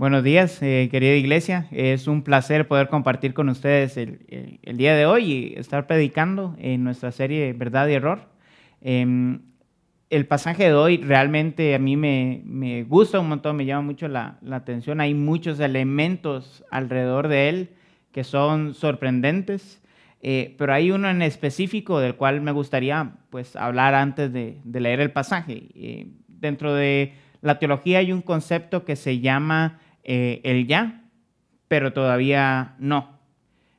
Buenos 0.00 0.24
días, 0.24 0.62
eh, 0.62 0.88
querida 0.90 1.14
iglesia. 1.14 1.68
Es 1.70 2.06
un 2.06 2.22
placer 2.22 2.66
poder 2.66 2.88
compartir 2.88 3.34
con 3.34 3.50
ustedes 3.50 3.98
el, 3.98 4.18
día 4.78 4.94
de 4.94 5.04
hoy 5.04 5.24
y 5.30 5.54
estar 5.58 5.86
predicando 5.86 6.56
en 6.58 6.84
nuestra 6.84 7.12
serie 7.12 7.52
Verdad 7.52 7.86
y 7.86 7.92
Error. 7.92 8.20
Em, 8.80 9.42
el 10.08 10.26
pasaje 10.26 10.64
de 10.64 10.72
hoy 10.72 10.96
realmente 11.02 11.74
a 11.74 11.78
mí 11.78 11.98
me, 11.98 12.82
gusta 12.88 13.20
un 13.20 13.28
montón, 13.28 13.56
me 13.56 13.66
llama 13.66 13.82
mucho 13.82 14.08
la, 14.08 14.38
atención. 14.50 15.02
Hay 15.02 15.12
muchos 15.12 15.60
elementos 15.60 16.64
alrededor 16.70 17.28
de 17.28 17.50
él 17.50 17.70
que 18.10 18.24
son 18.24 18.72
sorprendentes, 18.72 19.82
eh, 20.22 20.54
pero 20.56 20.72
hay 20.72 20.92
uno 20.92 21.10
en 21.10 21.20
específico 21.20 22.00
del 22.00 22.14
cual 22.14 22.40
me 22.40 22.52
gustaría 22.52 23.16
pues, 23.28 23.54
hablar 23.54 23.94
antes 23.94 24.32
de, 24.32 24.62
leer 24.64 25.00
el 25.00 25.10
pasaje. 25.10 25.68
Eh, 25.74 26.06
dentro 26.26 26.72
de 26.72 27.12
la 27.42 27.58
teología 27.58 27.98
hay 27.98 28.12
un 28.12 28.22
concepto 28.22 28.86
que 28.86 28.96
se 28.96 29.20
llama 29.20 29.78
eh, 30.04 30.40
el 30.44 30.66
ya, 30.66 31.04
pero 31.68 31.92
todavía 31.92 32.74
no. 32.78 33.18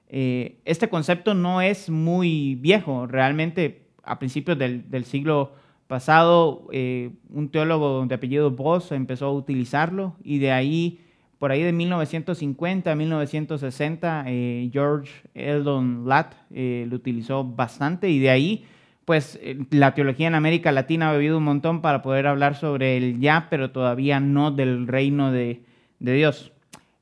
Eh, 0.07 0.59
este 0.65 0.89
concepto 0.89 1.33
no 1.33 1.61
es 1.61 1.89
muy 1.89 2.55
viejo, 2.55 3.07
realmente 3.07 3.87
a 4.03 4.19
principios 4.19 4.57
del, 4.57 5.05
siglo 5.05 5.53
pasado 5.87 6.67
eh, 6.71 7.11
un 7.29 7.49
teólogo 7.49 8.05
de 8.05 8.15
apellido 8.15 8.51
Voss 8.51 8.91
empezó 8.91 9.27
a 9.27 9.31
utilizarlo 9.31 10.15
y 10.23 10.39
de 10.39 10.51
ahí, 10.51 11.01
por 11.37 11.51
ahí 11.51 11.63
de 11.63 11.71
1950 11.71 12.91
a 12.91 12.95
1960, 12.95 14.25
George 14.71 15.11
Eldon 15.33 16.07
Latt 16.07 16.33
lo 16.49 16.95
utilizó 16.95 17.43
bastante 17.43 18.09
y 18.09 18.19
de 18.19 18.29
ahí 18.29 18.65
pues 19.05 19.39
la 19.71 19.93
teología 19.93 20.27
en 20.27 20.35
América 20.35 20.71
Latina 20.71 21.09
ha 21.09 21.13
bebido 21.13 21.37
un 21.37 21.43
montón 21.43 21.81
para 21.81 22.01
poder 22.01 22.27
hablar 22.27 22.55
sobre 22.55 22.97
el 22.97 23.19
ya, 23.19 23.47
pero 23.49 23.71
todavía 23.71 24.19
no 24.19 24.51
del 24.51 24.87
reino 24.87 25.31
de, 25.31 25.63
de 26.01 26.13
Dios. 26.13 26.51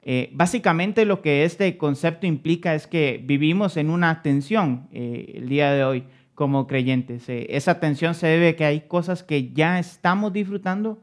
Eh, 0.01 0.29
básicamente 0.33 1.05
lo 1.05 1.21
que 1.21 1.43
este 1.43 1.77
concepto 1.77 2.27
implica 2.27 2.75
es 2.75 2.87
que 2.87 3.21
vivimos 3.23 3.77
en 3.77 3.89
una 3.89 4.21
tensión 4.21 4.87
eh, 4.91 5.33
el 5.35 5.49
día 5.49 5.71
de 5.71 5.83
hoy 5.83 6.03
como 6.35 6.67
creyentes. 6.67 7.27
Eh, 7.29 7.47
esa 7.49 7.79
tensión 7.79 8.13
se 8.13 8.27
debe 8.27 8.49
a 8.49 8.55
que 8.55 8.65
hay 8.65 8.81
cosas 8.81 9.23
que 9.23 9.51
ya 9.51 9.79
estamos 9.79 10.31
disfrutando, 10.33 11.01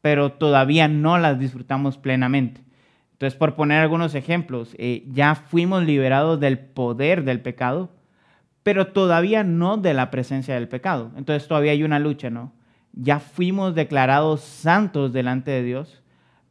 pero 0.00 0.32
todavía 0.32 0.88
no 0.88 1.18
las 1.18 1.38
disfrutamos 1.38 1.96
plenamente. 1.98 2.62
Entonces, 3.12 3.38
por 3.38 3.54
poner 3.54 3.80
algunos 3.80 4.14
ejemplos, 4.14 4.76
ya 5.06 5.36
fuimos 5.36 5.84
liberados 5.84 6.40
del 6.40 6.58
poder 6.58 7.24
del 7.24 7.40
pecado, 7.40 7.90
pero 8.62 8.88
todavía 8.88 9.44
no 9.44 9.76
de 9.76 9.94
la 9.94 10.10
presencia 10.10 10.54
del 10.54 10.68
pecado. 10.68 11.12
Entonces, 11.16 11.48
todavía 11.48 11.72
hay 11.72 11.84
una 11.84 12.00
lucha, 12.00 12.28
¿no? 12.28 12.52
Ya 12.92 13.20
fuimos 13.20 13.74
declarados 13.74 14.40
santos 14.40 15.12
delante 15.12 15.52
de 15.52 15.62
Dios, 15.62 16.03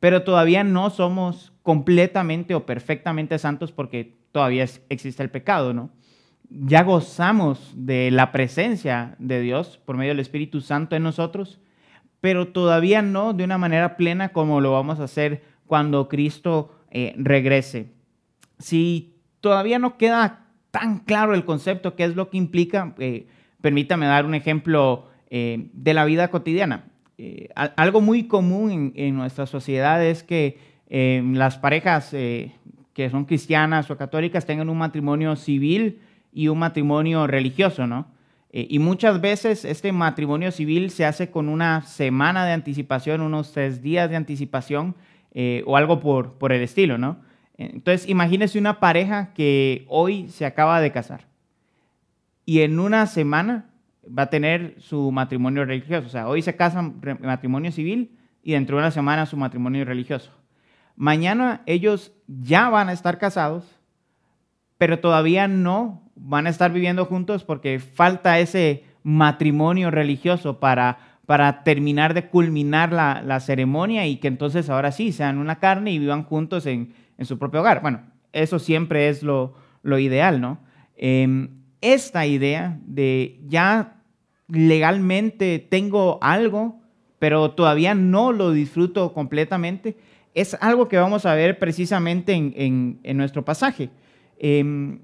pero 0.03 0.23
todavía 0.23 0.65
no 0.65 0.89
somos 0.89 1.53
completamente 1.61 2.55
o 2.55 2.65
perfectamente 2.65 3.39
santos 3.39 3.71
porque 3.71 4.17
todavía 4.33 4.65
existe 4.89 5.23
el 5.23 5.29
pecado, 5.29 5.73
¿no? 5.73 5.91
Ya 6.49 6.83
gozamos 6.83 7.71
de 7.73 8.11
la 8.11 8.33
presencia 8.33 9.15
de 9.17 9.39
Dios 9.39 9.79
por 9.85 9.95
medio 9.95 10.11
del 10.11 10.19
Espíritu 10.19 10.59
Santo 10.59 10.97
en 10.97 11.03
nosotros, 11.03 11.61
pero 12.19 12.49
todavía 12.49 13.01
no 13.01 13.31
de 13.31 13.45
una 13.45 13.57
manera 13.57 13.95
plena 13.95 14.33
como 14.33 14.59
lo 14.59 14.73
vamos 14.73 14.99
a 14.99 15.05
hacer 15.05 15.41
cuando 15.67 16.09
Cristo 16.09 16.75
eh, 16.91 17.15
regrese. 17.15 17.93
Si 18.59 19.15
todavía 19.39 19.79
no 19.79 19.97
queda 19.97 20.47
tan 20.71 20.99
claro 20.99 21.33
el 21.33 21.45
concepto, 21.45 21.95
qué 21.95 22.03
es 22.03 22.17
lo 22.17 22.29
que 22.29 22.35
implica, 22.35 22.93
eh, 22.97 23.27
permítame 23.61 24.05
dar 24.05 24.25
un 24.25 24.35
ejemplo 24.35 25.07
eh, 25.29 25.69
de 25.71 25.93
la 25.93 26.03
vida 26.03 26.27
cotidiana. 26.27 26.89
Eh, 27.17 27.49
algo 27.55 28.01
muy 28.01 28.27
común 28.27 28.91
en, 28.95 29.15
nuestra 29.15 29.45
sociedad 29.45 30.03
es 30.03 30.23
que 30.23 30.57
em, 30.89 31.35
las 31.35 31.57
parejas 31.57 32.13
eh, 32.13 32.51
que 32.93 33.09
son 33.09 33.25
cristianas 33.25 33.89
o 33.91 33.97
católicas 33.97 34.45
tengan 34.45 34.69
un 34.69 34.77
matrimonio 34.77 35.35
civil 35.35 35.99
y 36.33 36.47
un 36.47 36.59
matrimonio 36.59 37.27
religioso, 37.27 37.85
¿no? 37.85 38.07
Eh, 38.51 38.67
y 38.69 38.79
muchas 38.79 39.21
veces 39.21 39.65
este 39.65 39.91
matrimonio 39.91 40.51
civil 40.51 40.89
se 40.89 41.05
hace 41.05 41.29
con 41.29 41.49
una 41.49 41.81
semana 41.83 42.45
de 42.45 42.53
anticipación, 42.53 43.21
unos 43.21 43.51
tres 43.51 43.81
días 43.81 44.09
de 44.09 44.15
anticipación 44.15 44.95
o 45.65 45.77
algo 45.77 45.99
por, 45.99 46.33
por 46.33 46.51
el 46.51 46.61
estilo, 46.61 46.99
¿no? 46.99 47.17
Entonces, 47.57 48.07
imagínese 48.07 48.59
una 48.59 48.79
pareja 48.79 49.33
que 49.33 49.83
hoy 49.87 50.27
se 50.29 50.45
acaba 50.45 50.79
de 50.79 50.91
casar 50.91 51.25
y 52.45 52.61
en 52.61 52.79
una 52.79 53.07
semana 53.07 53.72
va 54.07 54.23
a 54.23 54.29
tener 54.29 54.75
su 54.79 55.11
matrimonio 55.11 55.65
religioso. 55.65 56.07
O 56.07 56.09
sea, 56.09 56.27
hoy 56.27 56.41
se 56.41 56.55
casan 56.55 57.01
matrimonio 57.21 57.71
civil 57.71 58.17
y 58.41 58.53
dentro 58.53 58.77
de 58.77 58.83
una 58.83 58.91
semana 58.91 59.25
su 59.25 59.37
matrimonio 59.37 59.85
religioso. 59.85 60.31
Mañana 60.95 61.61
ellos 61.65 62.11
ya 62.27 62.69
van 62.69 62.89
a 62.89 62.93
estar 62.93 63.17
casados, 63.17 63.79
pero 64.77 64.99
todavía 64.99 65.47
no 65.47 66.03
van 66.15 66.47
a 66.47 66.49
estar 66.49 66.71
viviendo 66.71 67.05
juntos 67.05 67.43
porque 67.43 67.79
falta 67.79 68.39
ese 68.39 68.83
matrimonio 69.01 69.91
religioso 69.91 70.59
para, 70.59 70.97
para 71.25 71.63
terminar 71.63 72.13
de 72.13 72.27
culminar 72.27 72.91
la, 72.91 73.39
ceremonia 73.39 74.05
y 74.05 74.17
que 74.17 74.27
entonces 74.27 74.69
ahora 74.69 74.91
sí 74.91 75.11
sean 75.11 75.37
una 75.37 75.59
carne 75.59 75.91
y 75.91 75.99
vivan 75.99 76.23
juntos 76.23 76.65
en, 76.65 76.93
su 77.21 77.39
propio 77.39 77.61
hogar. 77.61 77.81
Bueno, 77.81 78.01
eso 78.33 78.59
siempre 78.59 79.07
es 79.07 79.23
lo, 79.23 79.55
ideal, 79.83 80.41
¿no? 80.41 80.59
Em, 80.97 81.62
esta 81.83 82.25
idea 82.25 82.79
de 82.85 83.39
ya 83.45 84.01
legalmente 84.47 85.59
tengo 85.59 86.17
algo, 86.21 86.79
pero 87.19 87.51
todavía 87.51 87.93
no 87.93 88.31
lo 88.31 88.51
disfruto 88.51 89.13
completamente, 89.13 89.97
es 90.33 90.57
algo 90.61 90.87
que 90.87 90.97
vamos 90.97 91.25
a 91.25 91.35
ver 91.35 91.59
precisamente 91.59 92.33
en, 92.33 92.99
nuestro 93.15 93.45
pasaje. 93.45 93.89
Em, 94.39 95.01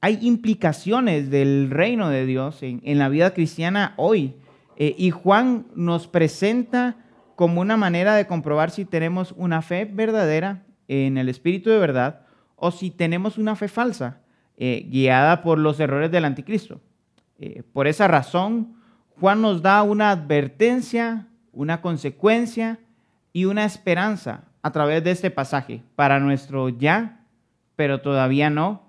hay 0.00 0.18
implicaciones 0.22 1.28
del 1.28 1.70
reino 1.70 2.08
de 2.08 2.24
Dios 2.24 2.62
en, 2.62 2.98
la 2.98 3.08
vida 3.08 3.34
cristiana 3.34 3.94
hoy. 3.96 4.34
Eh, 4.76 4.94
y 4.96 5.10
Juan 5.10 5.66
nos 5.74 6.06
presenta 6.06 6.96
como 7.34 7.60
una 7.60 7.76
manera 7.76 8.14
de 8.14 8.26
comprobar 8.26 8.70
si 8.70 8.84
tenemos 8.84 9.34
una 9.36 9.60
fe 9.60 9.84
verdadera 9.84 10.64
en 10.86 11.18
el 11.18 11.28
Espíritu 11.28 11.68
de 11.70 11.78
verdad 11.78 12.22
o 12.54 12.70
si 12.70 12.90
tenemos 12.90 13.38
una 13.38 13.56
fe 13.56 13.68
falsa. 13.68 14.20
Eh, 14.60 14.88
guiada 14.90 15.40
por 15.42 15.56
los 15.60 15.78
errores 15.78 16.10
del 16.10 16.24
anticristo. 16.24 16.80
Eh, 17.38 17.62
por 17.72 17.86
esa 17.86 18.08
razón, 18.08 18.74
Juan 19.20 19.40
nos 19.40 19.62
da 19.62 19.84
una 19.84 20.10
advertencia, 20.10 21.28
una 21.52 21.80
consecuencia 21.80 22.80
y 23.32 23.44
una 23.44 23.64
esperanza 23.64 24.48
a 24.62 24.72
través 24.72 25.04
de 25.04 25.12
este 25.12 25.30
pasaje 25.30 25.84
para 25.94 26.18
nuestro 26.18 26.70
ya, 26.70 27.24
pero 27.76 28.00
todavía 28.00 28.50
no, 28.50 28.82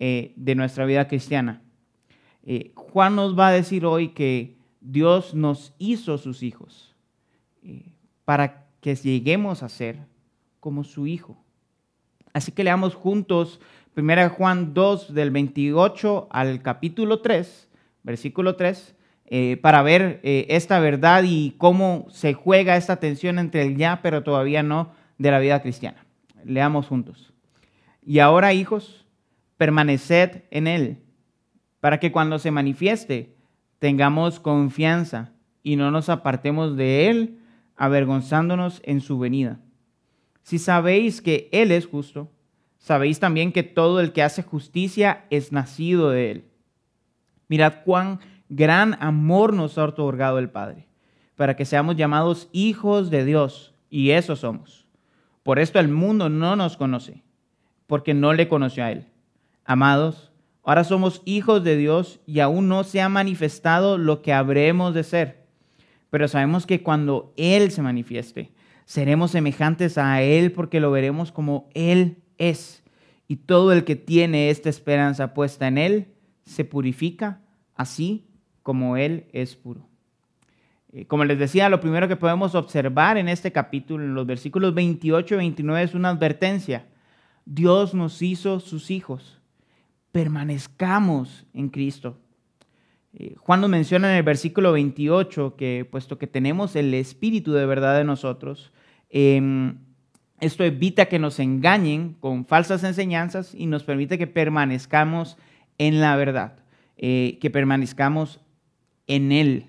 eh, 0.00 0.32
de 0.34 0.56
nuestra 0.56 0.86
vida 0.86 1.06
cristiana. 1.06 1.62
Juan 2.74 3.14
nos 3.14 3.38
va 3.38 3.46
a 3.46 3.52
decir 3.52 3.86
hoy 3.86 4.08
que 4.08 4.56
Dios 4.80 5.34
nos 5.36 5.72
hizo 5.78 6.18
sus 6.18 6.42
hijos 6.42 6.96
para 8.24 8.66
que 8.80 8.96
lleguemos 8.96 9.62
a 9.62 9.68
ser 9.68 10.00
como 10.58 10.82
su 10.82 11.06
hijo. 11.06 11.36
Así 12.32 12.50
que 12.50 12.64
leamos 12.64 12.96
juntos 12.96 13.60
1 13.94 14.30
Juan 14.30 14.72
2 14.72 15.12
del 15.12 15.30
28 15.30 16.28
al 16.30 16.62
capítulo 16.62 17.20
3, 17.20 17.68
versículo 18.02 18.56
3, 18.56 18.94
eh, 19.26 19.58
para 19.60 19.82
ver 19.82 20.20
eh, 20.22 20.46
esta 20.48 20.80
verdad 20.80 21.24
y 21.26 21.54
cómo 21.58 22.06
se 22.08 22.32
juega 22.32 22.76
esta 22.76 22.96
tensión 22.96 23.38
entre 23.38 23.62
el 23.62 23.76
ya, 23.76 24.00
pero 24.02 24.22
todavía 24.22 24.62
no, 24.62 24.92
de 25.18 25.30
la 25.30 25.40
vida 25.40 25.60
cristiana. 25.60 26.06
Leamos 26.44 26.86
juntos. 26.86 27.34
Y 28.02 28.20
ahora, 28.20 28.54
hijos, 28.54 29.04
permaneced 29.58 30.42
en 30.50 30.66
Él, 30.66 30.98
para 31.80 32.00
que 32.00 32.12
cuando 32.12 32.38
se 32.38 32.50
manifieste 32.50 33.36
tengamos 33.78 34.40
confianza 34.40 35.32
y 35.62 35.76
no 35.76 35.90
nos 35.90 36.08
apartemos 36.08 36.76
de 36.76 37.10
Él, 37.10 37.38
avergonzándonos 37.76 38.80
en 38.84 39.00
su 39.00 39.18
venida. 39.18 39.60
Si 40.42 40.58
sabéis 40.58 41.20
que 41.20 41.48
Él 41.52 41.72
es 41.72 41.86
justo, 41.86 42.30
Sabéis 42.82 43.20
también 43.20 43.52
que 43.52 43.62
todo 43.62 44.00
el 44.00 44.12
que 44.12 44.24
hace 44.24 44.42
justicia 44.42 45.24
es 45.30 45.52
nacido 45.52 46.10
de 46.10 46.32
él. 46.32 46.44
Mirad 47.46 47.74
cuán 47.84 48.18
gran 48.48 48.96
amor 49.00 49.54
nos 49.54 49.78
ha 49.78 49.84
otorgado 49.84 50.40
el 50.40 50.50
Padre, 50.50 50.88
para 51.36 51.54
que 51.54 51.64
seamos 51.64 51.94
llamados 51.94 52.48
hijos 52.50 53.08
de 53.08 53.24
Dios, 53.24 53.72
y 53.88 54.10
eso 54.10 54.34
somos. 54.34 54.88
Por 55.44 55.60
esto 55.60 55.78
el 55.78 55.86
mundo 55.86 56.28
no 56.28 56.56
nos 56.56 56.76
conoce, 56.76 57.22
porque 57.86 58.14
no 58.14 58.32
le 58.32 58.48
conoció 58.48 58.82
a 58.82 58.90
Él. 58.90 59.06
Amados, 59.64 60.32
ahora 60.64 60.82
somos 60.82 61.22
hijos 61.24 61.62
de 61.62 61.76
Dios 61.76 62.18
y 62.26 62.40
aún 62.40 62.66
no 62.66 62.82
se 62.82 63.00
ha 63.00 63.08
manifestado 63.08 63.96
lo 63.96 64.22
que 64.22 64.32
habremos 64.32 64.92
de 64.92 65.04
ser. 65.04 65.46
Pero 66.10 66.26
sabemos 66.26 66.66
que 66.66 66.82
cuando 66.82 67.32
Él 67.36 67.70
se 67.70 67.80
manifieste, 67.80 68.50
seremos 68.86 69.30
semejantes 69.30 69.98
a 69.98 70.20
Él 70.20 70.50
porque 70.50 70.80
lo 70.80 70.90
veremos 70.90 71.30
como 71.30 71.70
Él 71.74 72.21
es. 72.38 72.82
Y 73.28 73.36
todo 73.36 73.72
el 73.72 73.84
que 73.84 73.96
tiene 73.96 74.50
esta 74.50 74.68
esperanza 74.68 75.34
puesta 75.34 75.68
en 75.68 75.78
Él 75.78 76.08
se 76.44 76.64
purifica 76.64 77.40
así 77.74 78.26
como 78.62 78.96
Él 78.96 79.26
es 79.32 79.56
puro. 79.56 79.88
Eh, 80.92 81.06
como 81.06 81.24
les 81.24 81.38
decía, 81.38 81.68
lo 81.68 81.80
primero 81.80 82.08
que 82.08 82.16
podemos 82.16 82.54
observar 82.54 83.16
en 83.16 83.28
este 83.28 83.50
capítulo, 83.50 84.04
en 84.04 84.14
los 84.14 84.26
versículos 84.26 84.74
28 84.74 85.34
y 85.34 85.38
29, 85.38 85.82
es 85.82 85.94
una 85.94 86.10
advertencia. 86.10 86.86
Dios 87.46 87.94
nos 87.94 88.20
hizo 88.20 88.60
sus 88.60 88.90
hijos. 88.90 89.40
Permanezcamos 90.12 91.46
en 91.54 91.70
Cristo. 91.70 92.18
Eh, 93.14 93.34
Juan 93.38 93.60
nos 93.60 93.70
menciona 93.70 94.10
en 94.10 94.18
el 94.18 94.22
versículo 94.22 94.72
28 94.72 95.56
que 95.56 95.86
puesto 95.90 96.18
que 96.18 96.26
tenemos 96.26 96.76
el 96.76 96.92
Espíritu 96.94 97.52
de 97.52 97.66
verdad 97.66 97.96
de 97.96 98.04
nosotros, 98.04 98.72
em, 99.10 99.78
esto 100.42 100.64
evita 100.64 101.06
que 101.06 101.20
nos 101.20 101.38
engañen 101.38 102.16
con 102.18 102.44
falsas 102.44 102.82
enseñanzas 102.82 103.54
y 103.54 103.66
nos 103.66 103.84
permite 103.84 104.18
que 104.18 104.26
permanezcamos 104.26 105.38
en 105.78 106.00
la 106.00 106.16
verdad, 106.16 106.54
eh, 106.96 107.38
que 107.40 107.48
permanezcamos 107.48 108.40
en 109.06 109.30
Él. 109.30 109.66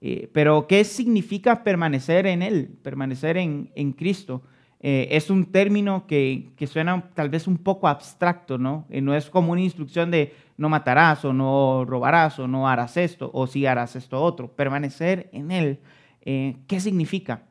Eh, 0.00 0.28
pero, 0.32 0.66
¿qué 0.66 0.82
significa 0.82 1.62
permanecer 1.62 2.26
en 2.26 2.42
Él? 2.42 2.76
Permanecer 2.82 3.36
en, 3.36 3.92
Cristo. 3.96 4.42
Eh, 4.80 5.06
es 5.12 5.30
un 5.30 5.46
término 5.52 6.08
que, 6.08 6.50
que, 6.56 6.66
suena 6.66 7.08
tal 7.14 7.28
vez 7.28 7.46
un 7.46 7.58
poco 7.58 7.86
abstracto, 7.86 8.58
¿no? 8.58 8.86
no 8.90 9.14
es 9.14 9.30
como 9.30 9.52
una 9.52 9.60
instrucción 9.60 10.10
de 10.10 10.34
no 10.56 10.68
matarás 10.68 11.24
o 11.24 11.32
no 11.32 11.84
robarás 11.84 12.40
o 12.40 12.48
no 12.48 12.68
harás 12.68 12.96
esto 12.96 13.30
o 13.32 13.46
si 13.46 13.64
harás 13.64 13.94
esto 13.94 14.20
otro. 14.20 14.56
Permanecer 14.56 15.30
en 15.32 15.52
Él, 15.52 15.78
¿qué 16.24 16.80
significa? 16.80 17.44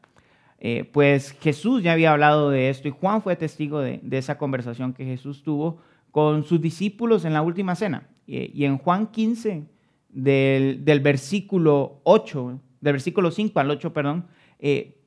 Pues 0.92 1.32
Jesús 1.40 1.84
ya 1.84 1.94
había 1.94 2.12
hablado 2.12 2.50
de 2.50 2.70
esto 2.70 2.90
y 2.90 2.92
Juan 2.92 3.22
fue 3.22 3.38
testigo 3.38 3.80
de, 3.80 4.02
esa 4.12 4.38
conversación 4.38 4.94
que 4.94 5.06
Jesús 5.06 5.42
tuvo 5.42 5.78
con 6.12 6.44
sus 6.44 6.60
discípulos 6.62 7.26
en 7.26 7.34
la 7.34 7.42
última 7.42 7.76
cena. 7.76 8.10
Y, 8.28 8.66
en 8.66 8.78
Juan 8.78 9.08
15, 9.08 9.64
del, 10.10 11.00
versículo 11.02 12.02
8, 12.04 12.60
del 12.82 12.94
versículo 12.94 13.32
5 13.32 13.60
al 13.60 13.72
8, 13.72 13.94
perdón, 13.94 14.28
eh, 14.60 14.98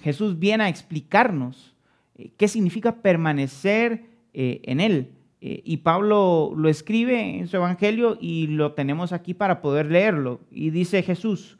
Jesús 0.00 0.38
viene 0.38 0.64
a 0.64 0.68
explicarnos 0.68 1.74
eh, 2.14 2.30
qué 2.36 2.46
significa 2.46 3.02
permanecer 3.02 4.04
eh, 4.32 4.60
en 4.64 4.80
Él. 4.80 5.12
y 5.40 5.76
Pablo 5.78 6.52
lo 6.56 6.68
escribe 6.68 7.38
en 7.38 7.46
su 7.46 7.56
Evangelio 7.56 8.18
y 8.20 8.48
lo 8.48 8.72
tenemos 8.72 9.12
aquí 9.12 9.34
para 9.34 9.60
poder 9.60 9.86
leerlo. 9.86 10.40
Y 10.50 10.70
dice 10.70 11.02
Jesús, 11.02 11.58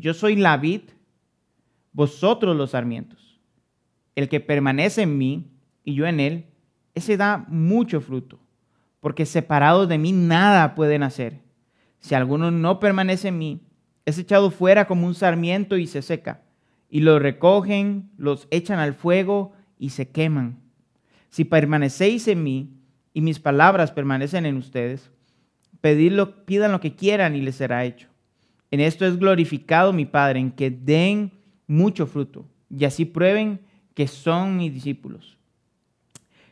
yo 0.00 0.12
soy 0.12 0.34
la 0.34 0.56
vid, 0.56 0.80
vosotros 1.96 2.54
los 2.54 2.72
sarmientos. 2.72 3.40
El 4.14 4.28
que 4.28 4.38
permanece 4.38 5.02
en 5.02 5.16
mí 5.16 5.50
y 5.82 5.94
yo 5.94 6.06
en 6.06 6.20
Él, 6.20 6.44
ese 6.94 7.16
da 7.16 7.46
mucho 7.48 8.02
fruto, 8.02 8.38
porque 9.00 9.24
separados 9.24 9.88
de 9.88 9.96
mí 9.96 10.12
nada 10.12 10.74
pueden 10.74 11.02
hacer. 11.02 11.40
Si 11.98 12.14
alguno 12.14 12.50
no 12.50 12.80
permanece 12.80 13.28
en 13.28 13.38
mí, 13.38 13.62
es 14.04 14.18
echado 14.18 14.50
fuera 14.50 14.86
como 14.86 15.06
un 15.06 15.14
sarmiento 15.14 15.78
y 15.78 15.86
se 15.86 16.02
seca, 16.02 16.42
y 16.90 17.00
los 17.00 17.20
recogen, 17.20 18.10
los 18.18 18.46
echan 18.50 18.78
al 18.78 18.92
fuego 18.92 19.52
y 19.78 19.90
se 19.90 20.10
queman. 20.10 20.60
Si 21.30 21.44
permanecéis 21.44 22.28
en 22.28 22.42
mí 22.42 22.78
y 23.14 23.22
mis 23.22 23.40
palabras 23.40 23.90
permanecen 23.90 24.44
en 24.44 24.58
ustedes, 24.58 25.10
pidan 25.80 26.72
lo 26.72 26.80
que 26.80 26.94
quieran 26.94 27.36
y 27.36 27.40
les 27.40 27.56
será 27.56 27.86
hecho. 27.86 28.08
En 28.70 28.80
esto 28.80 29.06
es 29.06 29.18
glorificado 29.18 29.94
mi 29.94 30.04
Padre, 30.04 30.40
en 30.40 30.50
que 30.50 30.70
den 30.70 31.35
mucho 31.66 32.06
fruto, 32.06 32.46
y 32.70 32.84
así 32.84 33.04
prueben 33.04 33.60
que 33.94 34.06
son 34.06 34.56
mis 34.56 34.72
discípulos. 34.72 35.36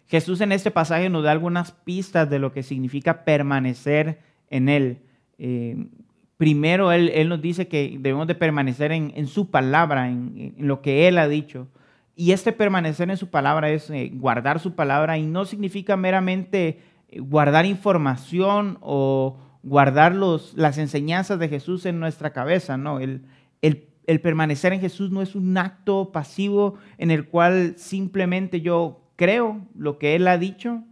Jesús 0.06 0.40
en 0.40 0.52
este 0.52 0.70
pasaje 0.70 1.08
nos 1.08 1.24
da 1.24 1.32
algunas 1.32 1.72
pistas 1.72 2.28
de 2.28 2.38
lo 2.38 2.52
que 2.52 2.62
significa 2.62 3.24
permanecer 3.24 4.20
en 4.48 4.68
Él. 4.68 4.98
Eh, 5.38 5.88
primero, 6.36 6.92
él, 6.92 7.28
nos 7.28 7.40
dice 7.40 7.68
que 7.68 7.96
debemos 7.98 8.26
de 8.26 8.34
permanecer 8.34 8.92
en, 8.92 9.26
su 9.26 9.50
palabra, 9.50 10.08
en, 10.08 10.54
lo 10.58 10.82
que 10.82 11.08
Él 11.08 11.18
ha 11.18 11.28
dicho. 11.28 11.68
Y 12.16 12.32
este 12.32 12.52
permanecer 12.52 13.10
en 13.10 13.16
su 13.16 13.28
palabra 13.28 13.70
es 13.70 13.90
eh, 13.90 14.10
guardar 14.14 14.60
su 14.60 14.74
palabra 14.74 15.18
y 15.18 15.26
no 15.26 15.46
significa 15.46 15.96
meramente 15.96 16.80
eh, 17.08 17.20
guardar 17.20 17.66
información 17.66 18.78
o 18.82 19.36
guardar 19.62 20.14
los, 20.14 20.54
las 20.54 20.78
enseñanzas 20.78 21.38
de 21.38 21.48
Jesús 21.48 21.86
en 21.86 21.98
nuestra 21.98 22.32
cabeza, 22.32 22.76
no. 22.76 23.00
el, 23.00 23.22
el 23.62 23.88
permanecer 24.20 24.72
en 24.72 24.80
Jesús 24.80 25.10
no 25.10 25.22
es 25.22 25.34
un 25.34 25.56
acto 25.56 26.12
pasivo 26.12 26.74
en 26.98 27.10
el 27.10 27.28
cual 27.28 27.74
simplemente 27.76 28.60
yo 28.60 29.00
creo 29.16 29.66
lo 29.74 29.98
que 29.98 30.14
Él 30.14 30.28
ha 30.28 30.38
dicho, 30.38 30.82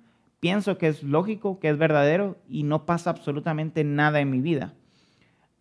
pienso 0.40 0.78
que 0.78 0.88
es 0.88 1.02
lógico, 1.02 1.60
que 1.60 1.68
es 1.68 1.78
verdadero 1.78 2.38
y 2.48 2.62
no 2.62 2.86
pasa 2.86 3.10
absolutamente 3.10 3.84
nada 3.84 4.20
en 4.20 4.30
mi 4.30 4.40
vida. 4.40 4.74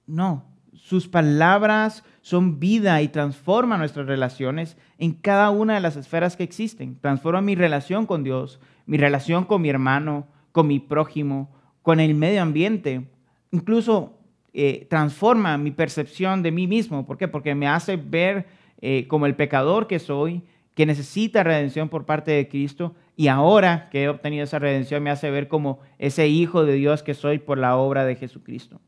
No, 0.07 0.45
sus 0.73 1.07
palabras 1.07 2.03
son 2.21 2.59
vida 2.59 3.01
y 3.01 3.07
transforman 3.07 3.79
nuestras 3.79 4.07
relaciones 4.07 4.77
en 4.97 5.13
cada 5.13 5.49
una 5.49 5.75
de 5.75 5.79
las 5.79 5.95
esferas 5.95 6.35
que 6.35 6.43
existen. 6.43 6.97
Transforma 6.99 7.41
mi 7.41 7.55
relación 7.55 8.05
con 8.05 8.23
Dios, 8.23 8.59
mi 8.85 8.97
relación 8.97 9.45
con 9.45 9.61
mi 9.61 9.69
hermano, 9.69 10.27
con 10.51 10.67
mi 10.67 10.79
prójimo, 10.79 11.51
con 11.81 11.99
el 11.99 12.15
medio 12.15 12.41
ambiente. 12.41 13.09
Incluso 13.51 14.20
eh, 14.53 14.85
transforma 14.89 15.57
mi 15.57 15.71
percepción 15.71 16.43
de 16.43 16.51
mí 16.51 16.67
mismo. 16.67 17.05
¿Por 17.05 17.17
qué? 17.17 17.29
Porque 17.29 17.55
me 17.55 17.67
hace 17.67 17.95
ver 17.95 18.47
eh, 18.81 19.07
como 19.07 19.25
el 19.25 19.35
pecador 19.35 19.87
que 19.87 19.97
soy, 19.97 20.43
que 20.75 20.85
necesita 20.85 21.43
redención 21.43 21.87
por 21.87 22.05
parte 22.05 22.31
de 22.31 22.49
Cristo 22.49 22.93
y 23.15 23.29
ahora 23.29 23.87
que 23.89 24.03
he 24.03 24.09
obtenido 24.09 24.43
esa 24.43 24.59
redención 24.59 25.03
me 25.03 25.09
hace 25.09 25.31
ver 25.31 25.47
como 25.47 25.79
ese 25.99 26.27
hijo 26.27 26.65
de 26.65 26.73
Dios 26.73 27.01
que 27.01 27.13
soy 27.13 27.39
por 27.39 27.57
la 27.57 27.77
obra 27.77 28.03
de 28.03 28.15
Jesucristo. 28.15 28.81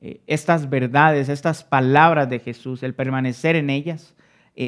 Eh, 0.00 0.20
estas 0.28 0.70
verdades, 0.70 1.28
estas 1.28 1.64
palabras 1.64 2.30
de 2.30 2.38
Jesús, 2.38 2.84
el 2.84 2.94
permanecer 2.94 3.56
en 3.56 3.70
ellas, 3.70 4.14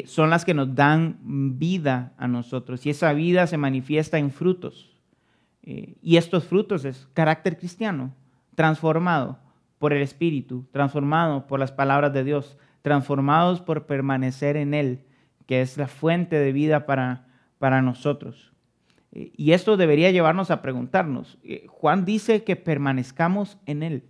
son 0.05 0.31
las 0.31 0.45
que 0.45 0.55
nos 0.55 0.73
dan 0.77 1.19
vida 1.59 2.13
a 2.17 2.29
nosotros 2.29 2.87
y 2.87 2.91
esa 2.91 3.13
vida 3.13 3.49
se 3.49 3.57
manifiesta 3.57 4.19
en 4.19 4.31
frutos. 4.31 4.97
Y 5.65 6.17
estos 6.17 6.45
frutos 6.45 6.85
es 6.85 7.09
carácter 7.13 7.59
cristiano, 7.59 8.15
transformado 8.55 9.41
por 9.81 9.93
el 9.93 10.03
Espíritu, 10.03 10.69
transformado 10.71 11.49
por 11.49 11.59
las 11.59 11.73
palabras 11.73 12.13
de 12.13 12.23
Dios, 12.23 12.57
transformados 12.83 13.61
por 13.61 13.87
permanecer 13.87 14.57
en 14.57 14.75
Él 14.75 15.07
que 15.51 15.63
es 15.63 15.77
la 15.77 15.89
fuente 15.89 16.39
de 16.39 16.53
vida 16.53 16.87
para, 16.87 17.27
para 17.59 17.83
nosotros. 17.83 18.53
Eh, 19.11 19.33
y 19.37 19.51
esto 19.51 19.77
debería 19.77 20.13
llevarnos 20.13 20.53
a 20.53 20.63
preguntarnos. 20.63 21.39
Eh, 21.43 21.67
Juan 21.67 22.05
dice 22.05 22.45
que 22.45 22.55
permanezcamos 22.55 23.59
en 23.67 23.83
Él. 23.83 24.05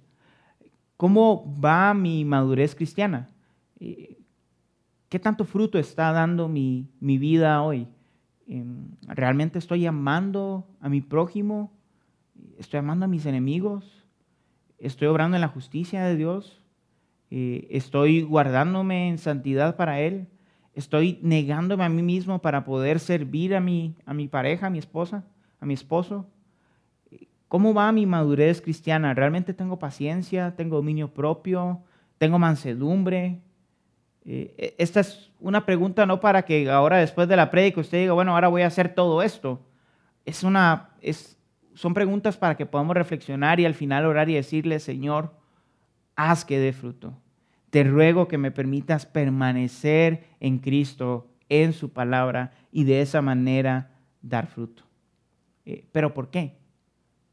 ¿Cómo 0.99 1.59
va 1.59 1.95
mi 1.95 2.27
madurez 2.27 2.75
cristiana? 2.75 3.31
Eh, 3.79 4.19
¿Qué 5.09 5.19
tanto 5.19 5.47
fruto 5.47 5.79
está 5.79 6.13
dando 6.13 6.47
mi, 6.47 6.91
mi 7.01 7.17
vida 7.17 7.63
hoy? 7.63 7.89
¿Realmente 9.07 9.59
estoy 9.59 9.87
amando 9.87 10.69
a 10.79 10.91
mi 10.91 11.01
prójimo? 11.01 11.73
¿Estoy 12.59 12.81
amando 12.81 13.07
a 13.07 13.09
mis 13.09 13.25
enemigos? 13.25 14.05
¿Estoy 14.81 15.09
obrando 15.09 15.37
en 15.37 15.43
la 15.43 15.49
justicia 15.49 16.03
de 16.05 16.17
Dios? 16.17 16.63
¿Estoy 17.31 18.23
guardándome 18.23 19.09
en 19.09 19.19
santidad 19.19 19.77
para 19.77 20.01
Él? 20.01 20.27
Estoy 20.75 21.19
negándome 21.23 21.85
a 21.85 21.89
mí 21.89 22.03
mismo 22.03 22.41
para 22.41 22.65
poder 22.65 22.99
servir 22.99 23.55
a 23.55 23.61
mi, 23.61 23.95
a 24.07 24.15
mi 24.15 24.27
pareja, 24.27 24.67
a 24.67 24.71
mi 24.71 24.79
esposa, 24.79 25.25
a 25.61 25.67
mi 25.67 25.75
esposo. 25.75 26.27
¿Cómo 27.49 27.75
va 27.75 27.93
mi 27.93 28.07
madurez 28.07 28.63
cristiana? 28.63 29.13
¿Realmente 29.13 29.53
tengo 29.53 29.79
paciencia? 29.79 30.55
¿Tengo 30.57 30.77
dominio 30.77 31.13
propio? 31.13 31.83
¿Tengo 32.17 32.39
mansedumbre? 32.39 33.41
Eh, 34.25 34.55
e, 34.57 34.75
esta 34.79 35.01
es 35.01 35.31
una 35.41 35.67
pregunta 35.67 36.07
no 36.07 36.21
para 36.21 36.43
que 36.43 36.71
ahora 36.71 36.99
después 36.99 37.29
de 37.29 37.37
la 37.37 37.51
prédica 37.51 37.81
usted 37.81 37.99
diga, 37.99 38.13
bueno, 38.13 38.35
ahora 38.35 38.49
voy 38.49 38.63
a 38.63 38.69
hacer 38.69 38.95
todo 38.95 39.21
esto. 39.21 39.61
Es 40.25 40.45
una, 40.45 40.91
es, 41.01 41.40
son 41.75 41.95
preguntas 41.95 42.37
para 42.37 42.57
que 42.57 42.67
podamos 42.67 42.95
reflexionar 42.95 43.61
y 43.61 43.67
al 43.67 43.75
final 43.75 44.07
orar 44.07 44.29
y 44.29 44.35
decirle, 44.35 44.81
Señor, 44.81 45.35
haz 46.17 46.45
que 46.45 46.59
dé 46.59 46.73
fruto 46.73 47.17
te 47.71 47.85
ruego 47.85 48.29
que 48.29 48.39
me 48.39 48.51
permitas 48.51 49.07
permanecer 49.07 50.25
en 50.41 50.59
Cristo, 50.59 51.29
en 51.49 51.73
su 51.73 51.91
palabra, 51.93 52.53
y 52.73 52.85
de 52.85 53.01
esa 53.01 53.23
manera 53.23 53.93
dar 54.21 54.49
fruto. 54.49 54.85
Eh, 55.65 55.87
¿Pero 55.93 56.13
por 56.13 56.31
qué? 56.31 56.59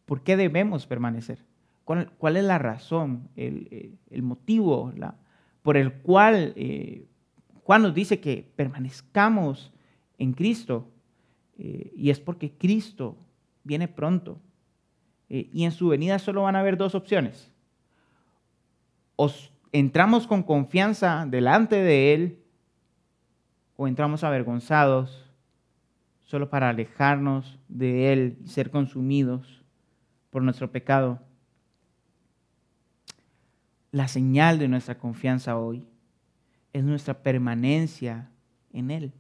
¿Por 0.06 0.22
qué 0.22 0.38
debemos 0.38 0.86
permanecer? 0.86 1.44
¿Cuál, 1.84 2.38
es 2.38 2.44
la 2.44 2.58
razón, 2.58 3.30
el, 3.36 3.98
motivo 4.22 4.94
por 5.62 5.78
el 5.78 5.94
cual 5.94 6.54
eh, 6.58 7.08
Juan 7.64 7.82
nos 7.82 7.94
dice 7.94 8.20
que 8.20 8.52
permanezcamos 8.56 9.74
en 10.18 10.34
Cristo? 10.34 10.92
Eh, 11.58 11.94
y 11.96 12.10
es 12.10 12.20
porque 12.20 12.52
Cristo 12.52 13.18
viene 13.68 13.88
pronto. 13.88 14.42
y 15.30 15.66
en 15.66 15.74
su 15.74 15.90
venida 15.90 16.20
solo 16.20 16.44
van 16.44 16.56
a 16.56 16.62
haber 16.62 16.78
dos 16.78 16.96
opciones. 16.96 17.52
Os 19.18 19.52
entramos 19.74 20.26
con 20.26 20.42
confianza 20.42 21.26
delante 21.28 21.76
de 21.76 22.14
Él 22.14 22.40
o 23.76 23.88
entramos 23.88 24.24
avergonzados 24.24 25.28
solo 26.24 26.50
para 26.50 26.70
alejarnos 26.70 27.60
de 27.68 28.14
Él 28.14 28.38
y 28.44 28.48
ser 28.48 28.70
consumidos 28.70 29.64
por 30.30 30.44
nuestro 30.44 30.72
pecado. 30.72 31.22
la 33.92 34.08
señal 34.08 34.60
de 34.60 34.68
nuestra 34.68 34.98
confianza 34.98 35.58
hoy 35.58 35.88
es 36.74 36.84
nuestra 36.84 37.24
permanencia 37.24 38.30
en 38.72 38.92
Él. 38.92 39.14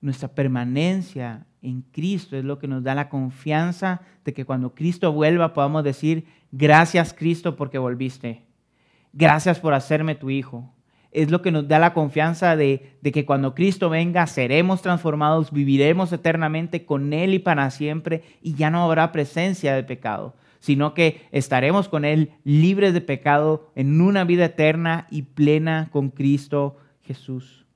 Nuestra 0.00 0.28
permanencia 0.28 1.46
en 1.62 1.82
Cristo 1.82 2.36
es 2.36 2.44
lo 2.44 2.58
que 2.58 2.68
nos 2.68 2.82
da 2.82 2.94
la 2.94 3.08
confianza 3.08 4.00
de 4.24 4.32
que 4.32 4.44
cuando 4.44 4.74
Cristo 4.74 5.12
vuelva 5.12 5.52
podamos 5.52 5.84
decir, 5.84 6.26
gracias 6.52 7.12
Cristo 7.12 7.56
porque 7.56 7.78
volviste. 7.78 8.42
Gracias 9.12 9.58
por 9.58 9.74
hacerme 9.74 10.14
tu 10.14 10.30
hijo. 10.30 10.72
Es 11.10 11.30
lo 11.30 11.40
que 11.40 11.50
nos 11.50 11.66
da 11.66 11.78
la 11.78 11.94
confianza 11.94 12.54
de, 12.54 12.98
de, 13.00 13.12
que 13.12 13.24
cuando 13.24 13.54
Cristo 13.54 13.88
venga 13.88 14.26
seremos 14.26 14.82
transformados, 14.82 15.50
viviremos 15.50 16.12
eternamente 16.12 16.84
con 16.84 17.12
Él 17.12 17.32
y 17.32 17.38
para 17.38 17.70
siempre 17.70 18.22
y 18.42 18.54
ya 18.54 18.70
no 18.70 18.84
habrá 18.84 19.10
presencia 19.10 19.74
de 19.74 19.84
pecado, 19.84 20.36
sino 20.60 20.92
que 20.92 21.26
estaremos 21.32 21.88
con 21.88 22.04
Él 22.04 22.32
libres 22.44 22.92
de 22.92 23.00
pecado 23.00 23.72
en 23.74 24.00
una 24.02 24.24
vida 24.24 24.44
eterna 24.44 25.06
y 25.10 25.22
plena 25.22 25.88
con 25.90 26.10
Cristo 26.10 26.76
Jesús. 27.00 27.67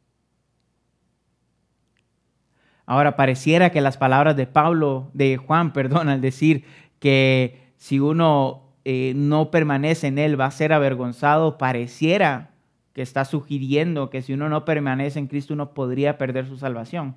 Ahora 2.93 3.17
pareciera 3.17 3.71
que 3.71 3.81
las 3.81 3.97
palabras 3.97 4.37
de 4.37 4.47
Pablo, 4.47 5.09
de 5.15 5.39
Juan, 5.39 5.73
perdón, 5.73 6.11
al 6.11 6.21
decir 6.21 6.67
que 6.99 7.73
si 7.79 7.99
uno 8.01 8.65
eh, 8.85 9.15
no 9.17 9.51
permanece 9.51 10.09
en 10.09 10.19
él 10.19 10.39
va 10.39 10.45
a 10.45 10.51
ser 10.51 10.75
avergonzado, 10.75 11.57
pareciera 11.57 12.51
que 12.93 13.01
está 13.01 13.25
sugiriendo 13.25 14.11
que 14.11 14.21
si 14.21 14.35
uno 14.35 14.51
no 14.51 14.67
permanece 14.67 15.19
en 15.19 15.27
Cristo 15.27 15.55
uno 15.55 15.73
podría 15.73 16.19
perder 16.19 16.47
su 16.47 16.59
salvación. 16.59 17.17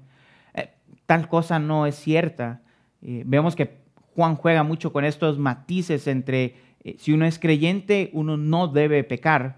Eh, 0.53 0.69
tal 1.07 1.27
cosa 1.27 1.59
no 1.59 1.85
es 1.85 1.95
cierta. 1.95 2.61
Eh, 3.01 3.23
vemos 3.25 3.57
que 3.57 3.75
Juan 4.15 4.37
juega 4.37 4.63
mucho 4.63 4.93
con 4.93 5.03
estos 5.03 5.39
matices 5.39 6.07
entre 6.07 6.55
si 6.97 7.11
uno 7.11 7.25
es 7.25 7.37
creyente, 7.37 8.11
uno 8.13 8.37
no 8.37 8.69
debe 8.69 9.03
pecar, 9.03 9.57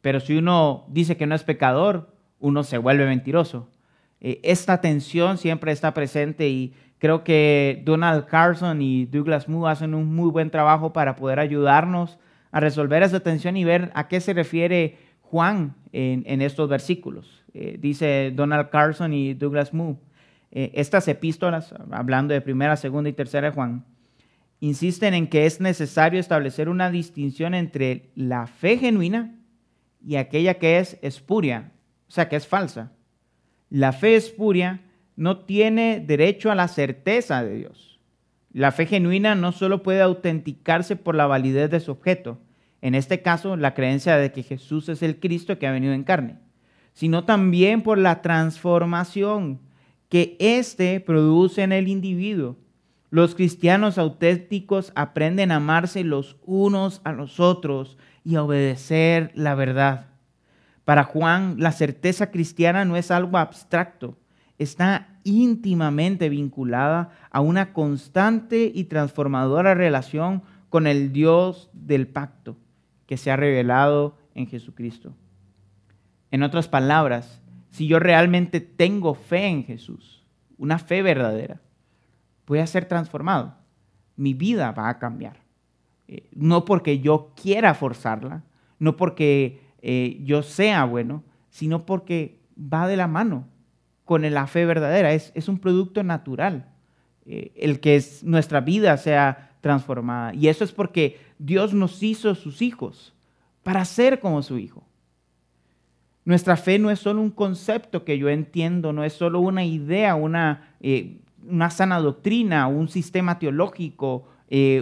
pero 0.00 0.18
si 0.18 0.38
uno 0.38 0.86
dice 0.88 1.16
que 1.16 1.26
no 1.26 1.36
es 1.36 1.44
pecador, 1.44 2.16
uno 2.40 2.64
se 2.64 2.78
vuelve 2.78 3.06
mentiroso. 3.06 3.68
Eh, 4.20 4.40
esta 4.42 4.80
tensión 4.80 5.38
siempre 5.38 5.72
está 5.72 5.94
presente 5.94 6.48
y 6.48 6.74
creo 6.98 7.24
que 7.24 7.82
Donald 7.84 8.26
Carson 8.26 8.82
y 8.82 9.06
Douglas 9.06 9.48
Moo 9.48 9.66
hacen 9.66 9.94
un 9.94 10.14
muy 10.14 10.30
buen 10.30 10.50
trabajo 10.50 10.92
para 10.92 11.16
poder 11.16 11.38
ayudarnos 11.38 12.18
a 12.50 12.60
resolver 12.60 13.02
esa 13.02 13.20
tensión 13.20 13.56
y 13.56 13.64
ver 13.64 13.90
a 13.94 14.08
qué 14.08 14.20
se 14.20 14.32
refiere 14.32 14.98
Juan 15.20 15.74
en, 15.92 16.42
estos 16.42 16.68
versículos. 16.68 17.44
Eh, 17.54 17.76
dice 17.78 18.32
Donald 18.34 18.70
Carson 18.70 19.12
y 19.12 19.34
Douglas 19.34 19.74
Moo, 19.74 20.00
eh, 20.50 20.70
estas 20.74 21.06
epístolas, 21.08 21.74
hablando 21.90 22.32
de 22.32 22.40
primera, 22.40 22.76
segunda 22.76 23.10
y 23.10 23.12
tercera 23.12 23.48
de 23.48 23.54
Juan, 23.54 23.84
insisten 24.60 25.14
en 25.14 25.28
que 25.28 25.46
es 25.46 25.60
necesario 25.60 26.18
establecer 26.18 26.68
una 26.68 26.90
distinción 26.90 27.54
entre 27.54 28.10
la 28.14 28.46
fe 28.46 28.78
genuina 28.78 29.34
y 30.04 30.16
aquella 30.16 30.54
que 30.54 30.78
es 30.78 30.98
espuria, 31.02 31.72
o 32.08 32.10
sea, 32.10 32.28
que 32.28 32.36
es 32.36 32.46
falsa. 32.46 32.92
La 33.70 33.92
fe 33.92 34.16
espuria 34.16 34.80
no 35.16 35.38
tiene 35.40 36.00
derecho 36.00 36.50
a 36.50 36.54
la 36.54 36.68
certeza 36.68 37.42
de 37.42 37.56
Dios. 37.56 38.00
La 38.52 38.72
fe 38.72 38.86
genuina 38.86 39.34
no 39.34 39.52
solo 39.52 39.82
puede 39.82 40.00
autenticarse 40.00 40.96
por 40.96 41.14
la 41.14 41.26
validez 41.26 41.70
de 41.70 41.80
su 41.80 41.92
objeto, 41.92 42.38
en 42.80 42.94
este 42.94 43.20
caso 43.22 43.56
la 43.56 43.74
creencia 43.74 44.16
de 44.16 44.32
que 44.32 44.42
Jesús 44.42 44.88
es 44.88 45.02
el 45.02 45.20
Cristo 45.20 45.58
que 45.58 45.66
ha 45.66 45.72
venido 45.72 45.92
en 45.92 46.04
carne, 46.04 46.36
sino 46.92 47.24
también 47.24 47.82
por 47.82 47.98
la 47.98 48.22
transformación 48.22 49.60
que 50.08 50.36
éste 50.38 51.00
produce 51.00 51.62
en 51.62 51.72
el 51.72 51.88
individuo. 51.88 52.56
Los 53.10 53.34
cristianos 53.34 53.98
auténticos 53.98 54.92
aprenden 54.94 55.50
a 55.50 55.56
amarse 55.56 56.04
los 56.04 56.36
unos 56.44 57.00
a 57.04 57.12
los 57.12 57.40
otros 57.40 57.98
y 58.24 58.36
a 58.36 58.42
obedecer 58.42 59.30
la 59.34 59.54
verdad. 59.54 60.07
Para 60.88 61.04
Juan, 61.04 61.56
la 61.58 61.72
certeza 61.72 62.30
cristiana 62.30 62.86
no 62.86 62.96
es 62.96 63.10
algo 63.10 63.36
abstracto, 63.36 64.16
está 64.56 65.18
íntimamente 65.22 66.30
vinculada 66.30 67.10
a 67.30 67.42
una 67.42 67.74
constante 67.74 68.72
y 68.74 68.84
transformadora 68.84 69.74
relación 69.74 70.42
con 70.70 70.86
el 70.86 71.12
Dios 71.12 71.68
del 71.74 72.08
pacto 72.08 72.56
que 73.04 73.18
se 73.18 73.30
ha 73.30 73.36
revelado 73.36 74.16
en 74.34 74.46
Jesucristo. 74.46 75.12
En 76.30 76.42
otras 76.42 76.68
palabras, 76.68 77.42
si 77.68 77.86
yo 77.86 77.98
realmente 77.98 78.62
tengo 78.62 79.12
fe 79.12 79.44
en 79.44 79.64
Jesús, 79.64 80.24
una 80.56 80.78
fe 80.78 81.02
verdadera, 81.02 81.60
voy 82.46 82.60
a 82.60 82.66
ser 82.66 82.86
transformado. 82.86 83.58
Mi 84.16 84.32
vida 84.32 84.72
va 84.72 84.88
a 84.88 84.98
cambiar. 84.98 85.42
Eh, 86.06 86.30
no 86.32 86.64
porque 86.64 87.00
yo 87.00 87.34
quiera 87.36 87.74
forzarla, 87.74 88.44
no 88.78 88.96
porque 88.96 89.67
eh, 89.80 90.20
yo 90.24 90.42
sea 90.42 90.84
bueno, 90.84 91.22
sino 91.50 91.86
porque 91.86 92.40
va 92.56 92.88
de 92.88 92.96
la 92.96 93.06
mano 93.06 93.46
con 94.04 94.22
la 94.22 94.46
fe 94.46 94.64
verdadera. 94.64 95.12
Es, 95.12 95.48
un 95.48 95.58
producto 95.58 96.02
natural 96.02 96.68
eh, 97.26 97.52
el 97.56 97.80
que 97.80 97.96
es, 97.96 98.24
nuestra 98.24 98.60
vida 98.60 98.96
sea 98.96 99.56
transformada. 99.60 100.34
Y 100.34 100.48
eso 100.48 100.64
es 100.64 100.72
porque 100.72 101.18
Dios 101.38 101.74
nos 101.74 102.02
hizo 102.02 102.34
sus 102.34 102.62
hijos 102.62 103.14
para 103.62 103.84
ser 103.84 104.20
como 104.20 104.42
su 104.42 104.58
hijo. 104.58 104.84
Nuestra 106.24 106.56
fe 106.56 106.78
no 106.78 106.90
es 106.90 106.98
solo 106.98 107.20
un 107.20 107.30
concepto 107.30 108.04
que 108.04 108.18
yo 108.18 108.28
entiendo, 108.28 108.92
no 108.92 109.04
es 109.04 109.14
solo 109.14 109.40
una 109.40 109.64
idea, 109.64 110.14
una, 110.14 110.74
eh, 110.80 111.20
una 111.46 111.70
sana 111.70 112.00
doctrina, 112.00 112.66
un 112.66 112.88
sistema 112.88 113.38
teológico, 113.38 114.28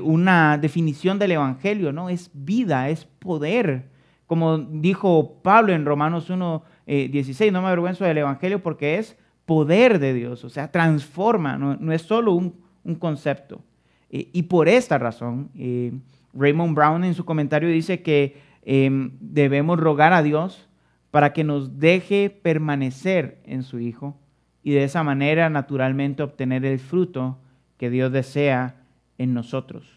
una 0.02 0.58
definición 0.58 1.18
del 1.18 1.32
Evangelio, 1.32 1.92
no, 1.92 2.08
es 2.08 2.30
vida, 2.32 2.88
es 2.88 3.04
poder 3.04 3.95
como 4.26 4.58
dijo 4.58 5.40
Pablo 5.42 5.72
en 5.72 5.84
Romanos 5.84 6.30
1, 6.30 6.62
16, 6.86 7.40
eh, 7.40 7.52
no 7.52 7.62
me 7.62 7.68
avergüenzo 7.68 8.04
del 8.04 8.18
Evangelio 8.18 8.62
porque 8.62 8.98
es 8.98 9.16
poder 9.44 10.00
de 10.00 10.12
Dios, 10.12 10.44
o 10.44 10.50
sea, 10.50 10.70
transforma, 10.70 11.56
no, 11.56 11.92
es 11.92 12.02
solo 12.02 12.32
un, 12.32 12.54
concepto. 12.98 13.62
Eh, 14.10 14.28
y 14.32 14.42
por 14.44 14.68
esta 14.68 14.98
razón, 14.98 15.50
eh, 15.56 15.92
Raymond 16.34 16.74
Brown 16.74 17.04
en 17.04 17.14
su 17.14 17.24
comentario 17.24 17.68
dice 17.68 18.02
que 18.02 18.40
em, 18.62 19.12
debemos 19.20 19.78
rogar 19.78 20.12
a 20.12 20.22
Dios 20.22 20.68
para 21.10 21.32
que 21.32 21.44
nos 21.44 21.78
deje 21.78 22.30
permanecer 22.30 23.40
en 23.44 23.62
su 23.62 23.78
Hijo 23.80 24.16
y 24.62 24.72
de 24.72 24.84
esa 24.84 25.02
manera 25.02 25.48
naturalmente 25.48 26.22
obtener 26.22 26.64
el 26.64 26.78
fruto 26.78 27.38
que 27.78 27.90
Dios 27.90 28.12
desea 28.12 28.82
en 29.18 29.32
nosotros. 29.32 29.95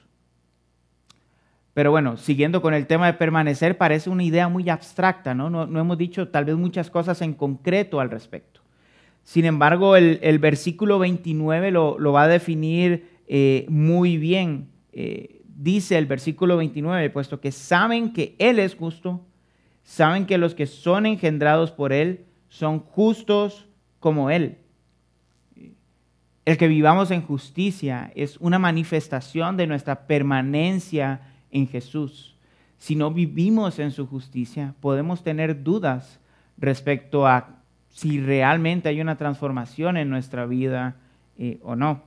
Pero 1.73 1.91
bueno, 1.91 2.17
siguiendo 2.17 2.61
con 2.61 2.73
el 2.73 2.87
tema 2.87 3.07
de 3.07 3.13
permanecer, 3.13 3.77
parece 3.77 4.09
una 4.09 4.23
idea 4.23 4.47
muy 4.47 4.69
abstracta, 4.69 5.33
¿no? 5.33 5.49
No, 5.49 5.63
hemos 5.79 5.97
dicho 5.97 6.27
tal 6.29 6.45
vez 6.45 6.55
muchas 6.55 6.89
cosas 6.89 7.21
en 7.21 7.33
concreto 7.33 7.99
al 7.99 8.09
respecto. 8.09 8.61
Sin 9.23 9.45
embargo, 9.45 9.95
el, 9.95 10.39
versículo 10.39 10.97
29 10.97 11.71
lo, 11.71 12.11
va 12.11 12.23
a 12.23 12.27
definir 12.27 13.07
eh, 13.27 13.65
muy 13.69 14.17
bien. 14.17 14.69
Eh, 14.91 15.41
dice 15.45 15.97
el 15.97 16.07
versículo 16.07 16.57
29, 16.57 17.09
puesto 17.11 17.39
que 17.39 17.51
saben 17.51 18.13
que 18.13 18.35
Él 18.39 18.57
es 18.59 18.75
justo, 18.75 19.25
saben 19.83 20.25
que 20.25 20.37
los 20.37 20.55
que 20.55 20.65
son 20.65 21.05
engendrados 21.05 21.71
por 21.71 21.93
Él 21.93 22.25
son 22.47 22.79
justos 22.79 23.67
como 23.99 24.31
Él. 24.31 24.57
El 26.45 26.57
que 26.57 26.67
vivamos 26.67 27.11
en 27.11 27.21
justicia 27.21 28.11
es 28.15 28.37
una 28.37 28.57
manifestación 28.57 29.55
de 29.55 29.67
nuestra 29.67 30.07
permanencia 30.07 31.21
en 31.51 31.67
Jesús. 31.67 32.35
Si 32.77 32.95
no 32.95 33.11
vivimos 33.11 33.79
en 33.79 33.91
su 33.91 34.07
justicia, 34.07 34.73
podemos 34.79 35.23
tener 35.23 35.63
dudas 35.63 36.19
respecto 36.57 37.27
a 37.27 37.59
si 37.89 38.21
realmente 38.21 38.89
hay 38.89 39.01
una 39.01 39.17
transformación 39.17 39.97
en 39.97 40.09
nuestra 40.09 40.45
vida 40.45 40.95
eh, 41.37 41.59
o 41.63 41.75
no. 41.75 42.03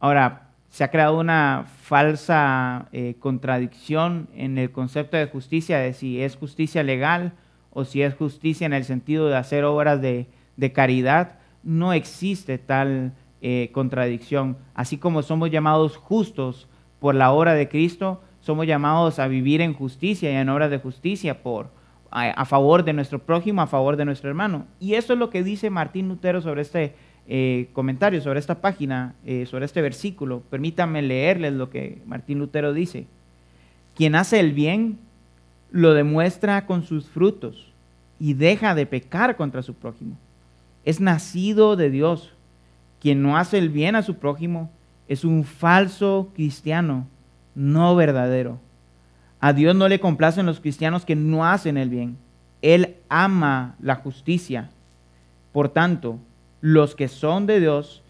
Ahora, 0.00 0.48
se 0.72 0.84
ha 0.84 0.90
creado 0.90 1.20
una 1.20 1.66
falsa 1.82 2.88
eh, 2.92 3.16
contradicción 3.18 4.28
en 4.34 4.56
el 4.56 4.70
concepto 4.70 5.18
de 5.18 5.26
justicia, 5.26 5.78
de 5.78 5.92
si 5.92 6.22
es 6.22 6.36
justicia 6.36 6.82
legal 6.82 7.32
o 7.70 7.84
si 7.84 8.02
es 8.02 8.14
justicia 8.14 8.64
en 8.64 8.72
el 8.72 8.84
sentido 8.84 9.28
de 9.28 9.36
hacer 9.36 9.64
obras 9.64 10.00
de, 10.00 10.26
caridad. 10.72 11.38
No 11.62 11.92
existe 11.92 12.56
tal 12.56 13.12
eh, 13.42 13.70
contradicción. 13.72 14.56
Así 14.74 14.96
como 14.96 15.22
somos 15.22 15.50
llamados 15.50 15.98
justos 15.98 16.68
por 17.00 17.14
la 17.14 17.32
obra 17.32 17.52
de 17.52 17.68
Cristo, 17.68 18.22
somos 18.42 18.66
llamados 18.66 19.18
a 19.18 19.28
vivir 19.28 19.60
en 19.60 19.72
justicia 19.72 20.30
y 20.30 20.34
en 20.34 20.48
obras 20.48 20.70
de 20.70 20.78
justicia 20.78 21.42
por, 21.42 21.70
a, 22.10 22.44
favor 22.44 22.84
de 22.84 22.92
nuestro 22.92 23.20
prójimo, 23.20 23.62
a 23.62 23.66
favor 23.66 23.96
de 23.96 24.04
nuestro 24.04 24.28
hermano. 24.28 24.66
Y 24.80 24.94
eso 24.94 25.12
es 25.12 25.18
lo 25.18 25.30
que 25.30 25.42
dice 25.42 25.70
Martín 25.70 26.08
Lutero 26.08 26.42
sobre 26.42 26.62
este 26.62 26.94
eh, 27.28 27.68
comentario, 27.72 28.20
sobre 28.20 28.40
esta 28.40 28.60
página, 28.60 29.14
eh, 29.24 29.46
sobre 29.46 29.64
este 29.64 29.80
versículo. 29.80 30.42
Permítanme 30.50 31.02
leerles 31.02 31.52
lo 31.52 31.70
que 31.70 32.02
Martín 32.04 32.40
Lutero 32.40 32.72
dice. 32.72 33.06
Quien 33.94 34.14
hace 34.16 34.40
el 34.40 34.52
bien 34.52 34.98
lo 35.70 35.94
demuestra 35.94 36.66
con 36.66 36.82
sus 36.82 37.08
frutos 37.08 37.72
y 38.18 38.34
deja 38.34 38.74
de 38.74 38.86
pecar 38.86 39.36
contra 39.36 39.62
su 39.62 39.74
prójimo. 39.74 40.16
Es 40.84 41.00
nacido 41.00 41.76
de 41.76 41.90
Dios. 41.90 42.34
Quien 43.00 43.22
no 43.22 43.36
hace 43.36 43.58
el 43.58 43.68
bien 43.68 43.94
a 43.94 44.02
su 44.02 44.16
prójimo 44.16 44.70
es 45.08 45.24
un 45.24 45.44
falso 45.44 46.30
cristiano 46.34 47.06
no 47.54 47.94
verdadero. 47.96 48.58
A 49.40 49.52
Dios 49.52 49.74
no 49.74 49.88
le 49.88 50.00
complacen 50.00 50.46
los 50.46 50.60
cristianos 50.60 51.04
que 51.04 51.16
no 51.16 51.44
hacen 51.44 51.76
el 51.76 51.88
bien. 51.88 52.16
Él 52.62 52.96
ama 53.08 53.74
la 53.80 53.96
justicia. 53.96 54.70
Por 55.52 55.68
tanto, 55.68 56.18
los 56.60 56.94
que 56.94 57.08
son 57.08 57.46
de 57.46 57.60
Dios 57.60 58.02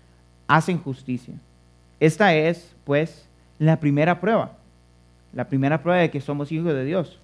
hacen 0.46 0.78
justicia. 0.78 1.34
Esta 2.00 2.34
es, 2.34 2.74
pues, 2.84 3.26
la 3.58 3.80
primera 3.80 4.20
prueba. 4.20 4.52
La 5.32 5.48
primera 5.48 5.82
prueba 5.82 6.00
de 6.00 6.10
que 6.10 6.20
somos 6.20 6.52
hijos 6.52 6.74
de 6.74 6.84
Dios. 6.84 7.18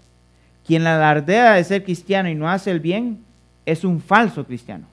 Quien 0.67 0.87
alardea 0.87 1.55
de 1.55 1.65
ser 1.65 1.85
cristiano 1.85 2.29
y 2.29 2.35
no 2.35 2.49
hace 2.49 2.71
el 2.71 2.81
bien 2.81 3.23
es 3.67 3.85
un 3.85 4.01
falso 4.01 4.45
cristiano. 4.45 4.87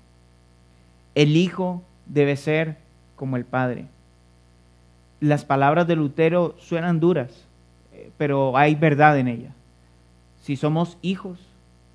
El 1.16 1.38
hijo 1.38 1.82
debe 2.06 2.36
ser 2.36 2.78
como 3.16 3.38
el 3.38 3.46
padre. 3.46 3.86
Las 5.26 5.44
palabras 5.44 5.88
de 5.88 5.96
Lutero 5.96 6.56
suenan 6.60 7.00
duras, 7.00 7.32
eh, 7.94 8.12
pero 8.16 8.56
hay 8.56 8.76
verdad 8.76 9.18
en 9.18 9.28
ellas. 9.28 9.54
Si 10.44 10.56
somos 10.56 11.00
hijos, 11.02 11.40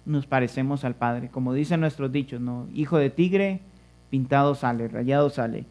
nos 0.04 0.26
parecemos 0.26 0.84
al 0.84 0.96
Padre. 0.96 1.28
Como 1.28 1.54
dicen 1.54 1.78
nuestros 1.78 2.10
dichos, 2.10 2.40
¿no? 2.40 2.66
Hijo 2.74 2.98
de 2.98 3.08
tigre, 3.08 3.60
pintado 4.10 4.56
sale, 4.56 4.88
rayado 4.88 5.30
sale. 5.30 5.64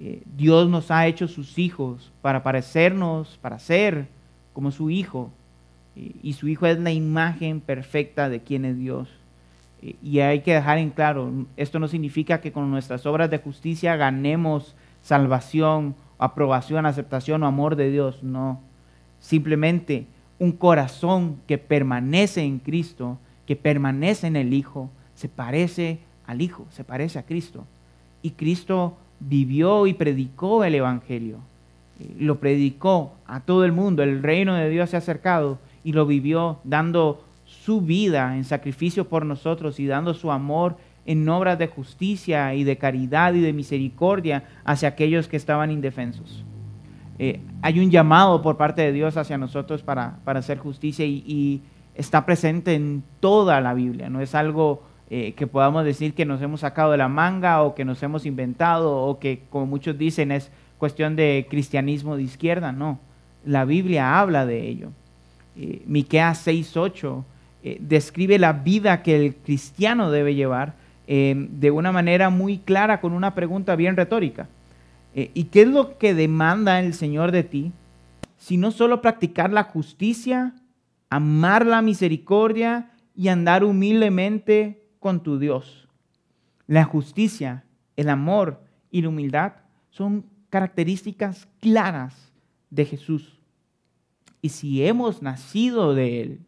Eh, 0.00 0.22
Dios 0.38 0.70
nos 0.70 0.90
ha 0.90 1.06
hecho 1.06 1.28
sus 1.28 1.58
hijos 1.58 2.10
para 2.22 2.42
parecernos, 2.42 3.38
para 3.42 3.58
ser 3.58 4.06
como 4.54 4.70
su 4.70 4.88
Hijo. 4.88 5.30
y 5.94 6.32
su 6.32 6.48
Hijo 6.48 6.64
es 6.66 6.78
la 6.78 6.92
imagen 6.92 7.60
perfecta 7.60 8.30
de 8.30 8.40
quien 8.40 8.64
es 8.64 8.78
Dios. 8.78 9.10
y 10.02 10.20
hay 10.20 10.40
que 10.40 10.54
dejar 10.54 10.78
en 10.78 10.88
claro, 10.88 11.30
esto 11.58 11.78
no 11.78 11.88
significa 11.88 12.40
que 12.40 12.52
con 12.52 12.70
nuestras 12.70 13.04
obras 13.04 13.28
de 13.28 13.36
justicia 13.36 13.96
ganemos 13.96 14.74
salvación, 15.02 15.94
aprobación, 16.18 16.86
aceptación 16.86 17.42
o 17.42 17.46
amor 17.46 17.76
de 17.76 17.90
Dios. 17.90 18.22
No. 18.22 18.60
Simplemente 19.20 20.06
un 20.38 20.52
corazón 20.52 21.36
que 21.46 21.58
permanece 21.58 22.42
en 22.42 22.58
Cristo 22.58 23.18
que 23.46 23.56
permanece 23.56 24.26
en 24.26 24.36
el 24.36 24.54
Hijo 24.54 24.90
se 25.14 25.28
parece 25.28 25.98
al 26.26 26.40
Hijo, 26.40 26.66
se 26.70 26.84
parece 26.84 27.18
a 27.18 27.24
Cristo. 27.24 27.64
Y 28.22 28.30
Cristo 28.30 28.96
vivió 29.20 29.86
y 29.86 29.94
predicó 29.94 30.64
el 30.64 30.74
Evangelio. 30.74 31.36
Eh, 32.00 32.14
lo 32.18 32.38
predicó 32.38 33.12
a 33.26 33.40
todo 33.40 33.64
el 33.64 33.72
mundo. 33.72 34.02
El 34.02 34.22
reino 34.22 34.54
de 34.54 34.70
Dios 34.70 34.90
se 34.90 34.96
ha 34.96 35.00
acercado 35.00 35.58
y 35.84 35.92
lo 35.92 36.06
vivió 36.06 36.58
dando 36.64 37.22
su 37.44 37.80
vida 37.80 38.36
en 38.36 38.44
sacrificio 38.44 39.08
por 39.08 39.26
nosotros 39.26 39.78
y 39.78 39.86
dando 39.86 40.14
su 40.14 40.30
amor 40.30 40.76
en 41.06 41.28
obras 41.28 41.58
de 41.58 41.66
justicia 41.66 42.54
y 42.54 42.64
de 42.64 42.78
caridad 42.78 43.34
y 43.34 43.40
de 43.40 43.52
misericordia 43.52 44.44
hacia 44.64 44.88
aquellos 44.88 45.28
que 45.28 45.36
estaban 45.36 45.70
indefensos. 45.70 46.44
Eh, 47.18 47.40
hay 47.60 47.78
un 47.80 47.90
llamado 47.90 48.42
por 48.42 48.56
parte 48.56 48.82
de 48.82 48.92
Dios 48.92 49.16
hacia 49.16 49.38
nosotros 49.38 49.82
para, 49.82 50.18
hacer 50.24 50.58
justicia 50.58 51.04
y 51.04 51.62
está 51.94 52.24
presente 52.24 52.74
en 52.74 53.02
toda 53.20 53.60
la 53.60 53.74
Biblia, 53.74 54.08
no 54.08 54.20
es 54.20 54.34
algo 54.34 54.82
eh, 55.14 55.34
que 55.34 55.46
podamos 55.46 55.84
decir 55.84 56.14
que 56.14 56.24
nos 56.24 56.40
hemos 56.40 56.60
sacado 56.60 56.92
de 56.92 56.96
la 56.96 57.08
manga 57.08 57.62
o 57.62 57.74
que 57.74 57.84
nos 57.84 58.02
hemos 58.02 58.24
inventado 58.24 58.96
o 58.96 59.18
que, 59.18 59.42
como 59.50 59.66
muchos 59.66 59.98
dicen, 59.98 60.32
es 60.32 60.50
cuestión 60.78 61.16
de 61.16 61.46
cristianismo 61.50 62.16
de 62.16 62.22
izquierda, 62.22 62.72
no. 62.72 62.98
La 63.44 63.66
Biblia 63.66 64.18
habla 64.18 64.46
de 64.46 64.66
ello. 64.66 64.88
Eh, 65.54 65.82
Miqueas 65.84 66.46
6:8 66.46 67.24
eh, 67.62 67.76
describe 67.78 68.38
la 68.38 68.54
vida 68.54 69.02
que 69.02 69.14
el 69.16 69.34
cristiano 69.34 70.10
debe 70.10 70.34
llevar 70.34 70.76
eh, 71.14 71.34
de 71.36 71.70
una 71.70 71.92
manera 71.92 72.30
muy 72.30 72.56
clara 72.56 73.02
con 73.02 73.12
una 73.12 73.34
pregunta 73.34 73.76
bien 73.76 73.96
retórica. 73.96 74.48
¿Y 75.14 75.44
qué 75.44 75.60
es 75.60 75.68
lo 75.68 75.98
que 75.98 76.14
demanda 76.14 76.80
el 76.80 76.94
Señor 76.94 77.32
de 77.32 77.42
ti? 77.42 77.72
Si 78.38 78.56
no 78.56 78.70
solo 78.70 79.02
practicar 79.02 79.52
la 79.52 79.64
justicia, 79.64 80.54
amar 81.10 81.66
la 81.66 81.82
misericordia 81.82 82.92
y 83.14 83.28
andar 83.28 83.62
humildemente 83.62 84.86
con 85.00 85.22
tu 85.22 85.38
Dios. 85.38 85.86
La 86.66 86.84
justicia, 86.84 87.64
el 87.96 88.08
amor 88.08 88.62
y 88.90 89.02
la 89.02 89.10
humildad 89.10 89.52
son 89.90 90.24
características 90.48 91.46
claras 91.60 92.32
de 92.70 92.86
Jesús. 92.86 93.38
Y 94.40 94.48
si 94.48 94.86
hemos 94.86 95.20
nacido 95.20 95.94
de 95.94 96.22
Él, 96.22 96.40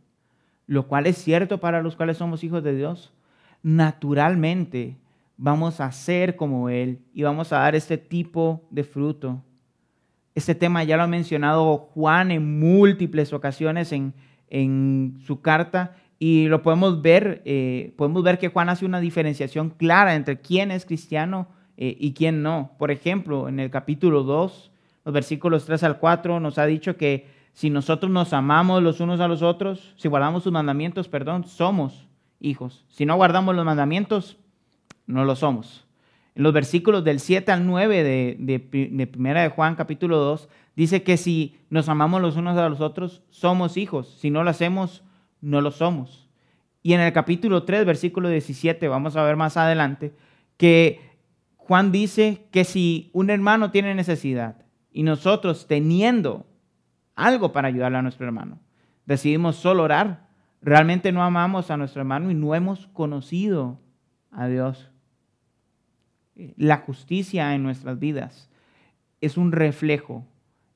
lo 0.67 0.89
cual 0.89 1.07
es 1.07 1.19
cierto 1.19 1.61
para 1.61 1.83
los 1.83 1.97
cuales 1.97 2.17
somos 2.17 2.43
hijos 2.43 2.65
de 2.65 2.75
Dios, 2.75 3.13
naturalmente 3.65 4.99
vamos 5.39 5.81
a 5.81 5.91
ser 5.91 6.37
como 6.37 6.69
Él 6.69 7.01
y 7.13 7.23
vamos 7.23 7.53
a 7.53 7.59
dar 7.59 7.75
este 7.75 7.99
tipo 7.99 8.63
de 8.71 8.85
fruto. 8.85 9.43
Este 10.35 10.55
tema 10.55 10.85
ya 10.85 10.97
lo 10.97 11.05
ha 11.05 11.09
mencionado 11.09 11.79
Juan 11.79 12.31
en 12.31 12.61
múltiples 12.61 13.33
ocasiones 13.33 13.91
en, 13.93 14.13
en 14.49 15.17
su 15.25 15.41
carta 15.41 15.97
y 16.19 16.47
lo 16.47 16.63
podemos 16.63 17.01
ver, 17.01 17.43
eh, 17.47 17.95
podemos 17.97 18.23
ver 18.23 18.39
que 18.39 18.49
Juan 18.49 18.69
hace 18.69 18.85
una 18.85 19.01
diferenciación 19.01 19.71
clara 19.71 20.15
entre 20.15 20.41
quién 20.41 20.71
es 20.71 20.85
cristiano 20.85 21.49
eh, 21.79 21.97
y 21.99 22.13
quién 22.13 22.43
no. 22.43 22.73
Por 22.79 22.91
ejemplo, 22.91 23.49
en 23.49 23.61
el 23.61 23.71
capítulo 23.71 24.25
2, 24.25 24.73
los 25.07 25.15
versículos 25.15 25.65
3 25.65 25.83
al 25.85 25.99
4, 25.99 26.39
nos 26.39 26.59
ha 26.59 26.67
dicho 26.67 26.97
que 26.99 27.29
si 27.55 27.71
nosotros 27.71 28.13
nos 28.13 28.35
amamos 28.35 28.83
los 28.83 29.01
unos 29.01 29.21
a 29.21 29.29
los 29.29 29.41
otros, 29.43 29.95
si 29.97 30.09
guardamos 30.09 30.43
sus 30.43 30.53
mandamientos, 30.53 31.09
perdón, 31.09 31.45
somos 31.45 32.07
hijos. 32.41 32.85
Si 32.89 33.07
no 33.07 33.17
guardamos 33.17 33.55
los 33.55 33.65
mandamientos, 33.65 34.39
no 35.07 35.25
lo 35.25 35.37
somos. 35.37 35.87
En 36.35 36.43
los 36.43 36.53
versículos 36.53 37.05
del 37.05 37.21
7 37.21 37.53
al 37.53 37.67
9 37.67 38.03
de, 38.03 38.37
de, 38.39 39.07
Primera 39.07 39.43
de 39.43 39.51
Juan, 39.51 39.77
capítulo 39.77 40.19
2, 40.19 40.49
dice 40.75 41.03
que 41.03 41.17
si 41.17 41.57
nos 41.71 41.89
amamos 41.89 42.21
los 42.21 42.37
unos 42.37 42.59
a 42.59 42.69
los 42.69 42.81
otros, 42.81 43.23
somos 43.31 43.77
hijos. 43.77 44.17
Si 44.19 44.31
no 44.31 44.43
lo 44.43 44.51
hacemos, 44.51 45.05
no 45.41 45.61
lo 45.61 45.71
somos. 45.71 46.29
Y 46.83 46.93
en 46.93 47.01
el 47.01 47.13
capítulo 47.13 47.63
3, 47.63 47.87
versículo 47.87 48.29
17, 48.29 48.89
vamos 48.89 49.17
a 49.17 49.23
ver 49.23 49.37
más 49.37 49.57
adelante, 49.57 50.13
que 50.57 51.01
Juan 51.57 51.93
dice 51.93 52.47
que 52.51 52.65
si 52.65 53.11
un 53.13 53.31
hermano 53.31 53.71
tiene 53.71 53.95
necesidad 53.95 54.57
y 54.93 55.03
nosotros 55.03 55.67
teniendo 55.67 56.47
algo 57.15 57.53
para 57.53 57.69
ayudarle 57.69 57.99
a 57.99 58.03
nuestro 58.03 58.27
hermano, 58.27 58.59
decidimos 59.07 59.57
solo 59.57 59.85
orar, 59.85 60.29
realmente 60.65 61.13
no 61.13 61.23
amamos 61.23 61.71
a 61.71 61.77
nuestro 61.77 62.01
hermano 62.01 62.31
y 62.31 62.35
no 62.35 62.55
hemos 62.55 62.89
conocido 62.89 63.81
a 64.31 64.49
Dios. 64.49 64.91
La 66.57 66.79
justicia 66.79 67.55
en 67.55 67.63
nuestras 67.63 67.99
vidas 67.99 68.51
es 69.21 69.37
un 69.37 69.53
reflejo 69.53 70.27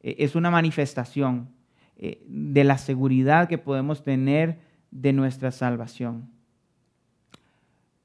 eh, 0.00 0.16
es 0.18 0.34
una 0.34 0.50
manifestación 0.50 1.50
eh, 1.96 2.24
de 2.26 2.64
la 2.64 2.78
seguridad 2.78 3.48
que 3.48 3.58
podemos 3.58 4.04
tener 4.04 4.58
de 4.90 5.12
nuestra 5.12 5.50
salvación. 5.50 6.30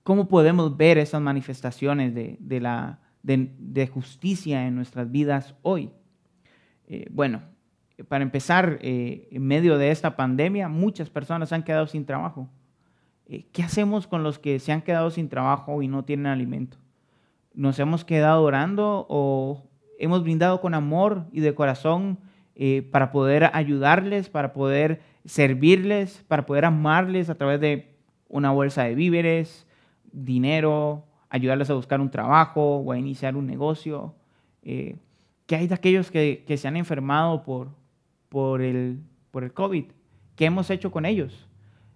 ¿Cómo 0.04 0.28
podemos 0.28 0.76
ver 0.76 0.98
esas 0.98 1.22
manifestaciones 1.22 2.14
de, 2.14 3.88
justicia 3.94 4.68
en 4.68 4.76
nuestras 4.76 5.10
vidas 5.10 5.56
hoy? 5.62 5.92
Eh, 6.88 7.08
bueno, 7.10 7.42
para 8.08 8.24
empezar, 8.24 8.80
en 8.82 9.46
medio 9.46 9.78
de 9.78 9.92
esta 9.92 10.16
pandemia, 10.16 10.68
muchas 10.68 11.10
personas 11.10 11.54
han 11.54 11.64
quedado 11.64 11.88
sin 11.88 12.06
trabajo. 12.06 12.50
¿Qué 13.52 13.64
hacemos 13.64 14.08
con 14.08 14.24
los 14.24 14.40
que 14.40 14.60
se 14.60 14.72
han 14.72 14.82
quedado 14.82 15.10
sin 15.10 15.30
trabajo 15.30 15.82
y 15.82 15.88
no 15.88 16.04
tienen 16.04 16.28
alimento? 16.28 16.78
¿Nos 17.54 17.80
hemos 17.80 18.04
quedado 18.04 18.44
orando 18.44 19.06
o 19.10 19.64
hemos 20.00 20.24
brindado 20.24 20.60
con 20.62 20.74
amor 20.74 21.26
y 21.32 21.40
de 21.40 21.56
corazón 21.56 22.20
eh, 22.56 22.88
para 22.92 23.12
poder 23.12 23.50
ayudarles, 23.54 24.30
para 24.30 24.54
poder 24.54 25.02
servirles, 25.26 26.24
para 26.28 26.46
poder 26.46 26.66
amarles 26.66 27.30
a 27.30 27.36
través 27.36 27.60
de 27.60 27.96
una 28.28 28.52
bolsa 28.52 28.84
de 28.84 28.96
víveres, 28.96 29.66
dinero, 30.12 31.06
ayudarles 31.30 31.70
a 31.70 31.74
buscar 31.74 32.00
un 32.02 32.12
trabajo 32.12 32.78
o 32.78 32.92
a 32.92 32.98
iniciar 32.98 33.36
un 33.36 33.48
negocio. 33.48 34.14
Eh, 34.62 34.98
¿Qué 35.46 35.56
hay 35.56 35.68
de 35.68 35.74
aquellos 35.74 36.12
que, 36.12 36.44
se 36.56 36.68
han 36.68 36.78
enfermado 36.78 37.44
por, 37.44 37.70
por, 38.34 38.64
el, 38.64 39.00
por 39.30 39.44
el 39.44 39.54
COVID? 39.54 39.86
¿Qué 40.36 40.46
hemos 40.46 40.72
hecho 40.72 40.90
con 40.90 41.06
ellos? 41.06 41.48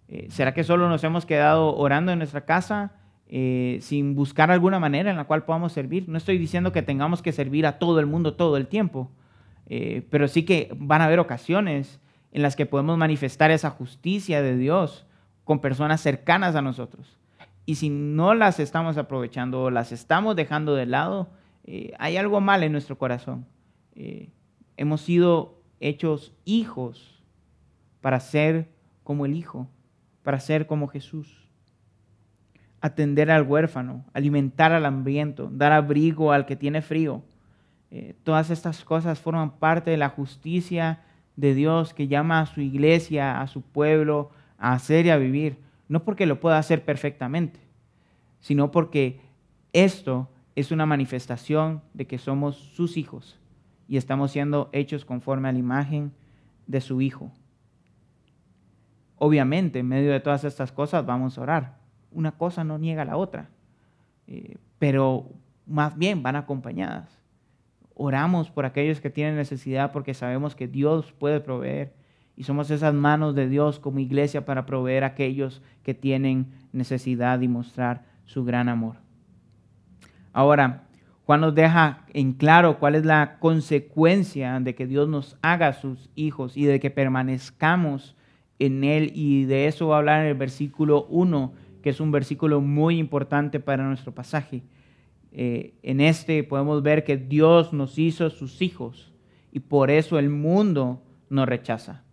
Eh, 0.07 0.27
¿Será 0.29 0.53
que 0.53 0.63
solo 0.63 0.87
nos 0.87 1.03
hemos 1.03 1.25
quedado 1.25 1.75
orando 1.75 2.11
en 2.11 2.19
nuestra 2.19 2.45
casa? 2.45 2.93
Eh, 3.27 3.79
sin 3.81 4.13
buscar 4.13 4.51
alguna 4.51 4.79
manera 4.79 5.09
en 5.09 5.17
la 5.17 5.23
cual 5.23 5.45
podamos 5.45 5.73
servir. 5.73 6.07
No 6.07 6.15
estoy 6.15 6.37
diciendo 6.37 6.71
que 6.71 6.83
tengamos 6.83 7.23
que 7.23 7.31
servir 7.31 7.65
a 7.65 7.79
todo 7.79 7.99
el 7.99 8.05
mundo 8.05 8.35
todo 8.35 8.55
el 8.55 8.67
tiempo, 8.67 9.11
eh, 9.65 10.05
pero 10.11 10.27
sí 10.27 10.43
que 10.43 10.71
van 10.77 11.01
a 11.01 11.05
haber 11.05 11.19
ocasiones 11.19 11.99
en 12.31 12.43
las 12.43 12.55
que 12.55 12.67
podemos 12.67 12.99
manifestar 12.99 13.49
esa 13.49 13.71
justicia 13.71 14.43
de 14.43 14.55
Dios 14.55 15.07
con 15.43 15.59
personas 15.59 16.01
cercanas 16.01 16.55
a 16.55 16.61
nosotros. 16.61 17.17
Y 17.65 17.75
si 17.75 17.89
no 17.89 18.35
las 18.35 18.59
estamos 18.59 18.95
aprovechando 18.97 19.63
o 19.63 19.71
las 19.71 19.91
estamos 19.91 20.35
dejando 20.35 20.75
de 20.75 20.85
lado, 20.85 21.31
eh, 21.63 21.93
hay 21.97 22.15
algo 22.15 22.41
mal 22.41 22.61
en 22.61 22.73
nuestro 22.73 22.99
corazón. 22.99 23.47
hemos 24.77 25.01
sido 25.01 25.56
hechos 25.79 26.33
hijos 26.45 27.23
para 28.01 28.19
ser 28.19 28.69
como 29.03 29.25
el 29.25 29.35
Hijo, 29.35 29.67
para 30.23 30.39
ser 30.39 30.67
como 30.67 30.87
Jesús 30.87 31.47
atender 32.81 33.31
al 33.31 33.43
huérfano, 33.43 34.05
alimentar 34.13 34.71
al 34.71 34.85
hambriento, 34.85 35.49
dar 35.51 35.71
abrigo 35.71 36.31
al 36.31 36.45
que 36.45 36.55
tiene 36.55 36.81
frío. 36.81 37.23
Eh, 37.89 38.15
todas 38.23 38.49
estas 38.49 38.83
cosas 38.83 39.19
forman 39.19 39.57
parte 39.57 39.91
de 39.91 39.97
la 39.97 40.09
justicia 40.09 41.01
de 41.35 41.53
Dios 41.53 41.93
que 41.93 42.07
llama 42.07 42.41
a 42.41 42.45
su 42.45 42.61
iglesia, 42.61 43.41
a 43.41 43.47
su 43.47 43.61
pueblo, 43.61 44.31
a 44.57 44.73
hacer 44.73 45.05
y 45.05 45.09
a 45.09 45.17
vivir. 45.17 45.57
No 45.87 46.03
porque 46.03 46.25
lo 46.25 46.39
pueda 46.39 46.57
hacer 46.57 46.83
perfectamente, 46.83 47.59
sino 48.39 48.71
porque 48.71 49.21
esto 49.73 50.29
es 50.55 50.71
una 50.71 50.85
manifestación 50.85 51.81
de 51.93 52.07
que 52.07 52.17
somos 52.17 52.57
sus 52.57 52.97
hijos 52.97 53.39
y 53.87 53.97
estamos 53.97 54.31
siendo 54.31 54.69
hechos 54.73 55.05
conforme 55.05 55.49
a 55.49 55.51
la 55.51 55.59
imagen 55.59 56.11
de 56.67 56.81
su 56.81 57.01
Hijo. 57.01 57.31
Obviamente, 59.17 59.79
en 59.79 59.87
medio 59.87 60.11
de 60.11 60.19
todas 60.19 60.43
estas 60.43 60.71
cosas 60.71 61.05
vamos 61.05 61.37
a 61.37 61.41
orar. 61.41 61.77
Una 62.11 62.31
cosa 62.33 62.63
no 62.63 62.77
niega 62.77 63.01
a 63.01 63.05
la 63.05 63.17
otra, 63.17 63.49
eh, 64.27 64.57
pero 64.77 65.29
más 65.65 65.97
bien 65.97 66.21
van 66.23 66.35
acompañadas. 66.35 67.21
Oramos 67.95 68.51
por 68.51 68.65
aquellos 68.65 69.01
que 69.01 69.09
tienen 69.09 69.35
necesidad 69.35 69.91
porque 69.91 70.13
sabemos 70.13 70.55
que 70.55 70.67
Dios 70.67 71.13
puede 71.13 71.39
proveer 71.39 71.93
y 72.35 72.43
somos 72.43 72.69
esas 72.69 72.93
manos 72.93 73.33
de 73.33 73.49
Dios 73.49 73.79
como 73.79 73.99
iglesia 73.99 74.45
para 74.45 74.67
proveer 74.67 75.03
a 75.03 75.07
aquellos 75.07 75.63
que 75.81 75.95
tienen 75.95 76.51
necesidad 76.71 77.41
y 77.41 77.47
mostrar 77.47 78.05
su 78.25 78.45
gran 78.45 78.69
amor. 78.69 78.97
Ahora, 80.33 80.86
Juan 81.27 81.41
nos 81.41 81.53
deja 81.53 82.05
en 82.13 82.31
claro 82.31 82.79
cuál 82.79 82.95
es 82.95 83.03
la 83.03 83.37
consecuencia 83.39 84.61
de 84.61 84.75
que 84.75 84.87
Dios 84.87 85.09
nos 85.09 85.35
haga 85.41 85.73
sus 85.73 86.09
hijos 86.15 86.55
y 86.55 86.63
de 86.63 86.79
que 86.79 86.89
permanezcamos 86.89 88.15
en 88.59 88.85
Él. 88.85 89.11
Y 89.13 89.43
de 89.43 89.67
eso 89.67 89.89
va 89.89 89.95
a 89.95 89.99
hablar 89.99 90.21
en 90.21 90.27
el 90.27 90.35
versículo 90.35 91.05
1, 91.09 91.51
que 91.83 91.89
es 91.89 91.99
un 91.99 92.13
versículo 92.13 92.61
muy 92.61 92.97
importante 92.97 93.59
para 93.59 93.83
nuestro 93.83 94.15
pasaje. 94.15 94.63
Eh, 95.33 95.73
en 95.83 95.99
este 95.99 96.45
podemos 96.45 96.81
ver 96.81 97.03
que 97.03 97.17
Dios 97.17 97.73
nos 97.73 97.99
hizo 97.99 98.29
sus 98.29 98.61
hijos 98.61 99.11
y 99.51 99.59
por 99.59 99.91
eso 99.91 100.19
el 100.19 100.29
mundo 100.29 101.03
nos 101.29 101.45
rechaza. 101.45 102.03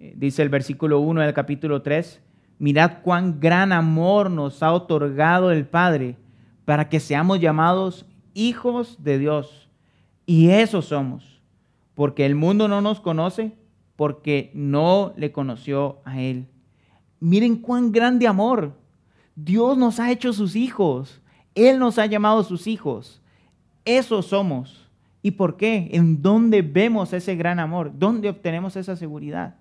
Eh, 0.00 0.14
dice 0.16 0.42
el 0.42 0.48
versículo 0.48 0.98
1 0.98 1.20
del 1.20 1.34
capítulo 1.34 1.82
3, 1.82 2.20
mirad 2.58 2.94
cuán 3.04 3.38
gran 3.38 3.70
amor 3.70 4.28
nos 4.28 4.64
ha 4.64 4.72
otorgado 4.72 5.52
el 5.52 5.66
Padre 5.66 6.16
para 6.64 6.88
que 6.88 6.98
seamos 6.98 7.38
llamados 7.38 8.06
hijos 8.34 9.02
de 9.02 9.18
Dios. 9.18 9.68
Y 10.26 10.50
eso 10.50 10.82
somos, 10.82 11.40
porque 11.94 12.26
el 12.26 12.34
mundo 12.34 12.68
no 12.68 12.80
nos 12.80 13.00
conoce, 13.00 13.52
porque 13.96 14.50
no 14.54 15.12
le 15.16 15.32
conoció 15.32 15.98
a 16.04 16.20
Él. 16.20 16.46
Miren 17.20 17.56
cuán 17.56 17.92
grande 17.92 18.26
amor. 18.26 18.72
Dios 19.34 19.76
nos 19.76 20.00
ha 20.00 20.10
hecho 20.10 20.32
sus 20.32 20.56
hijos. 20.56 21.20
Él 21.54 21.78
nos 21.78 21.98
ha 21.98 22.06
llamado 22.06 22.42
sus 22.42 22.66
hijos. 22.66 23.20
Eso 23.84 24.22
somos. 24.22 24.88
¿Y 25.22 25.32
por 25.32 25.56
qué? 25.56 25.90
¿En 25.92 26.22
dónde 26.22 26.62
vemos 26.62 27.12
ese 27.12 27.36
gran 27.36 27.58
amor? 27.58 27.92
¿Dónde 27.94 28.28
obtenemos 28.30 28.76
esa 28.76 28.96
seguridad? 28.96 29.56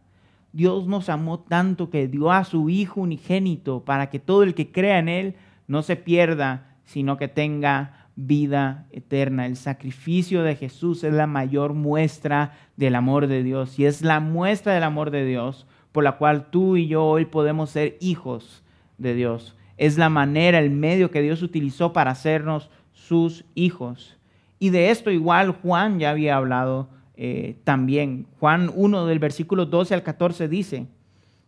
Dios 0.54 0.88
nos 0.88 1.10
amó 1.10 1.40
tanto 1.40 1.90
que 1.90 2.08
dio 2.08 2.32
a 2.32 2.44
su 2.44 2.70
Hijo 2.70 3.02
unigénito 3.02 3.84
para 3.84 4.10
que 4.10 4.20
todo 4.20 4.44
el 4.44 4.56
que 4.56 4.72
crea 4.72 5.00
en 5.00 5.10
Él 5.10 5.36
no 5.68 5.84
se 5.84 5.96
pierda, 5.96 6.78
sino 6.86 7.18
que 7.18 7.28
tenga 7.28 7.99
vida 8.26 8.86
eterna. 8.92 9.46
El 9.46 9.56
sacrificio 9.56 10.44
de 10.44 10.56
Jesús 10.56 11.04
es 11.04 11.14
la 11.14 11.28
mayor 11.28 11.74
muestra 11.74 12.54
del 12.76 12.96
amor 12.96 13.28
de 13.28 13.44
Dios 13.44 13.80
y 13.80 13.86
es 13.86 14.02
la 14.02 14.20
muestra 14.20 14.74
del 14.74 14.84
amor 14.84 15.12
de 15.12 15.26
Dios 15.26 15.66
por 15.92 16.04
la 16.04 16.18
cual 16.18 16.50
tú 16.50 16.76
y 16.76 16.88
yo 16.88 17.06
hoy 17.06 17.26
podemos 17.26 17.70
ser 17.72 17.98
hijos 18.02 18.64
de 18.98 19.16
Dios. 19.16 19.56
Es 19.78 19.98
la 19.98 20.10
manera, 20.10 20.60
el 20.60 20.72
medio 20.72 21.12
que 21.12 21.22
Dios 21.22 21.42
utilizó 21.42 21.94
para 21.94 22.12
hacernos 22.12 22.70
sus 22.92 23.46
hijos. 23.56 24.18
Y 24.60 24.72
de 24.72 24.92
esto 24.92 25.10
igual 25.12 25.52
Juan 25.52 26.00
ya 26.00 26.12
había 26.12 26.36
hablado 26.36 26.90
eh, 27.16 27.56
también. 27.64 28.28
Juan 28.40 28.70
1 28.76 29.06
del 29.06 29.20
versículo 29.20 29.66
12 29.66 29.94
al 29.94 30.04
14 30.04 30.50
dice, 30.50 30.88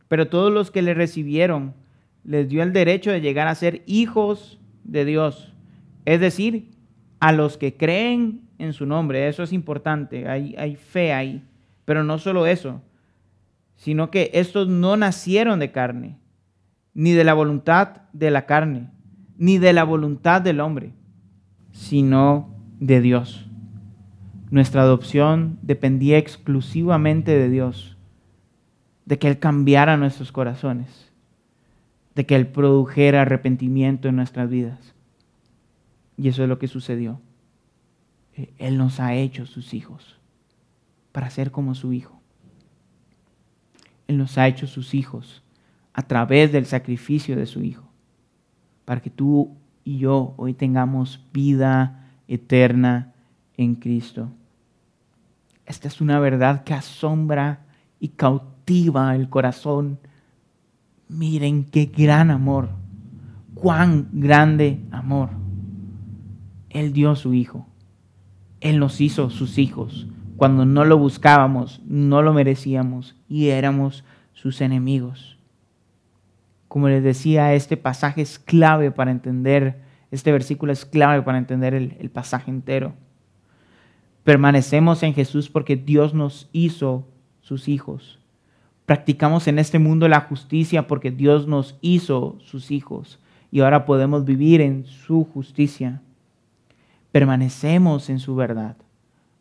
pero 0.07 0.29
todos 0.29 0.51
los 0.51 0.71
que 0.71 0.81
le 0.81 0.93
recibieron 0.93 1.73
les 2.23 2.47
dio 2.47 2.63
el 2.63 2.71
derecho 2.71 3.11
de 3.11 3.19
llegar 3.19 3.47
a 3.49 3.55
ser 3.55 3.83
hijos 3.85 4.59
de 4.85 5.03
Dios. 5.05 5.50
Es 6.05 6.19
decir, 6.19 6.71
a 7.21 7.31
los 7.31 7.57
que 7.57 7.77
creen 7.77 8.41
en 8.57 8.73
su 8.73 8.85
nombre. 8.85 9.27
Eso 9.27 9.43
es 9.43 9.53
importante, 9.53 10.27
hay, 10.27 10.75
fe 10.75 11.13
ahí. 11.13 11.43
Pero 11.85 12.03
no 12.03 12.17
solo 12.17 12.45
eso, 12.45 12.81
sino 13.75 14.11
que 14.11 14.31
estos 14.33 14.67
no 14.67 14.97
nacieron 14.97 15.59
de 15.59 15.71
carne, 15.71 16.17
ni 16.93 17.11
de 17.11 17.23
la 17.23 17.33
voluntad 17.33 18.01
de 18.11 18.31
la 18.31 18.45
carne, 18.45 18.89
ni 19.37 19.57
de 19.57 19.71
la 19.73 19.83
voluntad 19.83 20.41
del 20.41 20.59
hombre, 20.59 20.93
sino 21.71 22.55
de 22.79 23.01
Dios. 23.01 23.47
Nuestra 24.49 24.81
adopción 24.81 25.57
dependía 25.61 26.17
exclusivamente 26.17 27.31
de 27.31 27.49
Dios, 27.49 27.97
de 29.05 29.17
que 29.17 29.27
Él 29.27 29.39
cambiara 29.39 29.95
nuestros 29.95 30.31
corazones, 30.31 31.11
de 32.15 32.25
que 32.25 32.35
Él 32.35 32.47
produjera 32.47 33.21
arrepentimiento 33.21 34.07
en 34.07 34.15
nuestras 34.15 34.49
vidas. 34.49 34.93
Y 36.21 36.27
eso 36.27 36.43
es 36.43 36.49
lo 36.49 36.59
que 36.59 36.67
sucedió. 36.67 37.19
Eh, 38.35 38.53
Él 38.59 38.77
nos 38.77 38.99
ha 38.99 39.15
hecho 39.15 39.47
sus 39.47 39.73
hijos 39.73 40.19
para 41.11 41.31
ser 41.31 41.49
como 41.49 41.73
su 41.73 41.93
Hijo. 41.93 42.21
Él 44.07 44.19
nos 44.19 44.37
ha 44.37 44.47
hecho 44.47 44.67
sus 44.67 44.93
hijos 44.93 45.41
a 45.93 46.03
través 46.03 46.51
del 46.51 46.67
sacrificio 46.67 47.35
de 47.35 47.47
su 47.47 47.63
Hijo, 47.63 47.89
para 48.85 49.01
que 49.01 49.09
tú 49.09 49.57
y 49.83 49.97
yo 49.97 50.35
hoy 50.37 50.53
tengamos 50.53 51.25
vida 51.33 52.07
eterna 52.27 53.13
en 53.57 53.73
Cristo. 53.73 54.29
Esta 55.65 55.87
es 55.87 56.01
una 56.01 56.19
verdad 56.19 56.63
que 56.63 56.75
asombra 56.75 57.65
y 57.99 58.09
cautiva 58.09 59.15
el 59.15 59.27
corazón. 59.27 59.97
Miren 61.07 61.63
qué 61.63 61.85
gran 61.85 62.29
amor, 62.29 62.69
cuán 63.55 64.07
grande 64.13 64.85
amor. 64.91 65.40
Él 66.71 66.93
dio 66.93 67.15
su 67.15 67.33
Hijo. 67.33 67.67
Él 68.59 68.79
nos 68.79 69.01
hizo 69.01 69.29
sus 69.29 69.57
hijos. 69.57 70.07
Cuando 70.37 70.65
no 70.65 70.85
lo 70.85 70.97
buscábamos, 70.97 71.81
no 71.85 72.21
lo 72.21 72.33
merecíamos 72.33 73.15
y 73.27 73.49
éramos 73.49 74.03
sus 74.33 74.61
enemigos. 74.61 75.37
Como 76.67 76.89
les 76.89 77.03
decía, 77.03 77.53
este 77.53 77.77
pasaje 77.77 78.21
es 78.21 78.39
clave 78.39 78.91
para 78.91 79.11
entender, 79.11 79.81
este 80.09 80.31
versículo 80.31 80.71
es 80.71 80.85
clave 80.85 81.21
para 81.21 81.37
entender 81.37 81.73
el 81.73 82.09
pasaje 82.09 82.49
entero. 82.49 82.95
Permanecemos 84.23 85.03
en 85.03 85.13
Jesús 85.13 85.49
porque 85.49 85.75
Dios 85.75 86.13
nos 86.13 86.49
hizo 86.53 87.07
sus 87.41 87.67
hijos. 87.67 88.19
Practicamos 88.85 89.47
en 89.47 89.57
este 89.57 89.79
mundo 89.79 90.07
la 90.07 90.21
justicia 90.21 90.87
porque 90.87 91.11
Dios 91.11 91.47
nos 91.47 91.77
hizo 91.81 92.37
sus 92.41 92.71
hijos 92.71 93.19
y 93.51 93.61
ahora 93.61 93.85
podemos 93.85 94.25
vivir 94.25 94.61
en 94.61 94.85
su 94.85 95.23
justicia 95.23 96.01
permanecemos 97.11 98.09
en 98.09 98.19
su 98.19 98.35
verdad, 98.35 98.77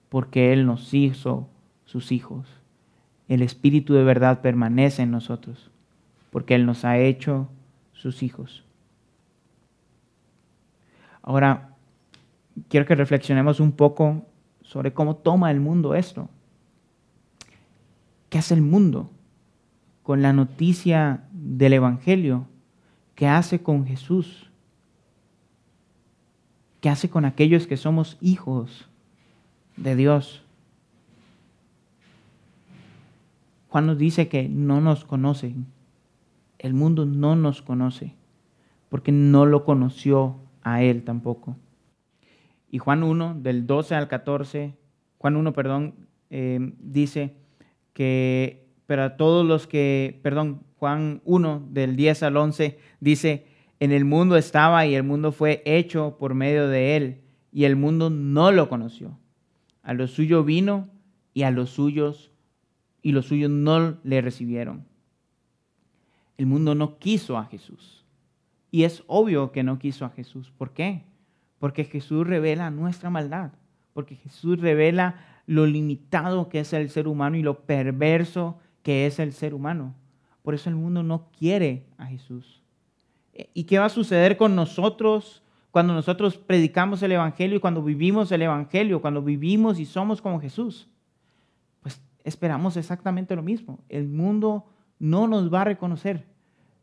porque 0.09 0.53
Él 0.53 0.67
nos 0.67 0.93
hizo 0.93 1.49
sus 1.85 2.13
hijos. 2.13 2.47
El 3.29 3.43
Espíritu 3.43 3.95
de 3.95 4.05
verdad 4.05 4.41
permanece 4.41 5.03
en 5.03 5.11
nosotros, 5.11 5.71
porque 6.31 6.55
Él 6.55 6.67
nos 6.67 6.85
ha 6.85 6.99
hecho 6.99 7.49
sus 7.93 8.23
hijos. 8.23 8.65
Ahora, 11.23 11.77
quiero 12.69 12.87
que 12.87 12.95
reflexionemos 12.95 13.61
un 13.61 13.73
poco 13.73 14.27
sobre 14.63 14.93
cómo 14.93 15.17
toma 15.17 15.51
el 15.51 15.61
mundo 15.61 15.95
esto. 15.95 16.29
¿Qué 18.29 18.39
hace 18.39 18.55
el 18.55 18.63
mundo 18.63 19.11
con 20.03 20.23
la 20.23 20.33
noticia 20.33 21.25
del 21.33 21.75
Evangelio? 21.75 22.47
¿Qué 23.15 23.29
hace 23.29 23.63
con 23.63 23.87
Jesús? 23.87 24.50
¿Qué 26.81 26.89
hace 26.89 27.11
con 27.11 27.25
aquellos 27.25 27.67
que 27.67 27.77
somos 27.77 28.17
hijos 28.21 28.89
de 29.77 29.97
Dios? 29.97 30.43
Juan 33.69 33.87
nos 33.87 33.99
dice 33.99 34.29
que 34.29 34.49
no 34.49 34.81
nos 34.81 35.05
conocen. 35.05 35.67
El 36.59 36.75
mundo 36.75 37.07
no 37.07 37.37
nos 37.37 37.63
conoce 37.63 38.15
porque 38.91 39.13
no 39.13 39.47
lo 39.47 39.65
conoció 39.65 40.37
a 40.63 40.83
Él 40.83 41.05
tampoco. 41.05 41.57
Y 42.71 42.79
Juan 42.79 43.03
1, 43.03 43.37
del 43.41 43.67
12 43.67 43.95
al 43.95 44.09
14, 44.09 44.75
Juan 45.19 45.37
1, 45.37 45.53
perdón, 45.55 45.95
eh, 46.29 46.73
dice 46.79 47.35
que, 47.95 48.67
pero 48.87 49.05
a 49.05 49.17
todos 49.17 49.47
los 49.47 49.67
que, 49.67 50.21
perdón, 50.23 50.63
Juan 50.79 51.23
1, 51.25 51.69
del 51.71 51.97
10 51.97 52.23
al 52.25 52.37
11, 52.37 52.79
dice, 53.01 53.47
en 53.81 53.93
el 53.93 54.05
mundo 54.05 54.37
estaba 54.37 54.87
y 54.87 54.95
el 54.95 55.03
mundo 55.03 55.33
fue 55.33 55.63
hecho 55.65 56.17
por 56.19 56.35
medio 56.35 56.69
de 56.69 56.97
él, 56.97 57.21
y 57.51 57.65
el 57.65 57.77
mundo 57.77 58.11
no 58.11 58.53
lo 58.53 58.69
conoció. 58.69 59.19
A 59.83 59.95
lo 59.95 60.07
suyo 60.07 60.45
vino 60.45 60.89
y 61.33 61.43
a 61.43 61.51
los 61.51 61.71
suyos, 61.71 62.31
y 63.03 63.13
los 63.13 63.27
suyos 63.27 63.51
no 63.51 63.99
le 64.05 64.21
recibieron. 64.21 64.85
El 66.37 66.47
mundo 66.47 66.75
no 66.75 66.99
quiso 66.99 67.39
a 67.39 67.47
Jesús. 67.47 68.05
Y 68.71 68.85
es 68.85 69.03
obvio 69.07 69.51
que 69.51 69.63
no 69.63 69.79
quiso 69.79 70.05
a 70.05 70.11
Jesús. 70.11 70.53
¿Por 70.57 70.73
qué? 70.73 71.03
Porque 71.59 71.85
Jesús 71.85 72.27
revela 72.27 72.71
nuestra 72.71 73.11
maldad, 73.11 73.53
porque 73.95 74.15
Jesús 74.15 74.61
revela 74.61 75.43
lo 75.47 75.67
limitado 75.67 76.49
que 76.49 76.61
es 76.61 76.73
el 76.75 76.91
ser 76.91 77.09
humano 77.09 77.37
y 77.37 77.43
lo 77.43 77.63
perverso 77.63 78.59
que 78.83 79.07
es 79.07 79.19
el 79.19 79.33
ser 79.33 79.55
humano. 79.55 79.95
Por 80.43 80.55
eso 80.55 80.69
el 80.69 80.77
mundo 80.77 81.03
no 81.03 81.29
quiere 81.37 81.87
a 81.99 82.07
Jesús. 82.07 82.60
¿Y 83.55 83.65
qué 83.65 83.79
va 83.79 83.87
a 83.87 83.91
suceder 83.91 84.37
con 84.37 84.55
nosotros 84.57 85.43
cuando 85.71 85.95
nosotros 85.95 86.37
predicamos 86.37 87.03
el 87.03 87.13
Evangelio 87.13 87.57
y 87.57 87.61
cuando 87.61 87.83
vivimos 87.83 88.33
el 88.33 88.43
Evangelio, 88.43 89.01
cuando 89.01 89.23
vivimos 89.23 89.79
y 89.79 89.87
somos 89.87 90.21
como 90.21 90.41
Jesús? 90.41 90.89
Pues 91.81 92.01
esperamos 92.25 92.77
exactamente 92.77 93.37
lo 93.37 93.43
mismo. 93.43 93.79
El 93.89 94.09
mundo 94.09 94.67
no 94.99 95.29
nos 95.29 95.53
va 95.53 95.63
a 95.63 95.65
reconocer, 95.65 96.27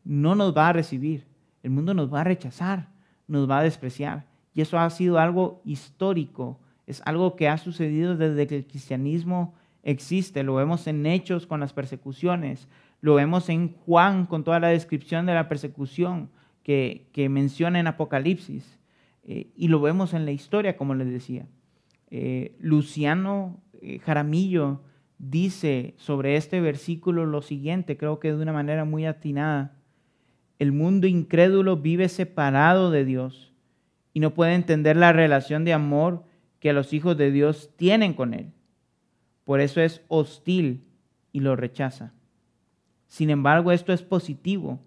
no 0.04 0.34
nos 0.34 0.56
va 0.56 0.68
a 0.68 0.72
recibir. 0.72 1.26
El 1.62 1.70
mundo 1.70 1.94
nos 1.94 2.12
va 2.12 2.22
a 2.22 2.24
rechazar, 2.24 2.88
nos 3.26 3.48
va 3.48 3.58
a 3.58 3.62
despreciar. 3.62 4.26
Y 4.54 4.60
eso 4.60 4.78
ha 4.78 4.88
sido 4.90 5.18
algo 5.18 5.60
histórico, 5.64 6.58
es 6.86 7.02
algo 7.04 7.36
que 7.36 7.48
ha 7.48 7.58
sucedido 7.58 8.16
desde 8.16 8.46
que 8.46 8.56
el 8.56 8.66
cristianismo 8.66 9.54
existe. 9.82 10.42
Lo 10.42 10.54
vemos 10.54 10.86
en 10.86 11.04
Hechos 11.06 11.46
con 11.46 11.60
las 11.60 11.72
persecuciones, 11.72 12.68
lo 13.00 13.14
vemos 13.14 13.48
en 13.48 13.74
Juan 13.84 14.26
con 14.26 14.44
toda 14.44 14.60
la 14.60 14.68
descripción 14.68 15.26
de 15.26 15.34
la 15.34 15.48
persecución 15.48 16.30
que, 16.68 17.28
menciona 17.30 17.80
en 17.80 17.86
Apocalipsis. 17.86 18.78
Eh, 19.24 19.50
y 19.56 19.68
lo 19.68 19.80
vemos 19.80 20.12
en 20.12 20.26
la 20.26 20.32
historia, 20.32 20.76
como 20.76 20.94
les 20.94 21.08
decía. 21.08 21.46
Eh, 22.10 22.56
Luciano 22.60 23.62
eh, 23.80 23.98
Jaramillo 24.00 24.82
dice 25.18 25.94
sobre 25.96 26.36
este 26.36 26.60
versículo 26.60 27.24
lo 27.24 27.40
siguiente, 27.40 27.96
creo 27.96 28.20
que 28.20 28.32
de 28.32 28.42
una 28.42 28.52
manera 28.52 28.84
muy 28.84 29.06
atinada. 29.06 29.78
El 30.58 30.72
mundo 30.72 31.06
incrédulo 31.06 31.78
vive 31.78 32.08
separado 32.10 32.90
de 32.90 33.04
Dios 33.06 33.54
y 34.12 34.20
no 34.20 34.34
puede 34.34 34.54
entender 34.54 34.96
la 34.96 35.12
relación 35.12 35.64
de 35.64 35.72
amor 35.72 36.24
que 36.60 36.74
los 36.74 36.92
hijos 36.92 37.16
de 37.16 37.30
Dios 37.30 37.70
tienen 37.76 38.12
con 38.12 38.34
Él. 38.34 38.52
Por 39.44 39.60
eso 39.60 39.80
es 39.80 40.02
hostil 40.08 40.84
y 41.32 41.40
lo 41.40 41.56
rechaza. 41.56 42.12
Sin 43.06 43.30
embargo, 43.30 43.72
esto 43.72 43.94
es 43.94 44.02
positivo, 44.02 44.80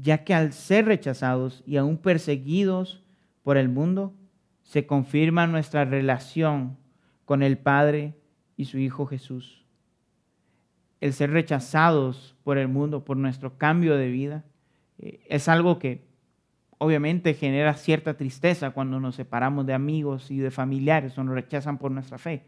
ya 0.00 0.24
que 0.24 0.34
al 0.34 0.52
ser 0.52 0.86
rechazados 0.86 1.62
y 1.66 1.76
aún 1.76 1.98
perseguidos 1.98 3.02
por 3.42 3.56
el 3.56 3.68
mundo, 3.68 4.14
se 4.62 4.86
confirma 4.86 5.46
nuestra 5.46 5.84
relación 5.84 6.78
con 7.24 7.42
el 7.42 7.58
Padre 7.58 8.14
y 8.56 8.66
su 8.66 8.78
Hijo 8.78 9.06
Jesús. 9.06 9.64
El 11.00 11.12
ser 11.12 11.30
rechazados 11.30 12.36
por 12.44 12.58
el 12.58 12.68
mundo, 12.68 13.04
por 13.04 13.16
nuestro 13.16 13.56
cambio 13.58 13.96
de 13.96 14.08
vida, 14.10 14.44
eh, 14.98 15.20
es 15.28 15.48
algo 15.48 15.78
que 15.78 16.08
obviamente 16.78 17.34
genera 17.34 17.74
cierta 17.74 18.16
tristeza 18.16 18.70
cuando 18.70 19.00
nos 19.00 19.16
separamos 19.16 19.66
de 19.66 19.74
amigos 19.74 20.30
y 20.30 20.38
de 20.38 20.50
familiares 20.50 21.16
o 21.18 21.24
nos 21.24 21.34
rechazan 21.34 21.78
por 21.78 21.90
nuestra 21.90 22.18
fe. 22.18 22.44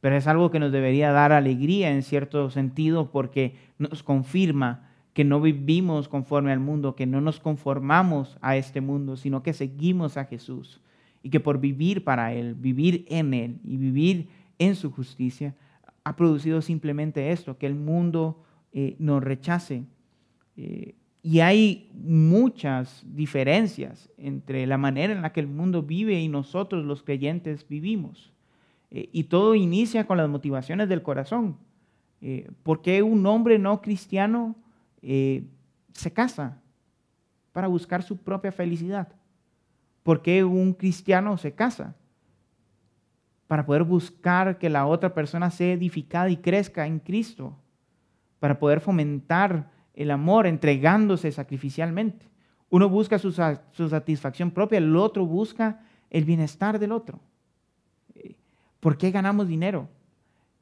Pero 0.00 0.16
es 0.16 0.26
algo 0.26 0.50
que 0.50 0.58
nos 0.58 0.72
debería 0.72 1.12
dar 1.12 1.32
alegría 1.32 1.90
en 1.90 2.02
cierto 2.02 2.50
sentido 2.50 3.10
porque 3.10 3.56
nos 3.78 4.02
confirma 4.02 4.89
que 5.12 5.24
no 5.24 5.40
vivimos 5.40 6.08
conforme 6.08 6.52
al 6.52 6.60
mundo, 6.60 6.94
que 6.94 7.06
no 7.06 7.20
nos 7.20 7.40
conformamos 7.40 8.38
a 8.40 8.56
este 8.56 8.80
mundo, 8.80 9.16
sino 9.16 9.42
que 9.42 9.52
seguimos 9.52 10.16
a 10.16 10.24
Jesús 10.24 10.80
y 11.22 11.30
que 11.30 11.40
por 11.40 11.60
vivir 11.60 12.04
para 12.04 12.32
Él, 12.32 12.54
vivir 12.54 13.04
en 13.08 13.34
Él 13.34 13.60
y 13.64 13.76
vivir 13.76 14.28
en 14.58 14.76
su 14.76 14.90
justicia, 14.90 15.54
ha 16.04 16.16
producido 16.16 16.62
simplemente 16.62 17.32
esto, 17.32 17.58
que 17.58 17.66
el 17.66 17.74
mundo 17.74 18.42
eh, 18.72 18.96
nos 18.98 19.22
rechace. 19.22 19.84
Eh, 20.56 20.94
y 21.22 21.40
hay 21.40 21.90
muchas 21.92 23.04
diferencias 23.04 24.08
entre 24.16 24.66
la 24.66 24.78
manera 24.78 25.12
en 25.12 25.22
la 25.22 25.32
que 25.32 25.40
el 25.40 25.48
mundo 25.48 25.82
vive 25.82 26.18
y 26.18 26.28
nosotros 26.28 26.84
los 26.84 27.02
creyentes 27.02 27.66
vivimos. 27.68 28.32
Eh, 28.90 29.10
y 29.12 29.24
todo 29.24 29.54
inicia 29.54 30.06
con 30.06 30.16
las 30.16 30.28
motivaciones 30.28 30.88
del 30.88 31.02
corazón. 31.02 31.56
¿Por 32.62 32.82
qué 32.82 33.02
un 33.02 33.24
hombre 33.24 33.58
no 33.58 33.80
cristiano 33.80 34.54
se 35.02 36.12
casa? 36.12 36.60
Para 37.52 37.68
buscar 37.68 38.02
su 38.02 38.16
propia 38.16 38.52
felicidad. 38.52 39.08
¿Por 40.02 40.22
qué 40.22 40.44
un 40.44 40.72
cristiano 40.72 41.36
se 41.36 41.52
casa? 41.52 41.94
para 43.50 43.66
poder 43.66 43.82
buscar 43.82 44.58
que 44.58 44.70
la 44.70 44.86
otra 44.86 45.12
persona 45.12 45.50
sea 45.50 45.72
edificada 45.72 46.30
y 46.30 46.36
crezca 46.36 46.86
en 46.86 47.00
Cristo, 47.00 47.58
para 48.38 48.60
poder 48.60 48.80
fomentar 48.80 49.72
el 49.92 50.12
amor 50.12 50.46
entregándose 50.46 51.32
sacrificialmente. 51.32 52.30
Uno 52.68 52.88
busca 52.88 53.18
su, 53.18 53.32
satisfacción 53.32 54.52
propia, 54.52 54.78
el 54.78 54.94
otro 54.94 55.26
busca 55.26 55.80
el 56.10 56.24
bienestar 56.24 56.78
del 56.78 56.92
otro. 56.92 57.18
Eh, 58.14 58.36
¿Por 58.78 58.96
qué 58.96 59.10
ganamos 59.10 59.48
dinero? 59.48 59.88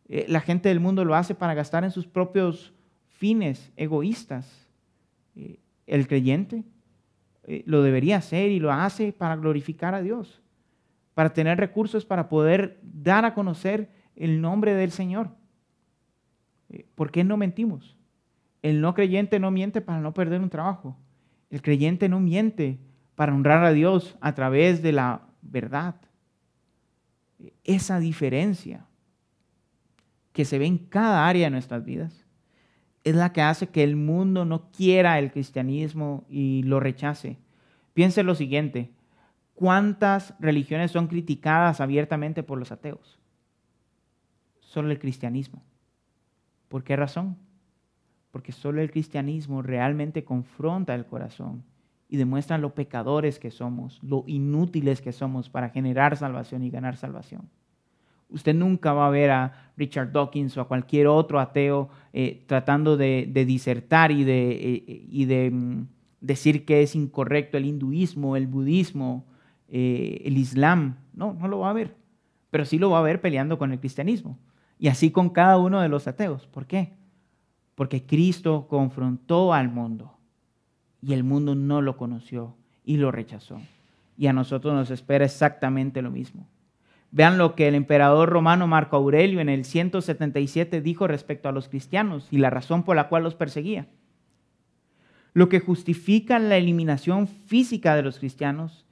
Eh, 0.09 0.24
la 0.27 0.40
gente 0.40 0.70
del 0.70 0.81
mundo 0.81 1.05
lo 1.05 1.14
hace 1.14 1.35
para 1.35 1.53
gastar 1.53 1.85
en 1.85 1.90
sus 1.90 2.07
propios 2.07 2.72
fines 3.19 3.71
egoístas. 3.77 4.67
Eh, 5.37 5.59
el 5.87 6.09
creyente 6.09 6.65
lo 7.65 7.83
debería 7.83 8.19
hacer 8.19 8.51
y 8.51 8.61
lo 8.61 8.73
hace 8.73 9.13
para 9.13 9.37
glorificar 9.37 9.95
a 9.95 10.03
Dios 10.03 10.43
para 11.19 11.33
tener 11.33 11.59
recursos 11.59 12.05
para 12.05 12.29
poder 12.29 12.79
dar 12.81 13.25
a 13.25 13.35
conocer 13.35 13.91
el 14.15 14.41
nombre 14.41 14.75
del 14.75 14.93
Señor. 14.93 15.33
Eh, 16.69 16.87
¿Por 16.95 17.11
qué 17.11 17.25
no 17.25 17.37
mentimos? 17.37 17.97
El 18.63 18.81
no 18.81 18.95
creyente 18.95 19.41
no 19.41 19.51
miente 19.51 19.81
para 19.81 20.01
no 20.01 20.15
perder 20.15 20.41
un 20.41 20.49
trabajo. 20.49 20.97
El 21.51 21.61
creyente 21.61 22.09
no 22.09 22.21
miente 22.21 22.79
para 23.17 23.35
honrar 23.35 23.65
a 23.65 23.73
Dios 23.73 24.17
a 24.21 24.33
través 24.37 24.81
de 24.81 24.93
la 24.93 25.23
verdad. 25.43 25.97
Esa 27.65 27.99
diferencia 27.99 28.87
que 30.33 30.45
se 30.45 30.61
ve 30.61 30.67
en 30.67 30.79
cada 30.79 31.27
área 31.27 31.47
de 31.47 31.51
nuestras 31.51 31.85
vidas 31.85 32.28
es 33.05 33.15
la 33.15 33.33
que 33.33 33.43
hace 33.43 33.69
que 33.69 33.83
el 33.83 33.97
mundo 33.97 34.45
no 34.45 34.71
quiera 34.71 35.19
el 35.19 35.31
cristianismo 35.33 36.25
y 36.29 36.63
lo 36.65 36.81
rechace. 36.81 37.39
Piense 37.95 38.23
lo 38.23 38.35
siguiente, 38.35 38.93
¿Cuántas 39.59 40.35
religiones 40.39 40.93
son 40.93 41.09
criticadas 41.09 41.81
abiertamente 41.81 42.45
por 42.45 42.61
los 42.61 42.71
ateos? 42.71 43.19
Solo 44.61 44.93
el 44.93 45.01
cristianismo. 45.01 45.65
¿Por 46.69 46.85
qué 46.85 46.95
razón? 46.95 47.37
Porque 48.31 48.53
solo 48.53 48.81
el 48.81 48.93
cristianismo 48.93 49.61
realmente 49.61 50.23
confronta 50.23 50.95
el 50.95 51.07
corazón 51.07 51.65
y 52.09 52.19
demuestra 52.19 52.57
lo 52.57 52.73
pecadores 52.73 53.41
que 53.41 53.51
somos, 53.51 54.01
lo 54.01 54.23
inútiles 54.29 55.03
que 55.03 55.11
somos 55.11 55.51
para 55.51 55.71
generar 55.71 56.17
salvación 56.17 56.63
y 56.63 56.71
ganar 56.71 56.97
salvación. 56.97 57.51
Usted 58.31 58.55
nunca 58.55 58.93
va 58.93 59.07
a 59.07 59.11
ver 59.11 59.31
a 59.31 59.73
Richard 59.77 60.12
Dawkins 60.12 60.57
o 60.57 60.61
a 60.61 60.69
cualquier 60.69 61.07
otro 61.07 61.41
ateo 61.41 61.88
eh, 62.12 62.45
tratando 62.47 62.97
de, 62.97 63.31
disertar 63.47 64.11
y 64.11 64.25
de, 64.25 64.85
eh, 64.87 65.51
mm, 65.51 65.87
decir 66.21 66.64
que 66.64 66.83
es 66.83 66.95
incorrecto 66.95 67.57
el 67.57 67.64
hinduismo, 67.64 68.37
el 68.37 68.47
budismo, 68.47 69.27
eh, 69.69 70.23
el 70.25 70.37
Islam. 70.37 70.97
No, 71.14 71.33
no 71.35 71.49
lo 71.49 71.61
va 71.61 71.71
a 71.71 71.75
ver. 71.75 71.97
Pero 72.51 72.64
sí 72.64 72.79
lo 72.79 72.91
va 72.91 72.99
a 72.99 73.03
ver 73.03 73.21
peleando 73.21 73.59
con 73.59 73.73
el 73.73 73.81
cristianismo. 73.81 74.38
Y 74.79 74.88
así 74.88 75.11
con 75.11 75.31
cada 75.31 75.59
uno 75.59 75.81
de 75.81 75.88
los 75.88 76.07
ateos. 76.07 76.47
¿Por 76.47 76.67
qué? 76.67 76.93
Porque 77.75 78.05
Cristo 78.05 78.67
confrontó 78.69 79.55
al 79.55 79.71
mundo 79.71 80.19
y 81.01 81.12
el 81.12 81.25
mundo 81.25 81.55
no 81.55 81.81
lo 81.81 81.97
conoció 81.97 82.57
y 82.85 82.97
lo 82.97 83.11
rechazó. 83.11 83.61
Y 84.17 84.27
a 84.27 84.33
nosotros 84.33 84.75
nos 84.75 84.91
espera 84.91 85.25
exactamente 85.25 86.03
lo 86.03 86.11
mismo. 86.11 86.47
Vean 87.11 87.38
lo 87.38 87.55
que 87.55 87.68
el 87.68 87.75
emperador 87.75 88.29
romano 88.29 88.66
Marco 88.66 88.97
Aurelio 88.97 89.40
en 89.40 89.49
el 89.49 89.64
177 89.64 90.81
dijo 90.83 91.07
respecto 91.07 91.49
a 91.49 91.53
los 91.53 91.68
cristianos 91.68 92.29
y 92.31 92.38
la 92.38 92.51
razón 92.51 92.85
por 92.85 92.97
la 92.97 93.09
cual 93.09 93.23
los 93.23 93.35
perseguía. 93.35 93.88
Lo 95.33 95.49
que 95.49 95.61
justifica 95.61 96.38
la 96.38 96.57
eliminación 96.57 97.27
física 97.27 97.97
de 97.97 98.03
los 98.03 98.18
cristianos 98.18 98.87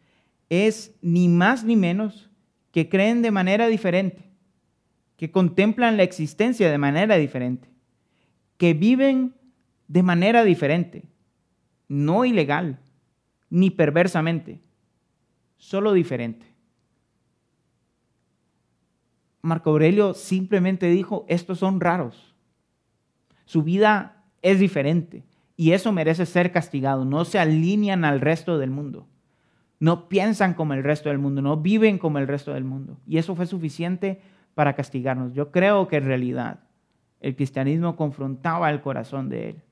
es 0.48 0.96
ni 1.02 1.28
más 1.28 1.64
ni 1.64 1.76
menos 1.76 2.30
que 2.70 2.88
creen 2.88 3.22
de 3.22 3.30
manera 3.30 3.66
diferente, 3.66 4.24
que 5.16 5.30
contemplan 5.30 5.96
la 5.96 6.02
existencia 6.02 6.70
de 6.70 6.78
manera 6.78 7.16
diferente, 7.16 7.68
que 8.56 8.74
viven 8.74 9.34
de 9.88 10.02
manera 10.02 10.44
diferente, 10.44 11.04
no 11.88 12.24
ilegal, 12.24 12.78
ni 13.50 13.70
perversamente, 13.70 14.60
solo 15.56 15.92
diferente. 15.92 16.55
Marco 19.42 19.70
Aurelio 19.70 20.14
simplemente 20.14 20.88
dijo, 20.88 21.24
estos 21.28 21.58
son 21.58 21.80
raros. 21.80 22.34
Su 23.44 23.62
vida 23.62 24.24
es 24.42 24.58
diferente 24.58 25.24
y 25.56 25.72
eso 25.72 25.92
merece 25.92 26.26
ser 26.26 26.52
castigado. 26.52 27.04
No 27.04 27.24
se 27.24 27.38
alinean 27.38 28.04
al 28.04 28.20
resto 28.20 28.58
del 28.58 28.70
mundo 28.70 29.06
no 29.78 30.08
piensan 30.08 30.54
como 30.54 30.74
el 30.74 30.84
resto 30.84 31.08
del 31.08 31.18
mundo, 31.18 31.42
no 31.42 31.58
viven 31.58 31.98
como 31.98 32.18
el 32.18 32.26
resto 32.26 32.54
del 32.54 32.64
mundo. 32.64 32.98
Y 33.06 33.18
eso 33.18 33.34
fue 33.36 33.46
suficiente 33.46 34.20
para 34.54 34.74
castigarnos. 34.74 35.34
Yo 35.34 35.50
creo 35.50 35.86
que 35.88 35.96
en 35.96 36.06
realidad 36.06 36.60
el 37.20 37.36
cristianismo 37.36 37.96
confrontaba 37.96 38.70
el 38.70 38.80
corazón 38.80 39.28
de 39.28 39.50
él, 39.50 39.62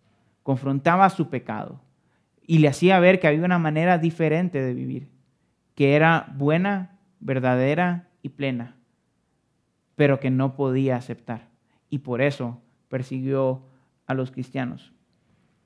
confrontaba 0.43 1.09
su 1.11 1.29
pecado 1.31 1.81
y 2.47 2.59
le 2.59 2.69
hacía 2.69 3.01
ver 3.01 3.19
que 3.19 3.29
había 3.29 3.45
una 3.45 3.59
manera 3.59 3.99
diferente 3.99 4.61
de 4.61 4.75
vivir, 4.75 5.09
que 5.75 5.95
era 5.95 6.33
buena, 6.37 6.99
verdadera 7.21 8.09
y 8.23 8.31
plena. 8.31 8.77
Pero 9.97 10.21
que 10.21 10.31
no 10.31 10.55
podía 10.55 10.97
aceptar. 10.97 11.49
Y 11.91 11.99
por 11.99 12.21
eso 12.21 12.61
persiguió 12.89 13.63
a 14.07 14.15
los 14.15 14.31
cristianos. 14.31 14.93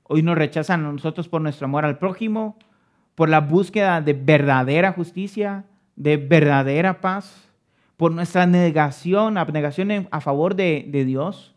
Hoy 0.03 0.23
nos 0.23 0.37
rechazan 0.37 0.85
a 0.85 0.91
nosotros 0.91 1.29
por 1.29 1.41
nuestro 1.41 1.65
amor 1.65 1.85
al 1.85 1.99
prójimo, 1.99 2.57
por 3.15 3.29
la 3.29 3.41
búsqueda 3.41 4.01
de 4.01 4.13
verdadera 4.13 4.91
justicia, 4.93 5.65
de 5.95 6.17
verdadera 6.17 7.01
paz, 7.01 7.51
por 7.97 8.11
nuestra 8.11 8.45
negación, 8.45 9.37
abnegación 9.37 10.07
a 10.09 10.21
favor 10.21 10.55
de, 10.55 10.85
de 10.87 11.05
Dios, 11.05 11.55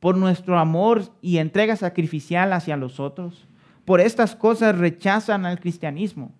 por 0.00 0.16
nuestro 0.16 0.58
amor 0.58 1.02
y 1.22 1.38
entrega 1.38 1.76
sacrificial 1.76 2.52
hacia 2.52 2.76
los 2.76 3.00
otros. 3.00 3.46
Por 3.84 4.00
estas 4.00 4.34
cosas 4.34 4.76
rechazan 4.76 5.46
al 5.46 5.60
cristianismo, 5.60 6.32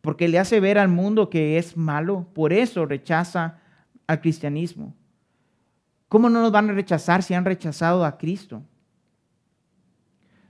porque 0.00 0.28
le 0.28 0.38
hace 0.38 0.60
ver 0.60 0.78
al 0.78 0.88
mundo 0.88 1.28
que 1.28 1.58
es 1.58 1.76
malo, 1.76 2.26
por 2.34 2.52
eso 2.52 2.86
rechaza 2.86 3.58
al 4.08 4.20
cristianismo. 4.20 4.96
¿Cómo 6.08 6.28
no 6.30 6.42
nos 6.42 6.50
van 6.50 6.70
a 6.70 6.72
rechazar 6.72 7.22
si 7.22 7.34
han 7.34 7.44
rechazado 7.44 8.04
a 8.04 8.18
Cristo? 8.18 8.62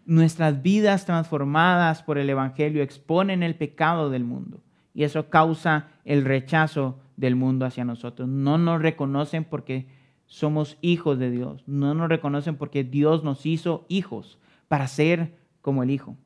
Nuestras 0.07 0.63
vidas 0.63 1.05
transformadas 1.05 2.03
por 2.03 2.17
el 2.17 2.31
Evangelio 2.31 2.83
exponen 2.83 3.43
el 3.43 3.57
pecado 3.57 4.09
del 4.09 4.25
mundo 4.25 4.63
y 4.95 5.05
eso 5.05 5.29
causa 5.29 5.89
el 6.07 6.25
rechazo 6.25 6.99
del 7.17 7.37
mundo 7.37 7.67
hacia 7.67 7.85
nosotros. 7.85 8.29
No 8.29 8.57
nos 8.57 8.81
reconocen 8.81 9.45
porque 9.45 9.87
somos 10.27 10.79
hijos 10.81 11.19
de 11.19 11.31
Dios, 11.31 11.63
no 11.67 11.95
nos 11.95 12.09
reconocen 12.09 12.57
porque 12.57 12.85
Dios 12.85 13.25
nos 13.25 13.45
hizo 13.45 13.85
hijos 13.89 14.39
para 14.69 14.87
ser 14.87 15.37
como 15.61 15.83
el 15.83 15.91
Hijo. 15.91 16.17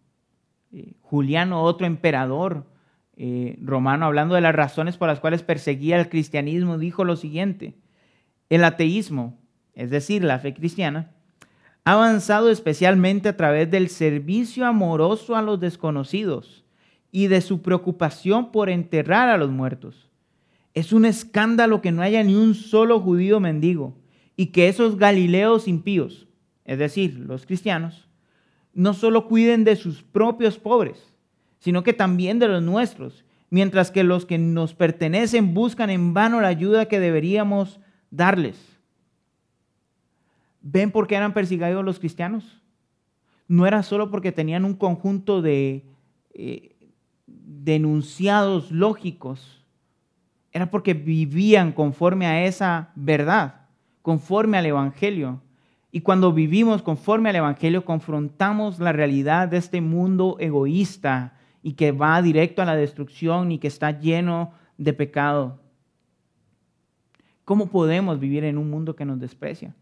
Eh, 0.73 0.95
Juliano, 1.01 1.63
otro 1.63 1.87
emperador 1.87 2.67
eh, 3.17 3.59
romano, 3.61 4.07
hablando 4.07 4.35
de 4.35 4.41
las 4.41 4.55
razones 4.55 4.97
por 4.97 5.09
las 5.09 5.21
cuales 5.21 5.43
perseguía 5.43 6.01
el 6.01 6.09
cristianismo, 6.09 6.79
dijo 6.79 7.05
lo 7.05 7.17
siguiente, 7.17 7.75
el 8.49 8.65
ateísmo, 8.65 9.39
es 9.75 9.91
decir, 9.91 10.25
la 10.25 10.39
fe 10.39 10.55
cristiana, 10.55 11.11
ha 11.85 11.93
avanzado 11.93 12.51
especialmente 12.51 13.29
a 13.29 13.37
través 13.37 13.71
del 13.71 13.89
servicio 13.89 14.67
amoroso 14.67 15.37
a 15.37 15.43
los 15.43 15.61
desconocidos 15.61 16.65
y 17.11 17.27
de 17.27 17.41
su 17.41 17.61
preocupación 17.61 18.53
por 18.53 18.71
enterrar 18.71 19.29
a 19.29 19.37
los 19.37 19.51
muertos. 19.51 20.11
Es 20.75 20.93
un 20.93 21.05
escándalo 21.05 21.83
que 21.83 21.93
no 21.93 22.03
haya 22.03 22.23
ni 22.23 22.35
un 22.35 22.55
solo 22.55 23.01
judío 23.01 23.41
mendigo 23.41 23.95
y 24.37 24.47
que 24.47 24.69
esos 24.69 24.97
galileos 24.97 25.69
impíos, 25.69 26.29
es 26.65 26.79
decir, 26.79 27.19
los 27.19 27.45
cristianos, 27.45 28.09
no 28.73 28.95
solo 28.95 29.29
cuiden 29.29 29.65
de 29.65 29.77
sus 29.77 30.03
propios 30.03 30.59
pobres, 30.59 31.12
sino 31.63 31.85
que 31.85 31.93
también 31.93 32.41
de 32.41 32.49
los 32.49 32.61
nuestros, 32.61 33.25
mientras 33.49 33.93
que 33.93 34.03
los 34.03 34.27
que 34.27 34.37
nos 34.37 34.75
pertenecen 34.75 35.55
buscan 35.55 35.91
en 35.91 36.13
vano 36.13 36.41
la 36.41 36.49
ayuda 36.49 36.87
que 36.87 36.99
deberíamos 36.99 37.79
darles. 38.11 38.81
¿Ven 40.61 40.91
por 40.91 41.07
qué 41.07 41.15
eran 41.15 41.33
perseguidos 41.33 41.85
los 41.85 42.01
cristianos? 42.01 42.61
No 43.47 43.65
era 43.65 43.85
solo 43.85 44.11
porque 44.11 44.33
tenían 44.33 44.65
un 44.65 44.75
conjunto 44.75 45.41
de 45.41 45.85
eh, 46.35 46.75
denunciados 47.27 48.73
lógicos, 48.73 49.65
era 50.51 50.69
porque 50.69 50.95
vivían 50.95 51.71
conforme 51.71 52.27
a 52.27 52.45
esa 52.45 52.91
verdad, 52.97 53.69
conforme 54.03 54.59
al 54.59 54.67
Evangelio. 54.67 55.41
Y 55.93 56.01
cuando 56.01 56.33
vivimos 56.33 56.83
conforme 56.83 57.31
al 57.31 57.37
Evangelio, 57.37 57.85
confrontamos 57.85 58.81
la 58.81 58.91
realidad 58.91 59.47
de 59.47 59.59
este 59.59 59.81
mundo 59.81 60.39
egoísta 60.41 61.35
y 61.63 61.75
que 61.75 61.93
va 61.93 62.21
directo 62.23 62.63
a 62.63 62.65
la 62.67 62.77
destrucción 62.77 63.53
y 63.53 63.59
que 63.59 63.69
está 63.69 63.99
lleno 63.99 64.53
de 64.79 64.93
pecado. 64.93 65.61
¿Cómo 67.45 67.69
podemos 67.69 68.19
vivir 68.19 68.45
en 68.45 68.59
un 68.59 68.71
mundo 68.71 68.97
que 68.97 69.05
nos 69.05 69.21
desprecia? 69.21 69.75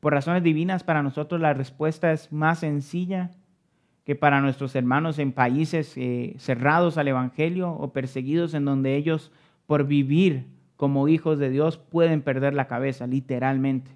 Por 0.00 0.12
razones 0.12 0.42
divinas, 0.42 0.84
para 0.84 1.02
nosotros 1.02 1.40
la 1.40 1.54
respuesta 1.54 2.12
es 2.12 2.32
más 2.32 2.60
sencilla 2.60 3.30
que 4.04 4.14
para 4.14 4.40
nuestros 4.40 4.74
hermanos 4.74 5.18
en 5.18 5.32
países 5.32 5.92
eh, 5.96 6.34
cerrados 6.38 6.96
al 6.96 7.08
Evangelio 7.08 7.72
o 7.72 7.92
perseguidos 7.92 8.54
en 8.54 8.64
donde 8.64 8.96
ellos, 8.96 9.32
por 9.66 9.84
vivir 9.84 10.46
como 10.76 11.08
hijos 11.08 11.38
de 11.38 11.50
Dios, 11.50 11.76
pueden 11.76 12.22
perder 12.22 12.54
la 12.54 12.68
cabeza, 12.68 13.06
literalmente. 13.06 13.90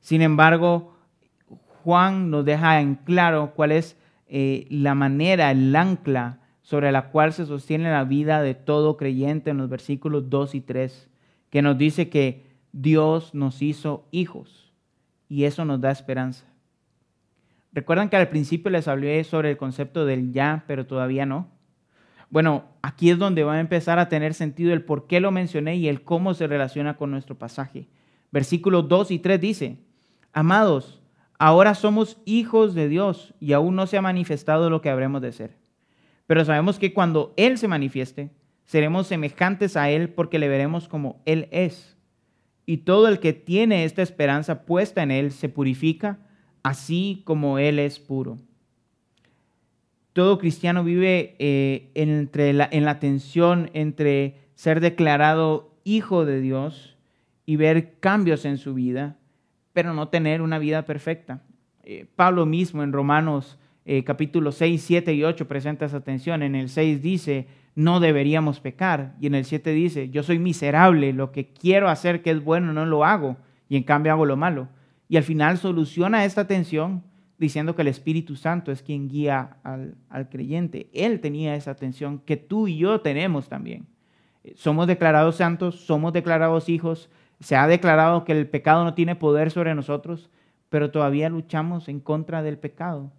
Sin 0.00 0.22
embargo, 0.22 0.94
Juan 1.82 2.30
nos 2.30 2.44
deja 2.44 2.80
en 2.80 2.94
claro 2.94 3.52
cuál 3.56 3.72
es 3.72 3.98
eh, 4.26 4.66
la 4.70 4.94
manera, 4.94 5.50
el 5.50 5.74
ancla 5.74 6.40
sobre 6.62 6.92
la 6.92 7.10
cual 7.10 7.32
se 7.32 7.46
sostiene 7.46 7.90
la 7.90 8.04
vida 8.04 8.40
de 8.42 8.54
todo 8.54 8.96
creyente 8.96 9.50
en 9.50 9.58
los 9.58 9.68
versículos 9.68 10.30
2 10.30 10.54
y 10.54 10.60
3, 10.62 11.10
que 11.50 11.62
nos 11.62 11.76
dice 11.76 12.08
que 12.08 12.46
Dios 12.72 13.34
nos 13.34 13.60
hizo 13.62 14.08
hijos 14.10 14.72
y 15.28 15.44
eso 15.44 15.64
nos 15.64 15.80
da 15.80 15.90
esperanza. 15.90 16.46
¿Recuerdan 17.72 18.08
que 18.08 18.16
al 18.16 18.28
principio 18.28 18.70
les 18.70 18.88
hablé 18.88 19.22
sobre 19.24 19.50
el 19.50 19.56
concepto 19.56 20.06
del 20.06 20.32
ya, 20.32 20.64
pero 20.66 20.86
todavía 20.86 21.26
no? 21.26 21.48
Bueno, 22.30 22.64
aquí 22.82 23.10
es 23.10 23.18
donde 23.18 23.44
va 23.44 23.54
a 23.54 23.60
empezar 23.60 23.98
a 23.98 24.08
tener 24.08 24.32
sentido 24.34 24.72
el 24.72 24.84
por 24.84 25.06
qué 25.06 25.20
lo 25.20 25.30
mencioné 25.30 25.76
y 25.76 25.88
el 25.88 26.02
cómo 26.02 26.34
se 26.34 26.46
relaciona 26.46 26.96
con 26.96 27.10
nuestro 27.10 27.36
pasaje. 27.36 27.88
Versículos 28.32 28.88
2 28.88 29.10
y 29.10 29.18
3 29.18 29.40
dice, 29.40 29.78
Amados, 30.32 31.00
ahora 31.38 31.74
somos 31.74 32.18
hijos 32.24 32.74
de 32.74 32.88
Dios 32.88 33.34
y 33.40 33.52
aún 33.52 33.76
no 33.76 33.86
se 33.86 33.96
ha 33.96 34.02
manifestado 34.02 34.70
lo 34.70 34.80
que 34.80 34.90
habremos 34.90 35.22
de 35.22 35.32
ser. 35.32 35.56
Pero 36.26 36.44
sabemos 36.44 36.78
que 36.78 36.92
cuando 36.92 37.34
Él 37.36 37.58
se 37.58 37.68
manifieste, 37.68 38.30
seremos 38.64 39.06
semejantes 39.06 39.76
a 39.76 39.90
Él 39.90 40.08
porque 40.08 40.38
le 40.38 40.48
veremos 40.48 40.88
como 40.88 41.22
Él 41.26 41.48
es 41.50 41.94
y 42.66 42.78
todo 42.78 43.08
el 43.08 43.20
que 43.20 43.32
tiene 43.32 43.84
esta 43.84 44.02
esperanza 44.02 44.64
puesta 44.64 45.02
en 45.02 45.10
Él 45.10 45.32
se 45.32 45.48
purifica, 45.48 46.18
así 46.62 47.22
como 47.24 47.58
Él 47.58 47.78
es 47.78 47.98
puro. 48.00 48.38
Todo 50.12 50.38
cristiano 50.38 50.84
vive 50.84 51.34
eh, 51.38 51.90
entre 51.94 52.50
en 52.50 52.84
la 52.84 52.98
tensión 53.00 53.70
entre 53.74 54.38
ser 54.54 54.80
declarado 54.80 55.74
hijo 55.82 56.24
de 56.24 56.40
Dios 56.40 56.96
y 57.46 57.56
ver 57.56 57.98
cambios 57.98 58.44
en 58.44 58.56
su 58.56 58.74
vida, 58.74 59.18
pero 59.74 59.92
no 59.92 60.08
tener 60.08 60.40
una 60.40 60.58
vida 60.58 60.86
perfecta. 60.86 61.42
Eh, 61.82 62.06
Pablo 62.16 62.46
mismo 62.46 62.82
en 62.82 62.92
Romanos 62.92 63.58
eh, 63.84 64.02
capítulo 64.02 64.50
6, 64.50 64.82
7 64.82 65.12
y 65.12 65.24
8 65.24 65.46
presenta 65.46 65.84
esa 65.84 66.00
tensión. 66.00 66.42
En 66.42 66.54
el 66.54 66.70
6 66.70 67.02
dice, 67.02 67.48
no 67.74 68.00
deberíamos 68.00 68.60
pecar. 68.60 69.14
Y 69.20 69.26
en 69.26 69.34
el 69.34 69.44
7 69.44 69.70
dice, 69.72 70.08
yo 70.08 70.22
soy 70.22 70.38
miserable, 70.38 71.12
lo 71.12 71.32
que 71.32 71.48
quiero 71.48 71.90
hacer 71.90 72.22
que 72.22 72.30
es 72.30 72.42
bueno 72.42 72.72
no 72.72 72.86
lo 72.86 73.04
hago, 73.04 73.36
y 73.68 73.76
en 73.76 73.82
cambio 73.82 74.12
hago 74.12 74.24
lo 74.24 74.36
malo. 74.36 74.68
Y 75.08 75.18
al 75.18 75.22
final 75.22 75.58
soluciona 75.58 76.24
esta 76.24 76.46
tensión 76.46 77.02
diciendo 77.36 77.74
que 77.74 77.82
el 77.82 77.88
Espíritu 77.88 78.36
Santo 78.36 78.72
es 78.72 78.80
quien 78.80 79.08
guía 79.08 79.58
al, 79.64 79.96
al 80.08 80.30
creyente. 80.30 80.88
Él 80.94 81.20
tenía 81.20 81.56
esa 81.56 81.74
tensión 81.74 82.20
que 82.20 82.38
tú 82.38 82.68
y 82.68 82.78
yo 82.78 83.00
tenemos 83.00 83.48
también. 83.48 83.86
Somos 84.54 84.86
declarados 84.86 85.36
santos, 85.36 85.80
somos 85.84 86.12
declarados 86.12 86.68
hijos, 86.68 87.10
se 87.40 87.56
ha 87.56 87.66
declarado 87.66 88.24
que 88.24 88.32
el 88.32 88.48
pecado 88.48 88.84
no 88.84 88.94
tiene 88.94 89.16
poder 89.16 89.50
sobre 89.50 89.74
nosotros, 89.74 90.30
pero 90.68 90.90
todavía 90.90 91.28
luchamos 91.28 91.88
en 91.88 92.00
contra 92.00 92.42
del 92.42 92.58
pecado. 92.58 93.12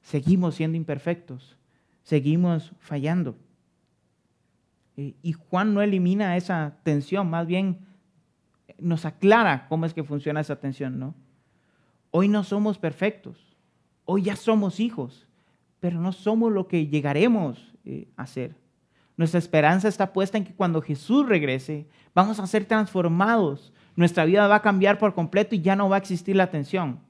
Seguimos 0.00 0.54
siendo 0.54 0.76
imperfectos, 0.76 1.56
seguimos 2.02 2.72
fallando. 2.78 3.36
Eh, 4.96 5.14
y 5.22 5.32
Juan 5.32 5.74
no 5.74 5.82
elimina 5.82 6.36
esa 6.36 6.76
tensión, 6.82 7.30
más 7.30 7.46
bien 7.46 7.86
nos 8.78 9.04
aclara 9.04 9.68
cómo 9.68 9.86
es 9.86 9.94
que 9.94 10.04
funciona 10.04 10.40
esa 10.40 10.56
tensión, 10.56 10.98
¿no? 10.98 11.14
Hoy 12.10 12.28
no 12.28 12.44
somos 12.44 12.78
perfectos, 12.78 13.56
hoy 14.04 14.22
ya 14.24 14.36
somos 14.36 14.80
hijos, 14.80 15.26
pero 15.80 16.00
no 16.00 16.12
somos 16.12 16.52
lo 16.52 16.68
que 16.68 16.86
llegaremos 16.86 17.74
eh, 17.84 18.08
a 18.16 18.26
ser. 18.26 18.61
Nuestra 19.16 19.38
esperanza 19.38 19.88
está 19.88 20.12
puesta 20.12 20.38
en 20.38 20.44
que 20.44 20.54
cuando 20.54 20.80
Jesús 20.80 21.28
regrese, 21.28 21.86
vamos 22.14 22.38
a 22.40 22.46
ser 22.46 22.64
transformados. 22.64 23.72
Nuestra 23.94 24.24
vida 24.24 24.48
va 24.48 24.56
a 24.56 24.62
cambiar 24.62 24.98
por 24.98 25.14
completo 25.14 25.54
y 25.54 25.60
ya 25.60 25.76
no 25.76 25.88
va 25.88 25.96
a 25.96 25.98
existir 25.98 26.36
la 26.36 26.50
tensión. 26.50 27.00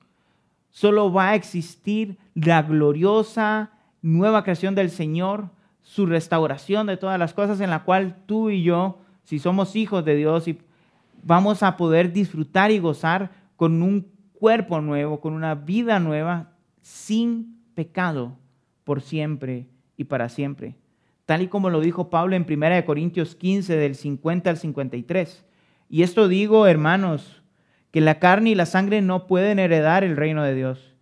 Solo 0.71 1.13
va 1.13 1.31
a 1.31 1.35
existir 1.35 2.19
la 2.35 2.63
gloriosa 2.63 3.71
nueva 4.01 4.43
creación 4.43 4.75
del 4.75 4.91
Señor 4.91 5.51
su 5.83 6.07
restauración 6.07 6.87
de 6.87 6.97
todas 6.97 7.19
las 7.19 7.35
cosas 7.35 7.61
en 7.61 7.71
la 7.71 7.85
cual 7.85 8.17
tú 8.27 8.51
y 8.51 8.63
yo, 8.63 9.01
si 9.25 9.39
somos 9.39 9.77
hijos 9.77 10.05
de 10.05 10.17
Dios, 10.17 10.47
vamos 11.23 11.63
a 11.63 11.77
poder 11.77 12.13
disfrutar 12.13 12.71
y 12.71 12.79
gozar 12.79 13.31
con 13.57 13.83
un 13.83 14.09
cuerpo 14.33 14.81
nuevo, 14.81 15.21
con 15.21 15.35
una 15.35 15.55
vida 15.55 16.01
nueva, 16.01 16.53
sin 16.81 17.61
pecado, 17.75 18.37
por 18.85 19.01
siempre 19.01 19.69
y 19.97 20.05
para 20.05 20.29
siempre. 20.29 20.77
Tal 21.33 21.41
y 21.41 21.49
como 21.49 21.71
lo 21.71 21.81
dijo 21.81 22.11
Pablo 22.11 22.37
en 22.37 22.45
1 22.47 22.85
Corintios 22.85 23.37
15, 23.37 23.75
del 23.75 23.95
50 23.95 24.51
al 24.51 24.59
53. 24.59 25.47
Y 25.89 26.03
esto 26.03 26.29
digo, 26.29 26.67
hermanos, 26.67 27.43
que 27.91 28.03
la 28.03 28.19
carne 28.19 28.51
y 28.51 28.55
la 28.55 28.67
sangre 28.67 29.01
no 29.01 29.27
pueden 29.27 29.59
heredar 29.59 30.05
el 30.05 30.19
reino 30.19 30.43
de 30.43 30.55
Dios, 30.55 30.95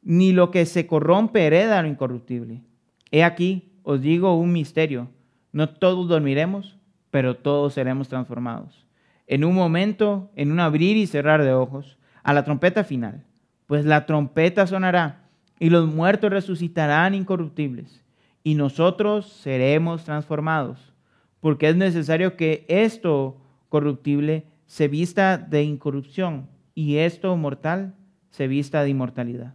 ni 0.00 0.32
lo 0.32 0.52
que 0.52 0.64
se 0.64 0.86
corrompe 0.86 1.44
hereda 1.44 1.82
lo 1.82 1.88
incorruptible. 1.88 2.62
He 3.10 3.24
aquí, 3.24 3.72
os 3.82 4.00
digo 4.00 4.38
un 4.38 4.52
misterio, 4.52 5.10
no 5.50 5.68
todos 5.68 6.06
dormiremos, 6.06 6.78
pero 7.10 7.34
todos 7.34 7.74
seremos 7.74 8.06
transformados. 8.08 8.86
En 9.26 9.42
un 9.42 9.56
momento, 9.56 10.30
en 10.36 10.52
un 10.52 10.60
abrir 10.60 10.96
y 10.96 11.08
cerrar 11.08 11.42
de 11.42 11.52
ojos, 11.52 11.98
a 12.22 12.32
la 12.32 12.44
trompeta 12.44 12.84
final, 12.84 13.24
pues 13.66 13.84
la 13.84 14.06
trompeta 14.06 14.68
sonará 14.68 15.24
y 15.58 15.68
los 15.68 15.92
muertos 15.92 16.30
resucitarán 16.30 17.16
incorruptibles 17.16 18.03
y 18.44 18.54
nosotros 18.54 19.26
seremos 19.26 20.04
transformados, 20.04 20.94
porque 21.40 21.68
es 21.68 21.76
necesario 21.76 22.36
que 22.36 22.64
esto 22.68 23.40
corruptible 23.70 24.46
se 24.66 24.86
vista 24.86 25.38
de 25.38 25.62
incorrupción 25.62 26.48
y 26.74 26.98
esto 26.98 27.36
mortal 27.36 27.94
se 28.28 28.46
vista 28.46 28.82
de 28.82 28.90
inmortalidad. 28.90 29.54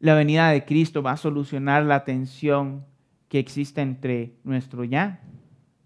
La 0.00 0.14
venida 0.14 0.48
de 0.50 0.64
Cristo 0.64 1.02
va 1.02 1.12
a 1.12 1.16
solucionar 1.18 1.84
la 1.84 2.04
tensión 2.04 2.86
que 3.28 3.38
existe 3.38 3.82
entre 3.82 4.32
nuestro 4.42 4.84
ya, 4.84 5.20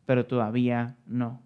pero 0.06 0.26
todavía 0.26 0.96
no. 1.06 1.42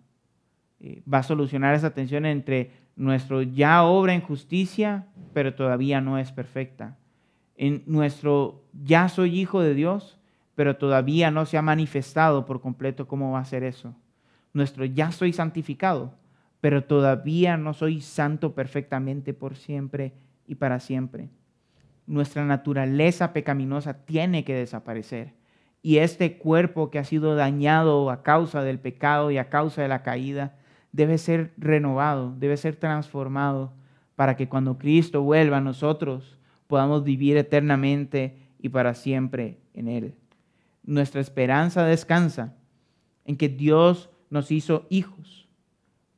Eh, 0.81 1.03
va 1.12 1.18
a 1.18 1.22
solucionar 1.22 1.74
esa 1.74 1.95
tensión 1.95 2.26
entre 2.26 2.72
nuestro 2.97 3.43
ya 3.43 3.83
obra 3.85 4.12
en 4.12 4.20
justicia, 4.20 5.07
pero 5.33 5.55
todavía 5.55 6.01
no 6.03 6.18
es 6.18 6.31
perfecta. 6.33 6.99
En 7.57 7.83
nuestro 7.87 8.64
ya 8.72 9.09
soy 9.09 9.41
hijo 9.41 9.62
de 9.62 9.74
Dios, 9.74 10.18
pero 10.59 10.76
todavía 10.76 11.30
no 11.30 11.46
se 11.46 11.56
ha 11.56 11.62
manifestado 11.62 12.44
por 12.44 12.61
completo 12.61 13.06
cómo 13.06 13.30
va 13.30 13.38
a 13.38 13.44
ser 13.44 13.62
eso. 13.62 13.94
Nuestro 14.52 14.84
ya 14.84 15.12
soy 15.12 15.32
santificado, 15.32 16.16
pero 16.61 16.82
todavía 16.82 17.56
no 17.56 17.74
soy 17.74 18.00
santo 18.00 18.56
perfectamente 18.56 19.32
por 19.32 19.54
siempre 19.54 20.14
y 20.48 20.56
para 20.56 20.80
siempre 20.80 21.30
nuestra 22.09 22.44
naturaleza 22.44 23.32
pecaminosa 23.32 24.04
tiene 24.04 24.42
que 24.42 24.54
desaparecer. 24.54 25.34
Y 25.82 25.98
este 25.98 26.38
cuerpo 26.38 26.90
que 26.90 26.98
ha 26.98 27.04
sido 27.04 27.36
dañado 27.36 28.11
a 28.11 28.22
causa 28.22 28.62
del 28.62 28.80
pecado 28.80 29.30
y 29.30 29.38
a 29.38 29.50
causa 29.50 29.82
de 29.82 29.88
la 29.88 30.02
caída 30.02 30.56
debe 30.90 31.18
ser 31.18 31.52
renovado, 31.59 32.34
debe 32.36 32.56
ser 32.56 32.76
transformado 32.76 33.72
para 34.16 34.36
que 34.36 34.48
cuando 34.48 34.78
Cristo 34.78 35.22
vuelva 35.22 35.59
a 35.59 35.61
nosotros 35.61 36.38
podamos 36.66 37.04
vivir 37.04 37.36
eternamente 37.36 38.38
y 38.59 38.70
para 38.70 38.94
siempre 38.94 39.59
en 39.74 39.88
Él. 39.88 40.14
Nuestra 40.89 41.20
esperanza 41.20 41.84
descansa 41.84 42.55
en 43.24 43.36
que 43.36 43.49
Dios 43.49 44.11
nos 44.30 44.51
hizo 44.51 44.86
hijos 44.91 45.49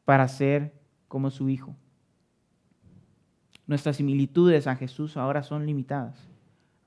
para 0.04 0.26
ser 0.28 0.72
como 1.08 1.30
su 1.30 1.48
Hijo 1.48 1.76
nuestras 3.70 3.98
similitudes 3.98 4.66
a 4.66 4.74
Jesús 4.74 5.16
ahora 5.16 5.44
son 5.44 5.64
limitadas, 5.64 6.28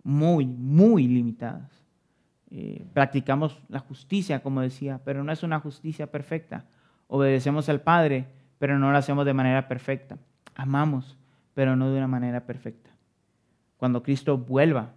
muy, 0.04 0.46
muy 0.46 1.08
limitadas. 1.08 1.72
Eh, 2.52 2.86
practicamos 2.92 3.58
la 3.70 3.80
justicia, 3.80 4.44
como 4.44 4.60
decía, 4.60 5.00
pero 5.06 5.24
no 5.24 5.32
es 5.32 5.44
una 5.44 5.62
justicia 5.62 6.12
perfecta. 6.12 6.66
Obedecemos 7.08 7.70
al 7.70 7.80
Padre, 7.80 8.28
pero 8.60 8.78
no 8.80 8.92
lo 8.92 8.98
hacemos 8.98 9.26
de 9.26 9.34
manera 9.34 9.70
perfecta. 9.70 10.18
Amamos, 10.56 11.18
pero 11.54 11.78
no 11.78 11.90
de 11.90 12.00
una 12.00 12.10
manera 12.10 12.46
perfecta. 12.46 12.90
Cuando 13.78 14.04
Cristo 14.04 14.38
vuelva, 14.38 14.92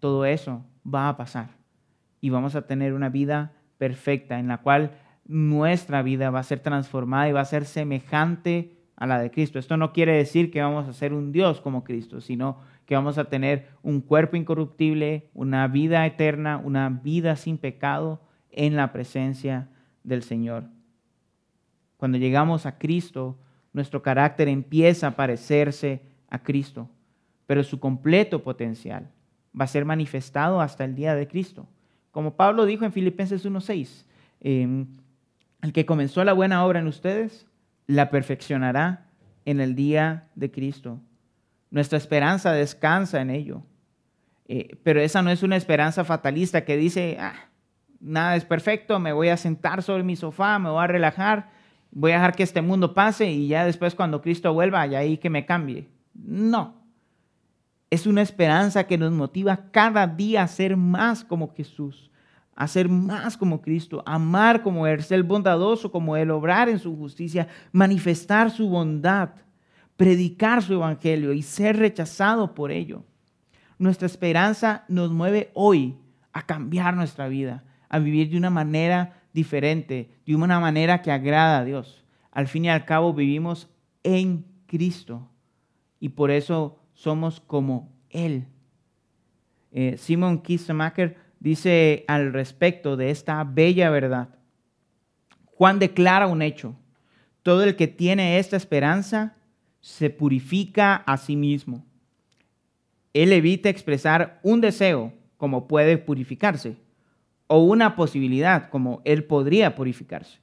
todo 0.00 0.24
eso 0.24 0.64
va 0.84 1.08
a 1.08 1.16
pasar 1.16 1.61
y 2.22 2.30
vamos 2.30 2.54
a 2.54 2.66
tener 2.66 2.94
una 2.94 3.10
vida 3.10 3.52
perfecta 3.76 4.38
en 4.38 4.48
la 4.48 4.58
cual 4.58 4.92
nuestra 5.26 6.02
vida 6.02 6.30
va 6.30 6.38
a 6.38 6.44
ser 6.44 6.60
transformada 6.60 7.28
y 7.28 7.32
va 7.32 7.40
a 7.40 7.44
ser 7.44 7.66
semejante 7.66 8.78
a 8.96 9.06
la 9.06 9.18
de 9.18 9.30
Cristo. 9.32 9.58
Esto 9.58 9.76
no 9.76 9.92
quiere 9.92 10.16
decir 10.16 10.52
que 10.52 10.62
vamos 10.62 10.88
a 10.88 10.92
ser 10.92 11.12
un 11.12 11.32
Dios 11.32 11.60
como 11.60 11.82
Cristo, 11.82 12.20
sino 12.20 12.58
que 12.86 12.94
vamos 12.94 13.18
a 13.18 13.24
tener 13.24 13.70
un 13.82 14.00
cuerpo 14.00 14.36
incorruptible, 14.36 15.30
una 15.34 15.66
vida 15.66 16.06
eterna, 16.06 16.58
una 16.58 16.88
vida 16.88 17.34
sin 17.34 17.58
pecado 17.58 18.22
en 18.50 18.76
la 18.76 18.92
presencia 18.92 19.68
del 20.04 20.22
Señor. 20.22 20.64
Cuando 21.96 22.18
llegamos 22.18 22.66
a 22.66 22.78
Cristo, 22.78 23.36
nuestro 23.72 24.00
carácter 24.00 24.46
empieza 24.46 25.08
a 25.08 25.16
parecerse 25.16 26.02
a 26.30 26.40
Cristo, 26.40 26.88
pero 27.46 27.64
su 27.64 27.80
completo 27.80 28.44
potencial 28.44 29.10
va 29.58 29.64
a 29.64 29.68
ser 29.68 29.84
manifestado 29.84 30.60
hasta 30.60 30.84
el 30.84 30.94
día 30.94 31.16
de 31.16 31.26
Cristo. 31.26 31.66
Como 32.12 32.36
Pablo 32.36 32.66
dijo 32.66 32.84
en 32.84 32.92
Filipenses 32.92 33.44
1.6, 33.44 34.04
em, 34.40 34.86
el 35.62 35.72
que 35.72 35.86
comenzó 35.86 36.22
la 36.22 36.34
buena 36.34 36.64
obra 36.64 36.78
en 36.78 36.86
ustedes, 36.86 37.46
la 37.86 38.10
perfeccionará 38.10 39.06
en 39.44 39.60
el 39.60 39.74
día 39.74 40.28
de 40.34 40.50
Cristo. 40.50 41.00
Nuestra 41.70 41.98
esperanza 41.98 42.52
descansa 42.52 43.20
en 43.20 43.30
ello. 43.30 43.62
Eh, 44.46 44.76
pero 44.82 45.00
esa 45.00 45.22
no 45.22 45.30
es 45.30 45.42
una 45.42 45.56
esperanza 45.56 46.04
fatalista 46.04 46.64
que 46.64 46.76
dice, 46.76 47.16
ah, 47.18 47.48
nada 47.98 48.36
es 48.36 48.44
perfecto, 48.44 48.98
me 48.98 49.12
voy 49.12 49.28
a 49.28 49.36
sentar 49.38 49.82
sobre 49.82 50.02
mi 50.02 50.16
sofá, 50.16 50.58
me 50.58 50.68
voy 50.68 50.84
a 50.84 50.88
relajar, 50.88 51.48
voy 51.90 52.12
a 52.12 52.16
dejar 52.16 52.36
que 52.36 52.42
este 52.42 52.60
mundo 52.60 52.92
pase 52.92 53.30
y 53.30 53.48
ya 53.48 53.64
después 53.64 53.94
cuando 53.94 54.20
Cristo 54.20 54.52
vuelva, 54.52 54.84
ya 54.86 54.98
ahí 54.98 55.16
que 55.16 55.30
me 55.30 55.46
cambie. 55.46 55.88
No. 56.12 56.81
Es 57.92 58.06
una 58.06 58.22
esperanza 58.22 58.84
que 58.84 58.96
nos 58.96 59.12
motiva 59.12 59.70
cada 59.70 60.06
día 60.06 60.42
a 60.42 60.48
ser 60.48 60.76
más 60.76 61.24
como 61.24 61.52
Jesús 61.54 62.10
a 62.54 62.68
ser 62.68 62.88
más 62.88 63.36
como 63.36 63.62
Cristo, 63.62 64.02
amar 64.06 64.62
como 64.62 64.86
Él, 64.86 65.02
ser 65.02 65.22
bondadoso 65.22 65.90
como 65.90 66.16
Él, 66.16 66.30
obrar 66.30 66.68
en 66.68 66.78
su 66.78 66.96
justicia, 66.96 67.48
manifestar 67.72 68.50
su 68.50 68.68
bondad, 68.68 69.30
predicar 69.96 70.62
su 70.62 70.74
evangelio 70.74 71.32
y 71.32 71.42
ser 71.42 71.78
rechazado 71.78 72.54
por 72.54 72.70
ello. 72.70 73.04
Nuestra 73.78 74.06
esperanza 74.06 74.84
nos 74.88 75.10
mueve 75.10 75.50
hoy 75.54 75.96
a 76.32 76.42
cambiar 76.46 76.94
nuestra 76.94 77.28
vida, 77.28 77.64
a 77.88 77.98
vivir 77.98 78.30
de 78.30 78.36
una 78.36 78.50
manera 78.50 79.22
diferente, 79.32 80.10
de 80.26 80.36
una 80.36 80.60
manera 80.60 81.02
que 81.02 81.10
agrada 81.10 81.58
a 81.58 81.64
Dios. 81.64 82.04
Al 82.30 82.48
fin 82.48 82.66
y 82.66 82.70
al 82.70 82.84
cabo 82.84 83.12
vivimos 83.12 83.68
en 84.02 84.44
Cristo 84.66 85.28
y 86.00 86.10
por 86.10 86.30
eso 86.30 86.78
somos 87.02 87.40
como 87.40 87.92
Él. 88.10 88.46
Eh, 89.72 89.96
Simon 89.98 90.40
dice 91.40 92.04
al 92.06 92.32
respecto 92.32 92.96
de 92.96 93.10
esta 93.10 93.42
bella 93.42 93.90
verdad. 93.90 94.28
Juan 95.46 95.80
declara 95.80 96.28
un 96.28 96.42
hecho. 96.42 96.76
Todo 97.42 97.64
el 97.64 97.74
que 97.74 97.88
tiene 97.88 98.38
esta 98.38 98.56
esperanza 98.56 99.34
se 99.80 100.10
purifica 100.10 100.94
a 100.94 101.16
sí 101.16 101.34
mismo. 101.34 101.84
Él 103.14 103.32
evita 103.32 103.68
expresar 103.68 104.38
un 104.44 104.60
deseo 104.60 105.12
como 105.38 105.66
puede 105.66 105.98
purificarse, 105.98 106.76
o 107.48 107.64
una 107.64 107.96
posibilidad 107.96 108.70
como 108.70 109.02
él 109.04 109.24
podría 109.24 109.74
purificarse, 109.74 110.38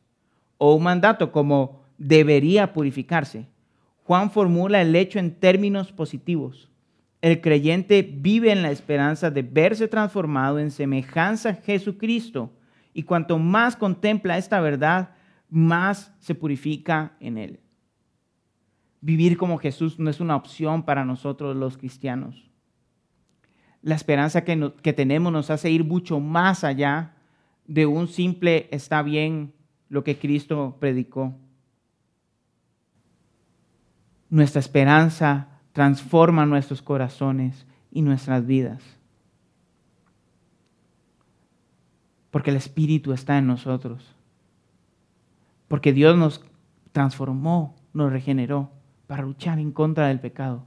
o 0.57 0.75
un 0.75 0.83
mandato 0.83 1.31
como 1.31 1.83
debería 1.97 2.73
purificarse. 2.73 3.47
Juan 4.09 4.31
formula 4.31 4.81
el 4.81 4.95
hecho 4.95 5.19
en 5.19 5.35
términos 5.35 5.91
positivos. 5.91 6.71
El 7.21 7.41
creyente 7.41 8.01
vive 8.01 8.51
en 8.51 8.63
la 8.63 8.71
esperanza 8.71 9.29
de 9.29 9.43
verse 9.43 9.87
transformado 9.87 10.57
en 10.57 10.71
semejanza 10.71 11.49
a 11.49 11.53
Jesucristo 11.53 12.51
y 12.91 13.03
cuanto 13.03 13.37
más 13.37 13.75
contempla 13.75 14.39
esta 14.39 14.59
verdad, 14.61 15.11
más 15.47 16.11
se 16.17 16.33
purifica 16.33 17.17
en 17.19 17.37
él. 17.37 17.59
Vivir 18.99 19.37
como 19.37 19.59
Jesús 19.59 19.99
no 19.99 20.09
es 20.09 20.19
una 20.19 20.35
opción 20.35 20.81
para 20.81 21.05
nosotros 21.05 21.55
los 21.55 21.77
cristianos. 21.77 22.49
La 23.83 23.93
esperanza 23.93 24.43
que, 24.43 24.73
que 24.81 24.93
tenemos 24.93 25.31
nos 25.31 25.51
hace 25.51 25.69
ir 25.69 25.83
mucho 25.83 26.19
más 26.19 26.63
allá 26.63 27.13
de 27.67 27.85
un 27.85 28.07
simple 28.07 28.69
está 28.71 29.03
bien 29.03 29.53
lo 29.87 30.03
que 30.03 30.17
Cristo 30.17 30.77
predicó. 30.79 31.35
Nuestra 34.29 34.59
esperanza 34.59 35.47
transforma 35.73 36.45
nuestros 36.45 36.81
corazones 36.81 37.65
y 37.91 38.01
nuestras 38.01 38.45
vidas. 38.45 38.81
Porque 42.31 42.51
el 42.51 42.57
Espíritu 42.57 43.11
está 43.11 43.37
en 43.37 43.47
nosotros. 43.47 44.15
Porque 45.67 45.93
Dios 45.93 46.17
nos 46.17 46.43
transformó, 46.91 47.75
nos 47.93 48.11
regeneró 48.11 48.71
para 49.07 49.23
luchar 49.23 49.59
en 49.59 49.71
contra 49.71 50.07
del 50.07 50.19
pecado. 50.19 50.65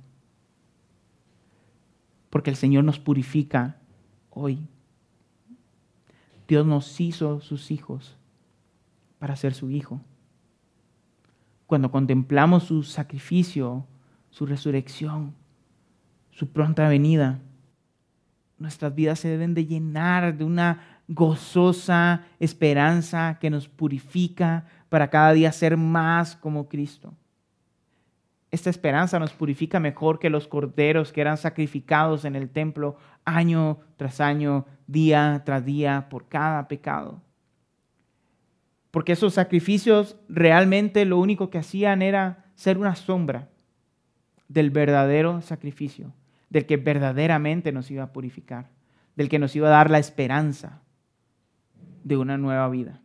Porque 2.31 2.51
el 2.51 2.57
Señor 2.57 2.85
nos 2.85 2.99
purifica 2.99 3.77
hoy. 4.31 4.67
Dios 6.49 6.67
nos 6.67 7.01
hizo 7.01 7.41
sus 7.41 7.71
hijos 7.71 8.17
para 9.19 9.37
ser 9.37 9.55
su 9.55 9.71
hijo. 9.71 10.01
Cuando 11.73 11.91
contemplamos 11.91 12.65
su 12.65 12.83
sacrificio 12.83 13.87
su 14.29 14.45
resurrección, 14.45 15.35
su 16.31 16.53
pronta 16.53 16.87
venida. 16.87 17.41
Nuestras 18.59 18.95
vidas 18.95 19.21
se 19.21 19.29
deben 19.29 19.55
de 19.55 19.65
llenar 19.65 20.37
de 20.37 20.45
una 20.45 21.01
gozosa 21.09 22.27
esperanza 22.39 23.39
que 23.41 23.49
nos 23.49 23.71
purifica 23.71 24.67
para 24.91 25.09
cada 25.09 25.33
día 25.33 25.51
ser 25.51 25.79
más 25.79 26.37
como 26.37 26.69
Cristo. 26.69 27.15
Esta 28.51 28.69
esperanza 28.69 29.19
nos 29.19 29.33
purifica 29.33 29.81
mejor 29.81 30.19
que 30.19 30.29
los 30.29 30.49
corderos 30.49 31.11
que 31.11 31.23
eran 31.23 31.39
sacrificados 31.39 32.27
en 32.27 32.37
el 32.37 32.51
templo 32.51 32.99
año 33.25 33.79
tras 33.97 34.21
año, 34.21 34.67
día 34.87 35.41
tras 35.47 35.65
día, 35.65 36.09
por 36.11 36.29
cada 36.29 36.69
pecado. 36.69 37.23
Porque 38.93 39.13
esos 39.13 39.35
sacrificios 39.35 40.17
realmente 40.29 41.05
lo 41.07 41.19
único 41.19 41.51
que 41.51 41.59
hacían 41.59 42.03
era 42.03 42.45
ser 42.55 42.79
una 42.79 42.95
sombra 42.95 43.49
del 44.49 44.71
verdadero 44.71 45.41
sacrificio, 45.41 46.13
del 46.51 46.67
que 46.67 46.77
verdaderamente 46.77 47.73
nos 47.73 47.91
iba 47.91 48.05
a 48.05 48.13
purificar, 48.13 48.69
del 49.17 49.31
que 49.31 49.39
nos 49.39 49.57
iba 49.57 49.69
a 49.69 49.73
dar 49.73 49.91
la 49.91 49.99
esperanza 49.99 50.83
de 52.05 52.19
una 52.19 52.37
nueva 52.37 52.69
vida. 52.69 53.01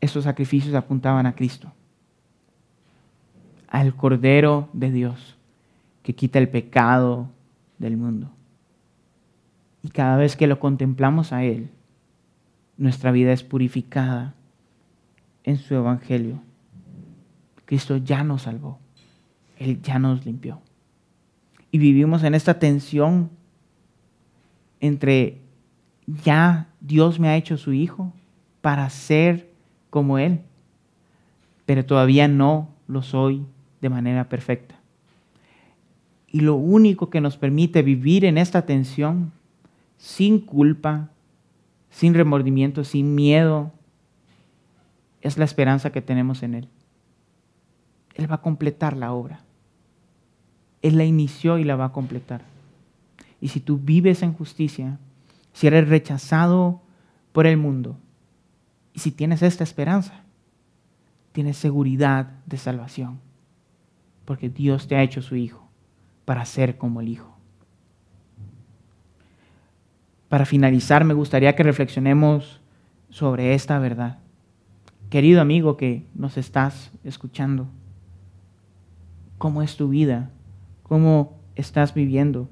Esos 0.00 0.24
sacrificios 0.24 0.74
apuntaban 0.74 1.26
a 1.26 1.34
Cristo, 1.34 1.72
al 3.68 3.94
Cordero 3.94 4.70
de 4.72 4.92
Dios, 4.92 5.36
que 6.02 6.14
quita 6.14 6.38
el 6.38 6.48
pecado 6.48 7.28
del 7.76 7.98
mundo. 7.98 8.30
Y 9.82 9.90
cada 9.90 10.16
vez 10.16 10.36
que 10.36 10.46
lo 10.46 10.58
contemplamos 10.58 11.34
a 11.34 11.44
Él, 11.44 11.68
nuestra 12.76 13.10
vida 13.10 13.32
es 13.32 13.42
purificada 13.42 14.34
en 15.44 15.56
su 15.56 15.74
Evangelio. 15.74 16.40
Cristo 17.64 17.96
ya 17.96 18.24
nos 18.24 18.42
salvó. 18.42 18.78
Él 19.58 19.80
ya 19.82 19.98
nos 19.98 20.24
limpió. 20.24 20.60
Y 21.70 21.78
vivimos 21.78 22.22
en 22.22 22.34
esta 22.34 22.58
tensión 22.58 23.30
entre 24.80 25.40
ya 26.06 26.68
Dios 26.80 27.18
me 27.18 27.28
ha 27.28 27.36
hecho 27.36 27.56
su 27.56 27.72
hijo 27.72 28.12
para 28.60 28.88
ser 28.90 29.50
como 29.90 30.18
Él, 30.18 30.40
pero 31.64 31.84
todavía 31.84 32.28
no 32.28 32.68
lo 32.86 33.02
soy 33.02 33.44
de 33.80 33.88
manera 33.88 34.28
perfecta. 34.28 34.74
Y 36.30 36.40
lo 36.40 36.54
único 36.54 37.10
que 37.10 37.20
nos 37.20 37.36
permite 37.36 37.82
vivir 37.82 38.24
en 38.24 38.38
esta 38.38 38.66
tensión 38.66 39.32
sin 39.96 40.40
culpa, 40.40 41.10
sin 41.96 42.12
remordimiento, 42.12 42.84
sin 42.84 43.14
miedo, 43.14 43.72
es 45.22 45.38
la 45.38 45.46
esperanza 45.46 45.92
que 45.92 46.02
tenemos 46.02 46.42
en 46.42 46.54
Él. 46.54 46.68
Él 48.16 48.30
va 48.30 48.34
a 48.34 48.42
completar 48.42 48.94
la 48.98 49.14
obra. 49.14 49.40
Él 50.82 50.98
la 50.98 51.06
inició 51.06 51.56
y 51.56 51.64
la 51.64 51.74
va 51.74 51.86
a 51.86 51.92
completar. 51.92 52.42
Y 53.40 53.48
si 53.48 53.60
tú 53.60 53.78
vives 53.78 54.22
en 54.22 54.34
justicia, 54.34 54.98
si 55.54 55.68
eres 55.68 55.88
rechazado 55.88 56.82
por 57.32 57.46
el 57.46 57.56
mundo, 57.56 57.96
y 58.92 59.00
si 59.00 59.10
tienes 59.10 59.40
esta 59.40 59.64
esperanza, 59.64 60.20
tienes 61.32 61.56
seguridad 61.56 62.30
de 62.44 62.58
salvación, 62.58 63.20
porque 64.26 64.50
Dios 64.50 64.86
te 64.86 64.96
ha 64.96 65.02
hecho 65.02 65.22
su 65.22 65.34
Hijo 65.34 65.66
para 66.26 66.44
ser 66.44 66.76
como 66.76 67.00
el 67.00 67.08
Hijo. 67.08 67.35
Para 70.28 70.44
finalizar, 70.44 71.04
me 71.04 71.14
gustaría 71.14 71.54
que 71.54 71.62
reflexionemos 71.62 72.60
sobre 73.10 73.54
esta 73.54 73.78
verdad. 73.78 74.18
Querido 75.08 75.40
amigo 75.40 75.76
que 75.76 76.04
nos 76.14 76.36
estás 76.36 76.90
escuchando, 77.04 77.68
¿cómo 79.38 79.62
es 79.62 79.76
tu 79.76 79.88
vida? 79.88 80.30
¿Cómo 80.82 81.38
estás 81.54 81.94
viviendo? 81.94 82.50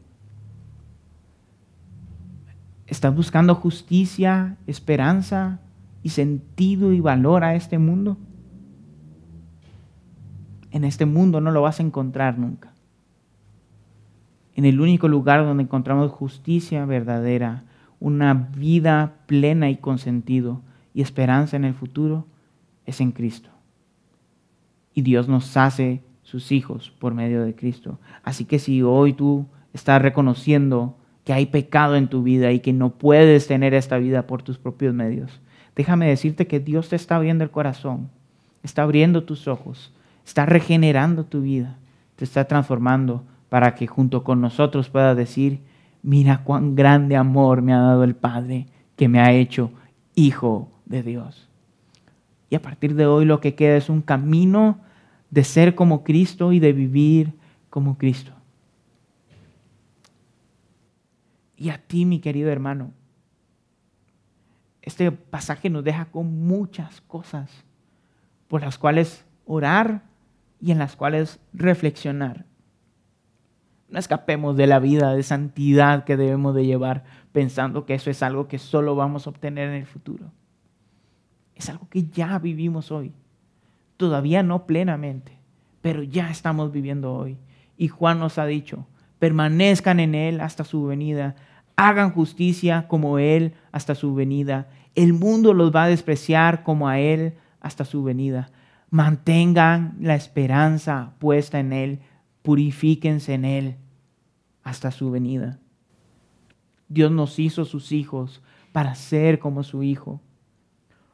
¿Estás 2.86 3.14
buscando 3.14 3.56
justicia, 3.56 4.56
esperanza 4.68 5.58
y 6.02 6.10
sentido 6.10 6.92
y 6.92 7.00
valor 7.00 7.42
a 7.42 7.56
este 7.56 7.78
mundo? 7.78 8.18
En 10.70 10.84
este 10.84 11.06
mundo 11.06 11.40
no 11.40 11.50
lo 11.50 11.62
vas 11.62 11.80
a 11.80 11.82
encontrar 11.82 12.38
nunca 12.38 12.73
en 14.54 14.64
el 14.64 14.80
único 14.80 15.08
lugar 15.08 15.44
donde 15.44 15.64
encontramos 15.64 16.12
justicia 16.12 16.84
verdadera, 16.86 17.64
una 18.00 18.34
vida 18.34 19.14
plena 19.26 19.70
y 19.70 19.76
con 19.76 19.98
sentido 19.98 20.62
y 20.92 21.02
esperanza 21.02 21.56
en 21.56 21.64
el 21.64 21.74
futuro, 21.74 22.26
es 22.86 23.00
en 23.00 23.12
Cristo. 23.12 23.50
Y 24.92 25.02
Dios 25.02 25.28
nos 25.28 25.56
hace 25.56 26.02
sus 26.22 26.52
hijos 26.52 26.92
por 26.98 27.14
medio 27.14 27.44
de 27.44 27.54
Cristo. 27.54 27.98
Así 28.22 28.44
que 28.44 28.58
si 28.58 28.82
hoy 28.82 29.12
tú 29.12 29.46
estás 29.72 30.00
reconociendo 30.00 30.96
que 31.24 31.32
hay 31.32 31.46
pecado 31.46 31.96
en 31.96 32.08
tu 32.08 32.22
vida 32.22 32.52
y 32.52 32.60
que 32.60 32.72
no 32.72 32.90
puedes 32.90 33.46
tener 33.46 33.74
esta 33.74 33.98
vida 33.98 34.26
por 34.26 34.42
tus 34.42 34.58
propios 34.58 34.94
medios, 34.94 35.40
déjame 35.74 36.06
decirte 36.06 36.46
que 36.46 36.60
Dios 36.60 36.88
te 36.90 36.96
está 36.96 37.16
abriendo 37.16 37.42
el 37.42 37.50
corazón, 37.50 38.10
está 38.62 38.82
abriendo 38.82 39.24
tus 39.24 39.48
ojos, 39.48 39.92
está 40.24 40.46
regenerando 40.46 41.24
tu 41.24 41.42
vida, 41.42 41.78
te 42.16 42.24
está 42.24 42.44
transformando 42.44 43.24
para 43.48 43.74
que 43.74 43.86
junto 43.86 44.24
con 44.24 44.40
nosotros 44.40 44.90
pueda 44.90 45.14
decir, 45.14 45.60
mira 46.02 46.42
cuán 46.44 46.74
grande 46.74 47.16
amor 47.16 47.62
me 47.62 47.72
ha 47.72 47.78
dado 47.78 48.04
el 48.04 48.14
Padre 48.14 48.66
que 48.96 49.08
me 49.08 49.20
ha 49.20 49.32
hecho 49.32 49.70
hijo 50.14 50.70
de 50.86 51.02
Dios. 51.02 51.48
Y 52.50 52.56
a 52.56 52.62
partir 52.62 52.94
de 52.94 53.06
hoy 53.06 53.24
lo 53.24 53.40
que 53.40 53.54
queda 53.54 53.76
es 53.76 53.88
un 53.88 54.02
camino 54.02 54.78
de 55.30 55.44
ser 55.44 55.74
como 55.74 56.04
Cristo 56.04 56.52
y 56.52 56.60
de 56.60 56.72
vivir 56.72 57.34
como 57.70 57.98
Cristo. 57.98 58.32
Y 61.56 61.70
a 61.70 61.78
ti, 61.78 62.04
mi 62.04 62.20
querido 62.20 62.50
hermano, 62.50 62.92
este 64.82 65.10
pasaje 65.10 65.70
nos 65.70 65.82
deja 65.82 66.04
con 66.06 66.46
muchas 66.46 67.00
cosas 67.02 67.50
por 68.48 68.60
las 68.62 68.76
cuales 68.76 69.24
orar 69.46 70.02
y 70.60 70.72
en 70.72 70.78
las 70.78 70.94
cuales 70.94 71.40
reflexionar. 71.52 72.44
No 73.88 73.98
escapemos 73.98 74.56
de 74.56 74.66
la 74.66 74.78
vida 74.78 75.14
de 75.14 75.22
santidad 75.22 76.04
que 76.04 76.16
debemos 76.16 76.54
de 76.54 76.66
llevar 76.66 77.04
pensando 77.32 77.84
que 77.84 77.94
eso 77.94 78.10
es 78.10 78.22
algo 78.22 78.48
que 78.48 78.58
solo 78.58 78.94
vamos 78.94 79.26
a 79.26 79.30
obtener 79.30 79.68
en 79.68 79.74
el 79.74 79.86
futuro. 79.86 80.30
Es 81.54 81.68
algo 81.68 81.88
que 81.88 82.04
ya 82.04 82.38
vivimos 82.38 82.90
hoy. 82.90 83.12
Todavía 83.96 84.42
no 84.42 84.66
plenamente, 84.66 85.38
pero 85.80 86.02
ya 86.02 86.30
estamos 86.30 86.72
viviendo 86.72 87.14
hoy. 87.14 87.38
Y 87.76 87.88
Juan 87.88 88.18
nos 88.18 88.38
ha 88.38 88.46
dicho, 88.46 88.86
permanezcan 89.18 90.00
en 90.00 90.14
Él 90.14 90.40
hasta 90.40 90.64
su 90.64 90.84
venida, 90.84 91.36
hagan 91.76 92.10
justicia 92.10 92.86
como 92.88 93.18
Él 93.18 93.54
hasta 93.72 93.94
su 93.94 94.14
venida. 94.14 94.68
El 94.94 95.12
mundo 95.12 95.54
los 95.54 95.74
va 95.74 95.84
a 95.84 95.88
despreciar 95.88 96.62
como 96.62 96.88
a 96.88 96.98
Él 96.98 97.34
hasta 97.60 97.84
su 97.84 98.04
venida. 98.04 98.50
Mantengan 98.90 99.96
la 100.00 100.14
esperanza 100.14 101.14
puesta 101.18 101.58
en 101.58 101.72
Él, 101.72 102.00
purifíquense 102.44 103.32
en 103.32 103.46
Él 103.46 103.76
hasta 104.62 104.90
su 104.90 105.10
venida. 105.10 105.58
Dios 106.88 107.10
nos 107.10 107.38
hizo 107.38 107.64
sus 107.64 107.90
hijos 107.90 108.42
para 108.70 108.94
ser 108.94 109.38
como 109.38 109.62
su 109.62 109.82
Hijo. 109.82 110.20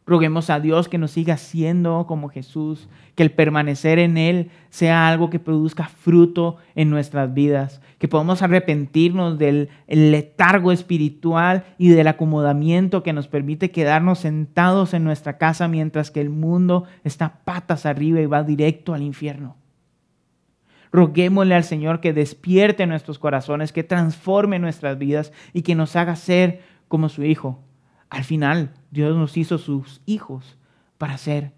Roguemos 0.06 0.50
a 0.50 0.58
Dios 0.58 0.88
que 0.88 0.98
nos 0.98 1.12
siga 1.12 1.36
siendo 1.36 2.04
como 2.08 2.30
Jesús, 2.30 2.88
que 3.14 3.22
el 3.22 3.30
permanecer 3.30 4.00
en 4.00 4.16
Él 4.16 4.50
sea 4.70 5.06
algo 5.06 5.30
que 5.30 5.38
produzca 5.38 5.84
fruto 5.84 6.56
en 6.74 6.90
nuestras 6.90 7.32
vidas, 7.32 7.80
que 7.98 8.08
podamos 8.08 8.42
arrepentirnos 8.42 9.38
del 9.38 9.68
letargo 9.86 10.72
espiritual 10.72 11.64
y 11.78 11.90
del 11.90 12.08
acomodamiento 12.08 13.04
que 13.04 13.12
nos 13.12 13.28
permite 13.28 13.70
quedarnos 13.70 14.18
sentados 14.18 14.94
en 14.94 15.04
nuestra 15.04 15.38
casa 15.38 15.68
mientras 15.68 16.10
que 16.10 16.20
el 16.20 16.30
mundo 16.30 16.86
está 17.04 17.44
patas 17.44 17.86
arriba 17.86 18.20
y 18.20 18.26
va 18.26 18.42
directo 18.42 18.94
al 18.94 19.02
infierno. 19.02 19.59
Roguémosle 20.92 21.54
al 21.54 21.64
Señor 21.64 22.00
que 22.00 22.12
despierte 22.12 22.86
nuestros 22.86 23.18
corazones, 23.18 23.72
que 23.72 23.84
transforme 23.84 24.58
nuestras 24.58 24.98
vidas 24.98 25.32
y 25.52 25.62
que 25.62 25.74
nos 25.74 25.94
haga 25.96 26.16
ser 26.16 26.62
como 26.88 27.08
su 27.08 27.22
Hijo. 27.24 27.62
Al 28.08 28.24
final, 28.24 28.72
Dios 28.90 29.16
nos 29.16 29.36
hizo 29.36 29.58
sus 29.58 30.02
hijos 30.06 30.58
para 30.98 31.16
ser 31.16 31.52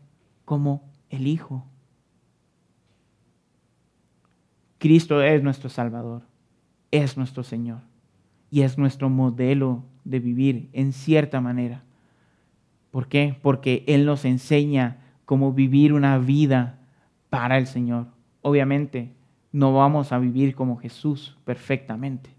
como 0.45 0.91
el 1.09 1.27
Hijo. 1.27 1.67
Cristo 4.79 5.23
es 5.23 5.43
nuestro 5.43 5.71
Salvador, 5.71 6.23
es 6.91 7.17
nuestro 7.17 7.45
Señor 7.45 7.81
y 8.51 8.63
es 8.63 8.77
nuestro 8.77 9.09
modelo 9.09 9.85
de 10.05 10.19
vivir 10.19 10.69
en 10.73 10.93
cierta 10.93 11.41
manera. 11.41 11.85
¿Por 12.91 13.09
qué? 13.09 13.39
Porque 13.41 13.85
Él 13.87 14.05
nos 14.05 14.25
enseña 14.25 14.99
cómo 15.25 15.53
vivir 15.53 15.95
una 15.95 16.19
vida 16.19 16.81
para 17.31 17.57
el 17.57 17.67
Señor. 17.67 18.09
Obviamente, 18.43 19.15
no 19.53 19.75
vamos 19.75 20.13
a 20.13 20.19
vivir 20.19 20.55
como 20.55 20.79
Jesús 20.79 21.37
perfectamente, 21.45 22.31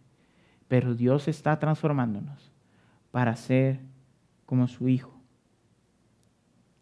pero 0.67 0.95
Dios 0.95 1.27
está 1.27 1.59
transformándonos 1.59 2.51
para 3.11 3.35
ser 3.35 3.79
como 4.47 4.67
su 4.67 4.89
Hijo. 4.89 5.13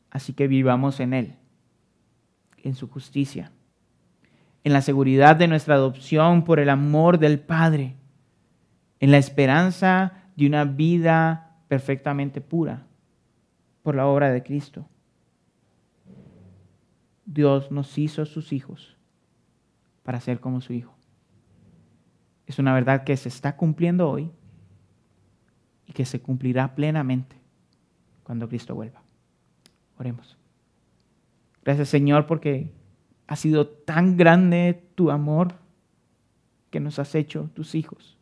Así 0.10 0.34
que 0.34 0.48
vivamos 0.48 1.02
en 1.02 1.14
Él, 1.14 1.36
en 2.64 2.76
su 2.76 2.88
justicia, 2.90 3.52
en 4.64 4.74
la 4.74 4.82
seguridad 4.82 5.36
de 5.36 5.48
nuestra 5.48 5.76
adopción 5.76 6.44
por 6.44 6.60
el 6.60 6.70
amor 6.70 7.18
del 7.18 7.40
Padre, 7.40 7.98
en 9.02 9.12
la 9.12 9.18
esperanza 9.18 10.14
de 10.38 10.48
una 10.48 10.64
vida 10.64 11.58
perfectamente 11.68 12.40
pura 12.40 12.88
por 13.84 13.96
la 13.96 14.08
obra 14.08 14.32
de 14.32 14.44
Cristo. 14.44 14.88
Dios 17.26 17.72
nos 17.72 17.98
hizo 17.98 18.26
sus 18.26 18.54
hijos 18.54 18.98
para 20.04 20.20
ser 20.20 20.40
como 20.40 20.62
su 20.62 20.74
Hijo. 20.74 20.96
Es 22.48 22.60
una 22.60 22.74
verdad 22.74 23.04
que 23.04 23.16
se 23.18 23.30
está 23.30 23.56
cumpliendo 23.56 24.10
hoy 24.10 24.32
y 25.86 25.94
que 25.94 26.06
se 26.06 26.22
cumplirá 26.22 26.76
plenamente 26.76 27.36
cuando 28.24 28.48
Cristo 28.50 28.76
vuelva. 28.76 29.02
Oremos. 29.98 30.38
Gracias 31.64 31.90
Señor 31.90 32.26
porque 32.26 32.74
ha 33.28 33.36
sido 33.36 33.68
tan 33.68 34.18
grande 34.18 34.84
tu 34.96 35.12
amor 35.12 35.56
que 36.70 36.80
nos 36.80 37.00
has 37.00 37.16
hecho 37.16 37.50
tus 37.54 37.76
hijos. 37.76 38.18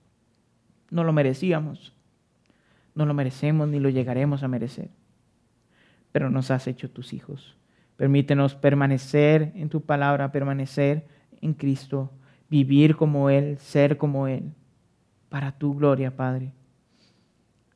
No 0.92 1.04
lo 1.04 1.14
merecíamos, 1.14 1.96
no 2.96 3.06
lo 3.06 3.14
merecemos 3.14 3.68
ni 3.68 3.80
lo 3.80 3.90
llegaremos 3.90 4.44
a 4.44 4.48
merecer, 4.48 4.90
pero 6.12 6.30
nos 6.30 6.52
has 6.52 6.68
hecho 6.68 6.90
tus 6.90 7.14
hijos. 7.14 7.56
Permítenos 7.96 8.56
permanecer 8.56 9.52
en 9.56 9.70
tu 9.70 9.82
palabra, 9.82 10.32
permanecer 10.32 11.08
en 11.42 11.54
Cristo, 11.54 12.12
vivir 12.50 12.96
como 12.96 13.30
Él, 13.30 13.58
ser 13.60 13.98
como 13.98 14.28
Él, 14.28 14.52
para 15.30 15.52
tu 15.52 15.76
gloria, 15.76 16.16
Padre. 16.16 16.54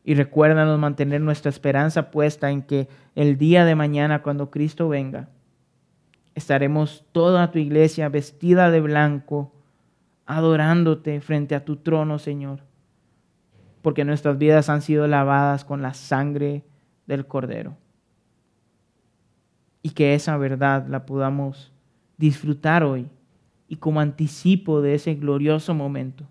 Y 0.04 0.16
recuérdanos 0.16 0.80
mantener 0.80 1.22
nuestra 1.22 1.50
esperanza 1.50 2.12
puesta 2.12 2.52
en 2.52 2.62
que 2.64 2.90
el 3.16 3.38
día 3.38 3.64
de 3.64 3.76
mañana, 3.76 4.22
cuando 4.22 4.50
Cristo 4.50 4.90
venga, 4.90 5.30
estaremos 6.36 7.06
toda 7.12 7.52
tu 7.52 7.60
iglesia 7.60 8.10
vestida 8.10 8.70
de 8.70 8.82
blanco, 8.82 9.54
adorándote 10.26 11.22
frente 11.22 11.56
a 11.56 11.64
tu 11.64 11.78
trono, 11.78 12.20
Señor, 12.20 12.60
porque 13.82 14.04
nuestras 14.04 14.38
vidas 14.38 14.70
han 14.70 14.82
sido 14.82 15.08
lavadas 15.08 15.64
con 15.64 15.82
la 15.82 15.94
sangre 15.94 16.64
del 17.06 17.26
Cordero. 17.28 17.78
Y 19.82 19.92
que 19.92 20.16
esa 20.16 20.38
verdad 20.38 20.88
la 20.88 21.06
podamos 21.06 21.74
disfrutar 22.18 22.84
hoy 22.84 23.10
y 23.74 23.78
como 23.78 24.02
anticipo 24.02 24.84
de 24.84 24.94
ese 24.94 25.16
glorioso 25.16 25.74
momento 25.74 26.28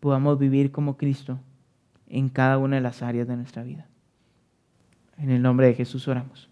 podamos 0.00 0.40
vivir 0.40 0.72
como 0.72 0.96
Cristo 0.96 1.38
en 2.08 2.28
cada 2.28 2.58
una 2.58 2.74
de 2.74 2.82
las 2.82 3.00
áreas 3.00 3.28
de 3.28 3.36
nuestra 3.36 3.62
vida. 3.62 3.86
En 5.16 5.30
el 5.30 5.40
nombre 5.40 5.68
de 5.68 5.74
Jesús 5.74 6.08
oramos. 6.08 6.50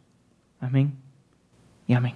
Amén 0.60 0.94
y 1.88 1.94
amén. 1.94 2.14